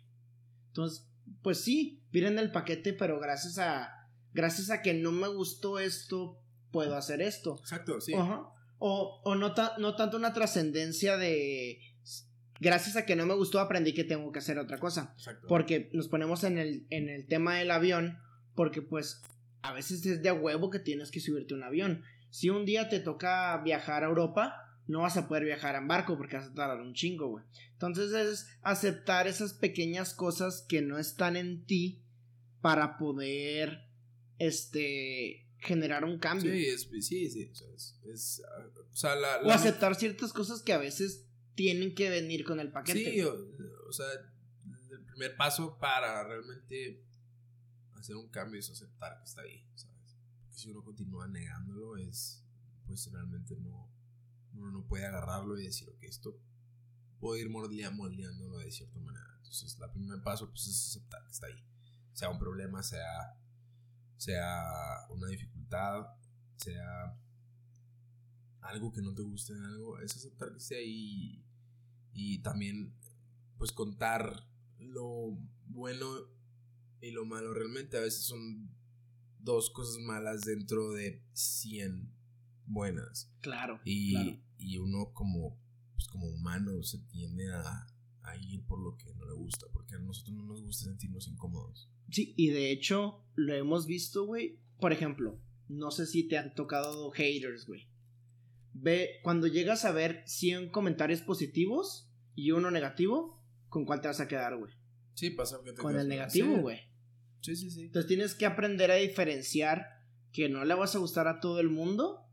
[0.69, 1.07] Entonces,
[1.43, 3.91] pues sí, viene en el paquete, pero gracias a
[4.33, 6.39] gracias a que no me gustó esto,
[6.71, 7.57] puedo hacer esto.
[7.61, 8.13] Exacto, sí.
[8.83, 11.81] O, o no, ta- no tanto una trascendencia de
[12.61, 15.15] gracias a que no me gustó aprendí que tengo que hacer otra cosa.
[15.17, 15.49] Exacto.
[15.49, 18.19] Porque nos ponemos en el, en el tema del avión,
[18.55, 19.23] porque pues
[19.63, 22.05] a veces es de huevo que tienes que subirte a un avión.
[22.31, 24.55] Si un día te toca viajar a Europa,
[24.87, 27.45] no vas a poder viajar en barco porque vas a tardar un chingo, güey.
[27.73, 32.03] Entonces es aceptar esas pequeñas cosas que no están en ti
[32.61, 33.87] para poder,
[34.39, 36.53] este, generar un cambio.
[36.53, 37.49] Sí, es, sí, sí.
[37.51, 40.79] O sea, es, es, ah, o sea, la, O la- aceptar ciertas cosas que a
[40.79, 43.13] veces tienen que venir con el paquete.
[43.13, 44.07] Sí, o, sea,
[44.91, 47.05] el primer paso para realmente
[47.95, 50.17] hacer un cambio es aceptar que está ahí, ¿sabes?
[50.43, 52.45] Porque si uno continúa negándolo, es,
[52.87, 53.93] pues realmente no,
[54.55, 56.41] uno no puede agarrarlo y decir, ok, esto
[57.19, 59.31] puedo ir moldeándolo de cierta manera.
[59.37, 61.65] Entonces, el primer paso, pues, es aceptar que está ahí.
[62.13, 63.37] Sea un problema, sea,
[64.17, 66.07] sea una dificultad,
[66.57, 67.17] sea
[68.63, 71.45] algo que no te guste en algo, es aceptar que esté ahí
[72.13, 72.95] y, y también
[73.59, 74.47] pues contar
[74.79, 76.07] lo bueno
[77.01, 77.53] y lo malo.
[77.55, 78.71] Realmente a veces son
[79.39, 82.13] dos cosas malas dentro de 100
[82.67, 83.33] buenas.
[83.41, 84.39] Claro, Y, claro.
[84.59, 85.59] y uno como,
[85.95, 87.87] pues, como humano se tiende a,
[88.23, 91.27] a ir por lo que no le gusta, porque a nosotros no nos gusta sentirnos
[91.29, 91.91] incómodos.
[92.11, 94.59] Sí, y de hecho lo hemos visto, güey.
[94.79, 95.39] Por ejemplo,
[95.69, 97.89] no sé si te han tocado haters, güey.
[98.73, 104.21] Ve, cuando llegas a ver 100 comentarios positivos y uno negativo, ¿con cuál te vas
[104.21, 104.73] a quedar, güey?
[105.15, 106.61] Sí, pasa que te Con el negativo, Sí.
[106.63, 106.79] güey.
[107.43, 107.83] Sí, sí, sí.
[107.87, 109.87] Entonces tienes que aprender a diferenciar
[110.33, 112.27] que no le vas a gustar a todo el mundo,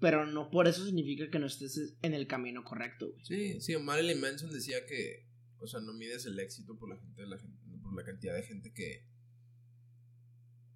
[0.00, 3.24] pero no por eso significa que no estés en el camino correcto, güey.
[3.24, 5.26] Sí, sí, Marilyn Manson decía que,
[5.58, 8.42] o sea, no mides el éxito por la gente, la gente por la cantidad de
[8.42, 9.06] gente que,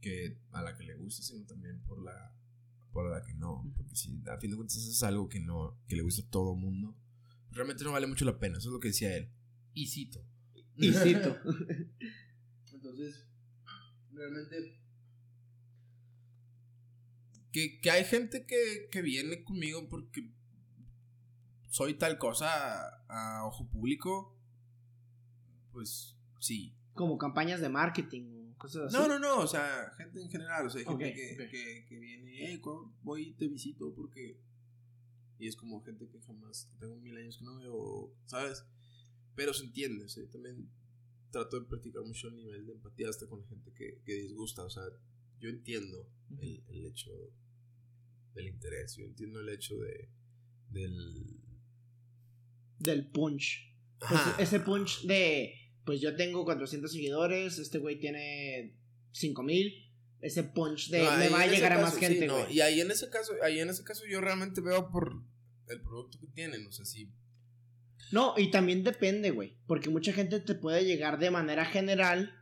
[0.01, 2.35] que a la que le gusta, sino también por la,
[2.95, 3.71] por la que no.
[3.77, 6.55] Porque si a fin de cuentas es algo que no, que le gusta a todo
[6.55, 6.97] mundo,
[7.51, 8.57] realmente no vale mucho la pena.
[8.57, 9.31] Eso es lo que decía él.
[9.75, 10.25] Y cito.
[10.77, 11.37] Y cito.
[12.73, 13.27] Entonces,
[14.13, 14.81] realmente.
[17.53, 20.33] Que, que hay gente que, que viene conmigo porque
[21.69, 22.49] soy tal cosa
[23.09, 24.39] a, a ojo público.
[25.73, 26.77] Pues sí.
[26.95, 28.97] Como campañas de marketing o cosas así.
[28.97, 29.41] No, no, no.
[29.41, 30.67] O sea, gente en general.
[30.67, 34.41] O sea, hay gente que, que, que viene, eh, ¿cuándo voy y te visito porque.
[35.39, 36.67] Y es como gente que jamás.
[36.67, 38.65] que tengo mil años que no veo, ¿sabes?
[39.35, 40.05] Pero se entiende.
[40.05, 40.71] O sea, yo también
[41.31, 44.65] trato de practicar mucho el nivel de empatía hasta con gente que, que disgusta.
[44.65, 44.85] O sea,
[45.41, 46.09] yo entiendo
[46.39, 47.11] el, el hecho
[48.35, 48.97] del interés.
[48.97, 50.11] Yo entiendo el hecho de.
[50.71, 51.41] del.
[52.79, 53.73] Del punch.
[54.01, 54.43] Ajá.
[54.43, 55.55] ese punch de,
[55.85, 58.75] pues yo tengo 400 seguidores, este güey tiene
[59.13, 59.81] 5000.
[60.21, 62.55] Ese punch de, No, me va a llegar a más caso, sí, gente, no, güey.
[62.55, 65.23] Y ahí en ese caso, ahí en ese caso yo realmente veo por
[65.69, 67.13] el producto que tienen, o sea, sí.
[68.11, 69.59] No, y también depende, güey.
[69.67, 72.35] Porque mucha gente te puede llegar de manera general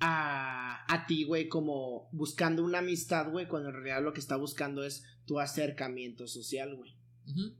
[0.00, 4.36] a, a ti, güey, como buscando una amistad, güey, cuando en realidad lo que está
[4.36, 6.96] buscando es tu acercamiento social, güey.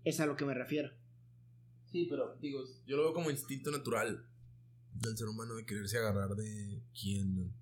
[0.05, 0.91] Es a lo que me refiero.
[1.93, 4.27] Sí, pero digo, yo lo veo como instinto natural
[4.95, 7.53] del ser humano de quererse agarrar de quien,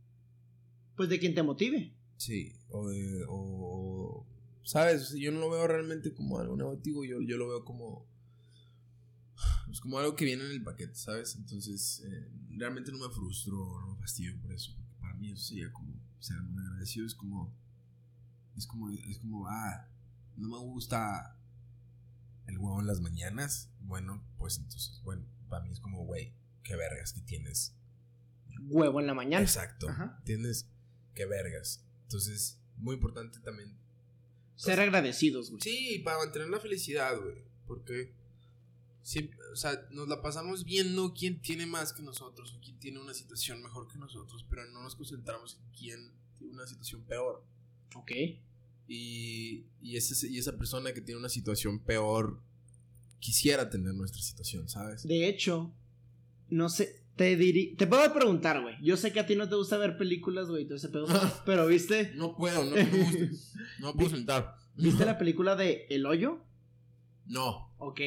[0.97, 1.95] Pues de quien te motive.
[2.17, 4.27] sí, o de, o,
[4.63, 8.07] sabes, yo no lo veo realmente como algo negativo, yo, yo lo veo como,
[9.67, 11.35] pues como algo que viene en el paquete, ¿sabes?
[11.37, 15.43] Entonces, eh, realmente no me frustro, no me fastidio por eso, porque para mí eso
[15.43, 17.53] sería como ser muy agradecido, es como,
[18.57, 19.89] es como, es como, ah,
[20.37, 21.37] no me gusta
[22.47, 26.77] el huevo en las mañanas, bueno, pues entonces, bueno, para mí es como, güey, qué
[26.77, 27.75] vergas que tienes.
[28.69, 29.43] Huevo en la mañana.
[29.45, 29.89] Exacto.
[29.89, 30.17] Ajá.
[30.21, 30.69] ¿Entiendes?
[31.15, 31.85] Qué vergas.
[32.05, 33.77] Entonces, muy importante también.
[34.57, 35.61] Ser agradecidos, güey.
[35.63, 37.45] Sí, para mantener la felicidad, güey.
[37.67, 38.15] Porque
[39.03, 43.01] siempre, o sea, nos la pasamos viendo quién tiene más que nosotros o quién tiene
[43.01, 47.45] una situación mejor que nosotros, pero no nos concentramos en quién tiene una situación peor.
[47.97, 48.13] Ok.
[48.87, 52.41] Y, y, ese- y esa persona que tiene una situación peor
[53.19, 55.03] quisiera tener nuestra situación, ¿sabes?
[55.05, 55.75] De hecho,
[56.51, 58.77] no sé, te dirí, te puedo preguntar, güey.
[58.83, 61.07] Yo sé que a ti no te gusta ver películas, güey, todo ese pedo,
[61.47, 62.13] pero ¿viste?
[62.15, 63.19] No puedo, no, me gusta.
[63.81, 64.57] no puedo sentar.
[64.77, 66.41] ¿Viste la película de El Hoyo?
[67.27, 67.73] No.
[67.79, 68.01] Ok.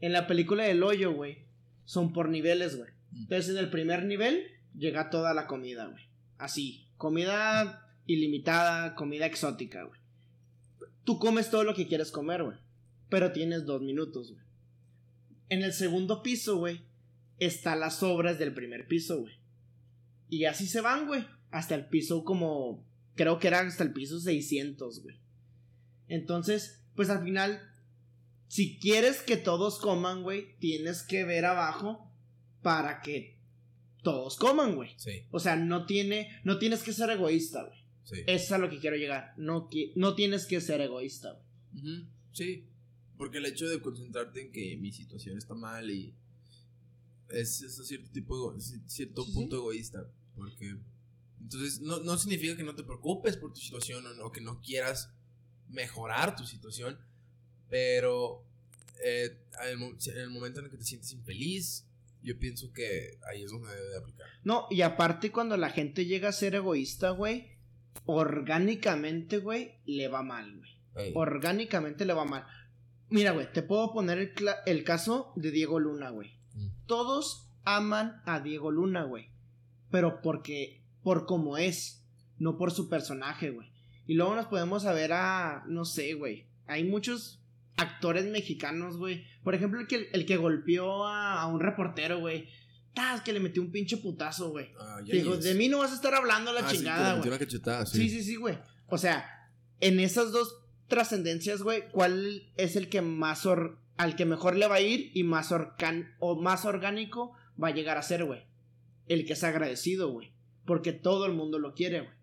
[0.00, 1.46] En la película del hoyo, güey,
[1.84, 2.90] son por niveles, güey.
[3.12, 3.22] Mm.
[3.22, 6.04] Entonces en el primer nivel llega toda la comida, güey.
[6.38, 6.88] Así.
[6.96, 10.00] Comida ilimitada, comida exótica, güey.
[11.04, 12.58] Tú comes todo lo que quieres comer, güey.
[13.08, 14.44] Pero tienes dos minutos, güey.
[15.48, 16.80] En el segundo piso, güey,
[17.38, 19.34] están las obras del primer piso, güey.
[20.28, 21.24] Y así se van, güey.
[21.50, 22.84] Hasta el piso como...
[23.14, 25.18] Creo que era hasta el piso 600, güey.
[26.08, 27.60] Entonces, pues al final,
[28.48, 32.10] si quieres que todos coman, güey, tienes que ver abajo
[32.62, 33.36] para que
[34.02, 34.90] todos coman, güey.
[34.96, 37.78] Sí, O sea, no tiene, no tienes que ser egoísta, güey.
[38.04, 38.16] sí.
[38.26, 39.34] Eso es a lo que quiero llegar.
[39.36, 42.06] No, no tienes que ser egoísta, güey.
[42.32, 42.64] Sí,
[43.16, 46.14] porque el hecho de concentrarte en que mi situación está mal y
[47.32, 50.76] es, cierto tipo cierto Sí, punto egoísta, porque
[51.40, 54.60] entonces no, no significa que no te preocupes por tu situación o, no, que no
[54.60, 55.10] quieras
[55.68, 56.98] mejorar tu situación,
[57.68, 58.44] pero
[59.02, 61.86] eh, en el momento en el que te sientes infeliz,
[62.22, 64.26] yo pienso que ahí es donde debe de aplicar.
[64.44, 67.56] No, y aparte cuando la gente llega a ser egoísta, güey,
[68.06, 70.70] orgánicamente, güey, le va mal, güey.
[70.94, 72.46] Ey, Orgánicamente le va mal.
[73.08, 74.32] Mira, güey, te puedo poner el,
[74.66, 76.41] el caso de Diego Luna, güey.
[76.86, 79.28] Todos aman a Diego Luna, güey.
[79.90, 82.04] Pero porque, por cómo es,
[82.38, 83.70] no por su personaje, güey.
[84.06, 86.46] Y luego nos podemos saber a, no sé, güey.
[86.66, 87.40] Hay muchos
[87.76, 89.24] actores mexicanos, güey.
[89.44, 92.48] Por ejemplo, el que, el que golpeó a, a un reportero, güey.
[92.94, 93.22] ¡Tas!
[93.22, 94.70] Que le metió un pinche putazo, güey.
[94.78, 97.38] ah, ni de mí no vas a estar hablando la Ah, sí, chingada, güey.
[97.38, 98.58] cachetada, Sí, sí, sí, güey.
[98.88, 99.24] O sea,
[99.80, 104.66] en esas dos trascendencias, güey, ¿cuál es el que más or- al que mejor le
[104.66, 107.32] va a ir y más orcan o más orgánico
[107.62, 108.46] va a llegar a ser, güey?
[109.08, 110.32] El que es agradecido, güey.
[110.64, 112.14] Porque todo el mundo lo quiere, güey.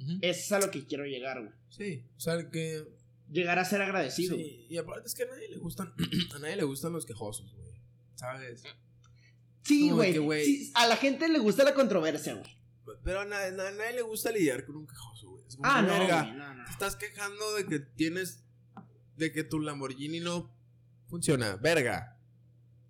[0.00, 0.18] Ujú.
[0.22, 1.52] Eso es a lo que quiero llegar, güey.
[1.68, 2.84] Sí, o sea, el que
[3.30, 4.36] Llegar a ser agradecido.
[4.36, 5.92] Sí, y aparte es que a nadie le gustan,
[6.36, 7.72] a nadie le gustan los quejosos, güey.
[8.14, 8.62] ¿Sabes?
[9.62, 10.44] Sí, güey.
[10.44, 12.50] Sí, a la gente le gusta la controversia, güey.
[13.02, 15.44] Pero a nadie, a nadie le gusta lidiar con un quejoso, güey.
[15.62, 16.64] Ah, no, verga, güey, no, no.
[16.64, 18.44] Te estás quejando de que tienes,
[19.16, 20.53] de que tu Lamborghini no
[21.14, 21.56] funciona.
[21.56, 22.16] Verga.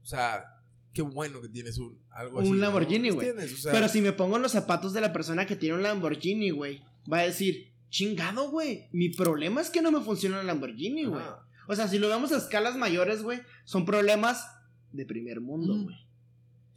[0.02, 0.44] O sea,
[0.92, 2.50] qué bueno que tienes un, algo Un así.
[2.52, 2.56] ¿no?
[2.58, 3.30] Lamborghini, güey.
[3.30, 5.82] O sea, Pero si me pongo en los zapatos de la persona que tiene un
[5.82, 6.82] Lamborghini, güey,
[7.12, 8.88] va a decir, chingado, güey.
[8.92, 11.22] Mi problema es que no me funciona el Lamborghini, güey.
[11.66, 14.46] O sea, si lo vemos a escalas mayores, güey, son problemas
[14.92, 15.96] de primer mundo, güey.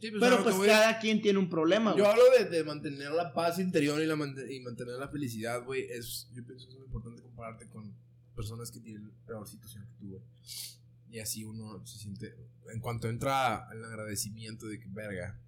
[0.00, 2.04] Sí, pues, Pero pues voy- cada quien tiene un problema, güey.
[2.04, 5.64] Yo hablo de, de mantener la paz interior y, la mante- y mantener la felicidad,
[5.64, 5.88] güey.
[5.88, 7.92] Yo pienso que es muy importante compararte con
[8.36, 10.22] personas que tienen peor situación que tú, güey.
[11.10, 12.34] Y así uno se siente.
[12.72, 15.40] En cuanto entra el agradecimiento de que, verga,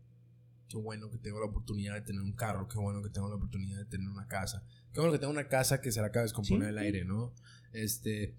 [0.68, 3.34] qué bueno que tengo la oportunidad de tener un carro, qué bueno que tengo la
[3.36, 6.22] oportunidad de tener una casa, qué bueno que tengo una casa que se la acaba
[6.22, 6.70] de descomponer Sí.
[6.70, 7.34] el aire, ¿no?
[7.72, 8.36] Este.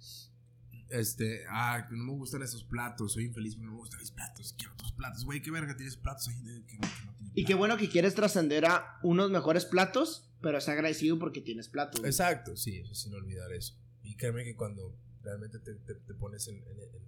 [0.89, 4.53] Este, ah, no me gustan esos platos, soy infeliz porque no me gustan mis platos,
[4.57, 7.87] quiero otros platos, güey, qué verga tienes platos que, no tiene Y qué bueno que
[7.87, 12.01] quieres trascender a unos mejores platos, pero es agradecido porque tienes platos.
[12.01, 12.09] güey.
[12.09, 13.77] Exacto, sí, eso sin olvidar eso.
[14.03, 14.93] Y créeme que cuando
[15.23, 17.05] realmente te, te- te pones en, en- en-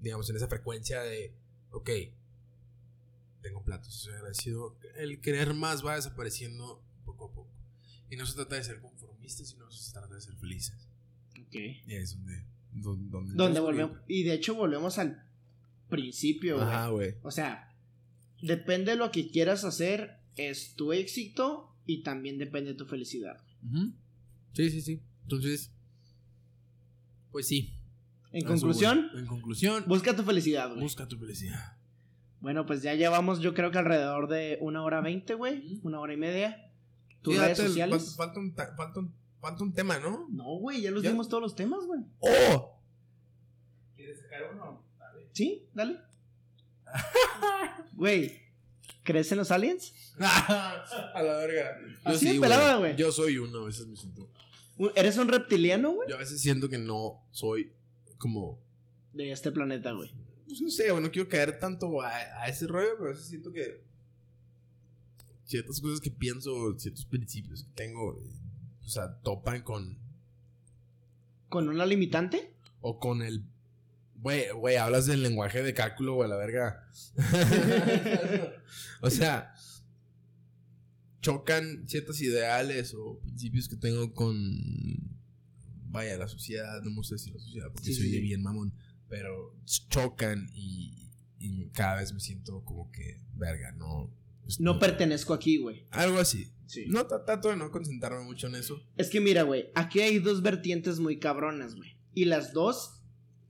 [0.00, 1.34] digamos, en esa frecuencia de,
[1.70, 1.90] ok,
[3.42, 7.50] tengo platos, soy agradecido, el querer más va desapareciendo poco a poco.
[8.10, 10.88] Y no se trata de ser conformistas, sino se trata de ser felices.
[11.40, 11.54] Ok.
[11.54, 12.44] Y ahí es donde...
[12.72, 13.98] Donde, donde, Donde volvemos.
[14.06, 15.24] Y de hecho volvemos al
[15.88, 16.60] principio.
[16.60, 17.14] Ajá, güey.
[17.22, 17.74] O sea,
[18.42, 23.42] depende de lo que quieras hacer, es tu éxito y también depende de tu felicidad.
[24.54, 25.02] Sí, sí, sí.
[25.22, 25.72] Entonces,
[27.30, 27.74] pues sí.
[28.32, 29.22] En Eso, conclusión, güey.
[29.22, 30.80] En conclusión, busca tu felicidad, güey.
[30.80, 31.76] busca tu felicidad.
[32.40, 35.80] Bueno, pues ya llevamos, yo creo que alrededor de una hora veinte, güey.
[35.82, 36.70] Una hora y media.
[37.22, 38.14] ¿Tus redes sociales?
[38.16, 40.26] Falta, falta un, ta- falta, un, falta un tema, ¿no?
[40.30, 41.10] No, güey, ya los ¿Ya?
[41.10, 42.00] dimos todos los temas, güey.
[42.20, 42.80] ¡Oh!
[43.96, 44.82] ¿Quieres sacar uno?
[44.98, 45.28] Dale.
[45.32, 45.66] ¿Sí?
[45.74, 45.98] Dale.
[47.94, 48.40] Güey,
[49.02, 49.92] ¿crees en los aliens?
[50.18, 51.76] a la verga.
[52.04, 52.96] Yo Así de sí, pelada, güey.
[52.96, 54.30] Yo soy uno, a veces me siento.
[54.94, 56.08] ¿Eres un reptiliano, güey?
[56.08, 57.72] Yo a veces siento que no soy
[58.18, 58.58] como.
[59.12, 60.10] De este planeta, güey.
[60.46, 63.26] Pues no sé, güey, no quiero caer tanto a, a ese rollo, pero a veces
[63.26, 63.82] siento que.
[65.44, 68.30] Ciertas cosas que pienso, ciertos principios que tengo, eh,
[68.84, 69.98] o sea, topan con.
[71.48, 72.54] ¿Con una limitante?
[72.80, 73.44] O con el.
[74.16, 76.88] Güey, güey, hablas del lenguaje de cálculo, güey, la verga.
[79.00, 79.54] o sea,
[81.20, 84.34] chocan ciertos ideales o principios que tengo con.
[85.92, 88.42] Vaya, la sociedad, no me gusta decir la sociedad porque Sí, soy sí, de bien
[88.42, 88.72] mamón,
[89.08, 89.56] pero
[89.88, 94.08] chocan y, y cada vez me siento como que, verga, no.
[94.44, 95.86] pues, No pertenezco aquí, güey.
[95.90, 96.52] Algo así.
[96.66, 96.84] Sí.
[96.86, 98.80] No tra- trato de no concentrarme mucho en eso.
[98.96, 101.96] Es que mira, güey, aquí hay dos vertientes muy cabronas, güey.
[102.14, 103.02] Y las dos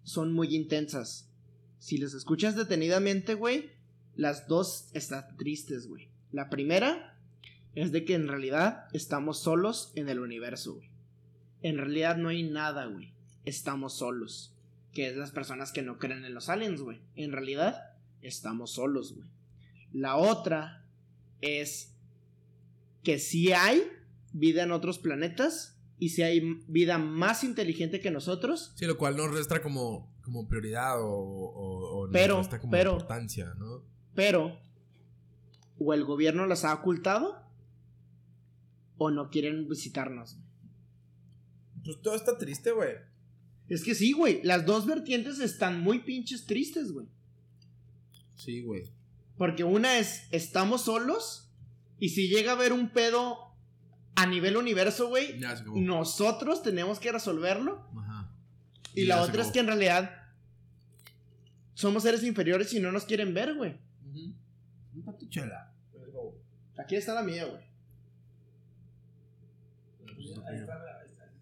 [0.02, 1.28] son muy intensas.
[1.78, 3.70] Si las escuchas detenidamente, güey,
[4.14, 6.09] las dos están tristes, güey.
[6.32, 7.10] La primera
[7.74, 10.90] es de que en realidad estamos solos en el universo, güey.
[11.62, 13.12] En realidad no hay nada, güey.
[13.44, 14.55] Estamos solos.
[14.92, 17.01] que es las personas que no creen en los aliens, güey.
[17.14, 17.92] En realidad,
[18.22, 19.28] estamos solos, güey.
[19.92, 20.84] La otra
[21.40, 21.94] es
[23.05, 23.84] que sí hay
[24.32, 29.16] vida en otros planetas y si hay vida más inteligente que nosotros, Sí, lo cual
[29.16, 33.84] nos resta como, como prioridad o, o, o nos Pero, resta como pero- importancia, ¿no?
[34.16, 34.59] pero
[35.78, 37.42] o el gobierno las ha ocultado
[39.02, 40.36] o no quieren visitarnos.
[41.82, 42.97] Pues todo está triste, güey.
[43.66, 47.09] Es que sí, güey, las dos vertientes están muy pinches tristes, güey.
[48.36, 48.93] Sí, güey.
[49.39, 51.51] Porque una es, estamos solos
[51.98, 53.39] y si llega a haber un pedo
[54.16, 55.40] a nivel universo, güey,
[55.77, 57.89] nosotros tenemos que resolverlo.
[57.97, 58.31] Ajá.
[58.94, 60.10] Y Y la otra es que en realidad
[61.72, 63.78] somos seres inferiores y no nos quieren ver, güey.
[65.06, 65.72] Pato chela.
[66.77, 67.69] Aquí está la mía, güey.
[70.20, 71.32] Ahí está, ahí está.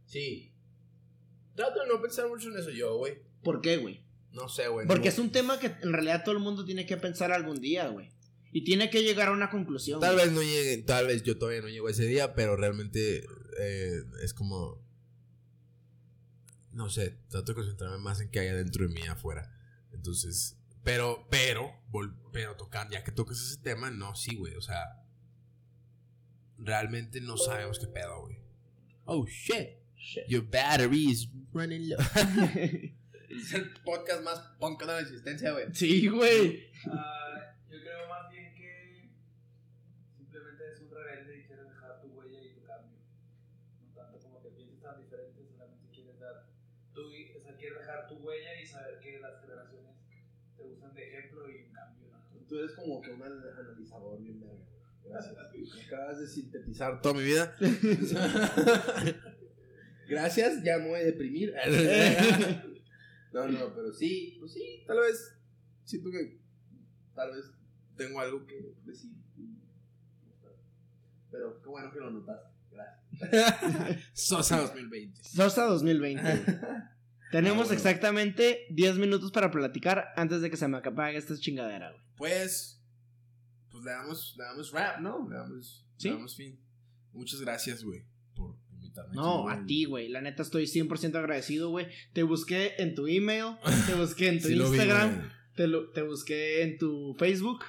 [0.07, 0.53] Sí.
[1.55, 3.19] Trato de no pensar mucho en eso yo, güey.
[3.43, 4.03] ¿Por qué, güey?
[4.33, 4.87] No sé, güey.
[4.87, 7.61] Porque no- es un tema que en realidad todo el mundo tiene que pensar algún
[7.61, 8.11] día, güey.
[8.53, 10.01] Y tiene que llegar a una conclusión.
[10.01, 10.27] Tal güey.
[10.27, 13.25] vez no llegue, tal vez yo todavía no llego a ese día, pero realmente
[13.59, 14.84] eh, es como.
[16.75, 19.51] No sé, trato de concentrarme más en qué hay adentro de mí y afuera.
[19.93, 24.61] Entonces, pero, pero, vol- pero tocar, ya que tocas ese tema, no, sí, güey, o
[24.63, 25.01] sea.
[26.59, 28.39] Realmente no sabemos qué pedo, güey.
[29.07, 30.25] Oh shit, Shit.
[30.29, 31.99] your battery is running low.
[33.29, 35.67] es el podcast más punk de la existencia, güey.
[35.75, 36.71] Sí, güey.
[36.91, 39.11] Ah, yo creo más bien que
[40.17, 42.99] simplemente es un rebelde y quieres dejar tu huella y tu cambio.
[43.83, 46.47] No tanto como que pienses tan diferente, solamente quieres dar
[46.95, 49.97] tu, o sea, quieres dejar tu huella y saber que las generaciones
[50.57, 52.09] te usan de ejemplo y un cambio.
[52.09, 52.41] ¿no?
[52.55, 54.65] Tú eres como que un analizador bien verga.
[55.03, 55.35] Gracias.
[55.75, 57.53] Me acabas de sintetizar toda mi vida.
[60.09, 61.53] Gracias, ya me voy a deprimir.
[63.33, 65.37] no, no, pero sí, pues sí, tal vez
[65.83, 66.39] siento que
[67.13, 67.47] tal vez
[67.97, 69.11] tengo algo que decir.
[71.33, 72.51] Pero qué bueno que lo notaste.
[72.71, 74.11] Gracias.
[74.13, 75.25] Sosa 2020.
[75.25, 76.55] Sosa 2020.
[77.39, 77.73] Tenemos bueno.
[77.77, 82.03] exactamente 10 minutos para platicar antes de que se me apague esta chingadera, güey.
[82.17, 82.81] Pues,
[83.71, 85.29] pues le damos, le damos rap, ¿no?
[85.29, 86.09] Le damos, Sí.
[86.09, 86.61] le damos fin.
[87.13, 88.05] Muchas gracias, güey,
[88.35, 89.15] por invitarme.
[89.15, 90.09] No, a ti, güey.
[90.09, 91.89] La neta estoy 100% agradecido, güey.
[92.13, 93.57] Te busqué en tu email,
[93.87, 97.65] te busqué en tu Sí lo vi, Instagram, te, lo- te busqué en tu Facebook.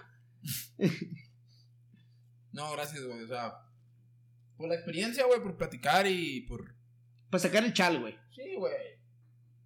[2.51, 3.21] No, gracias, güey.
[3.23, 3.53] O sea,
[4.57, 6.73] por la experiencia, güey, por platicar y por.
[7.29, 8.15] Para sacar el chal, güey.
[8.33, 8.73] Sí, güey.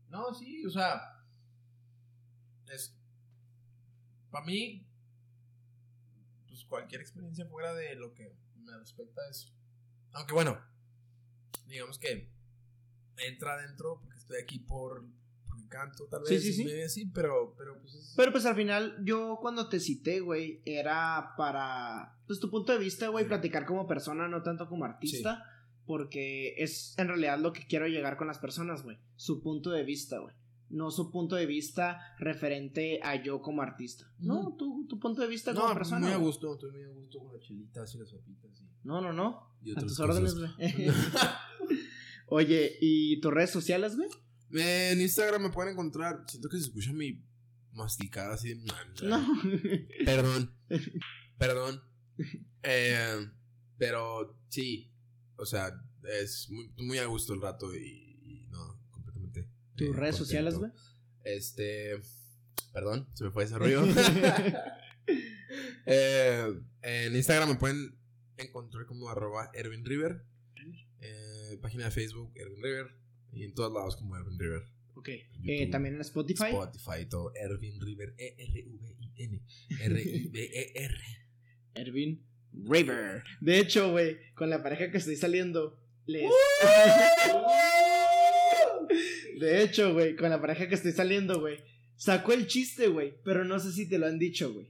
[0.10, 1.02] No, sí, o sea.
[2.68, 2.96] Es.
[4.32, 4.86] Para mí.
[6.48, 9.52] Pues cualquier experiencia fuera de lo que me respecta es.
[10.14, 10.60] Aunque bueno.
[11.68, 12.30] Digamos que.
[13.18, 15.06] Entra adentro porque estoy aquí por.
[15.48, 16.44] Porque canto, tal Sí, vez.
[16.44, 16.66] sí, sí.
[16.66, 17.54] medio así, pero.
[17.58, 18.14] Pero pues es.
[18.16, 22.80] Pero pues al final, yo cuando te cité, güey, era para, pues tu punto de
[22.80, 25.44] vista, güey, platicar como persona, no tanto como artista,
[25.90, 29.84] porque es en realidad lo que quiero llegar con las personas, güey, su punto de
[29.84, 30.36] vista, güey.
[30.70, 34.06] No su punto de vista referente a yo como artista.
[34.20, 36.02] No, tu, tu punto de vista no, como persona.
[36.02, 38.62] muy a gusto, estoy muy a gusto con las chelitas y las papitas.
[38.62, 39.56] Y, No, no, no.
[39.64, 40.00] y A tus cosas.
[40.16, 40.52] órdenes, güey.
[42.28, 44.10] Oye, ¿y tus redes sociales, güey?
[44.64, 46.24] En Instagram me pueden encontrar.
[46.28, 47.20] Siento que se escucha mi
[47.72, 48.50] masticada así.
[48.54, 48.66] de-
[49.08, 49.26] No.
[50.06, 50.54] Perdón.
[51.40, 51.82] Perdón.
[52.62, 53.28] Eh,
[53.80, 54.92] pero sí.
[55.40, 55.72] O sea,
[56.22, 59.48] es muy, muy a gusto el rato y, y no, completamente.
[59.76, 60.18] ¿Tus eh, redes contento.
[60.18, 60.72] sociales, güey?
[61.24, 62.00] Este.
[62.74, 63.84] Perdón, se me fue ese rollo.
[65.86, 66.46] Eh,
[66.84, 67.98] en Instagram me pueden
[68.38, 70.24] encontrar como arroba Erwin River.
[71.02, 72.88] Eh, página de Facebook, Erwin River.
[73.32, 74.64] Y en todos lados como Erwin River.
[74.94, 75.10] ok.
[75.46, 76.50] Eh, También en Spotify.
[76.50, 77.32] Spotify y todo.
[77.34, 78.14] Erwin River.
[78.20, 79.42] E E-R-V-I-N.
[79.82, 81.00] R-I-V-E-R.
[81.74, 82.24] Ervin
[82.54, 83.24] River.
[83.42, 86.30] De hecho, güey, con la pareja que estoy saliendo, les.
[89.40, 91.60] De hecho, güey, con la pareja que estoy saliendo, güey,
[91.96, 94.70] sacó el chiste, güey, pero no sé si te lo han dicho, güey.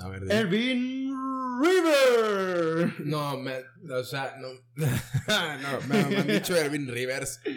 [0.00, 1.12] A ver, de- Ervin
[1.60, 3.00] River.
[3.00, 3.54] No, me,
[3.90, 4.48] o sea, no.
[4.76, 7.40] no, me, me han dicho Erwin Rivers.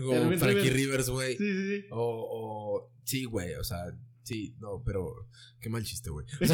[0.00, 0.76] O Erwin Frankie Rivers.
[0.76, 1.36] Rivers, güey.
[1.36, 1.86] Sí, sí, sí.
[1.90, 1.98] O,
[2.30, 2.92] o.
[3.02, 3.86] Sí, güey, o sea,
[4.28, 5.26] sí, no, pero.
[5.60, 6.26] Qué mal chiste, güey.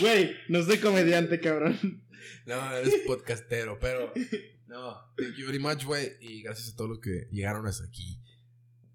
[0.00, 1.76] Güey, no soy comediante, cabrón.
[2.46, 4.12] No, eres podcastero, pero.
[4.66, 6.12] No, thank you very much, güey.
[6.20, 8.20] Y gracias a todos los que llegaron hasta aquí.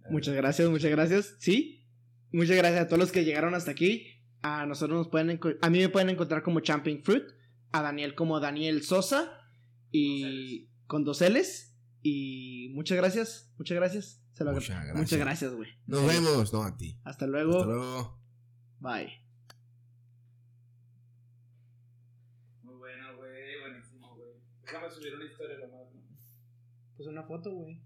[0.10, 1.36] Muchas gracias, muchas gracias.
[1.40, 1.86] Sí,
[2.32, 4.08] muchas gracias a todos los que llegaron hasta aquí.
[4.42, 7.24] A nosotros nos pueden a mí me pueden encontrar como Champion Fruit,
[7.72, 9.32] a Daniel como Daniel Sosa
[9.92, 11.73] y con dos L's
[12.04, 14.22] y muchas gracias, muchas gracias.
[14.34, 14.98] Se lo Muchas gracias.
[14.98, 15.70] Muchas gracias, güey.
[15.86, 17.00] Nos vemos, no a ti.
[17.04, 17.60] Hasta luego.
[17.60, 18.20] Hasta luego.
[18.80, 19.14] Bye.
[22.64, 23.62] Muy bueno, güey.
[23.62, 24.30] Buenísimo, güey.
[24.62, 26.02] Déjame subir una historia nomás, ¿no?
[26.98, 27.82] Pues una foto, güey.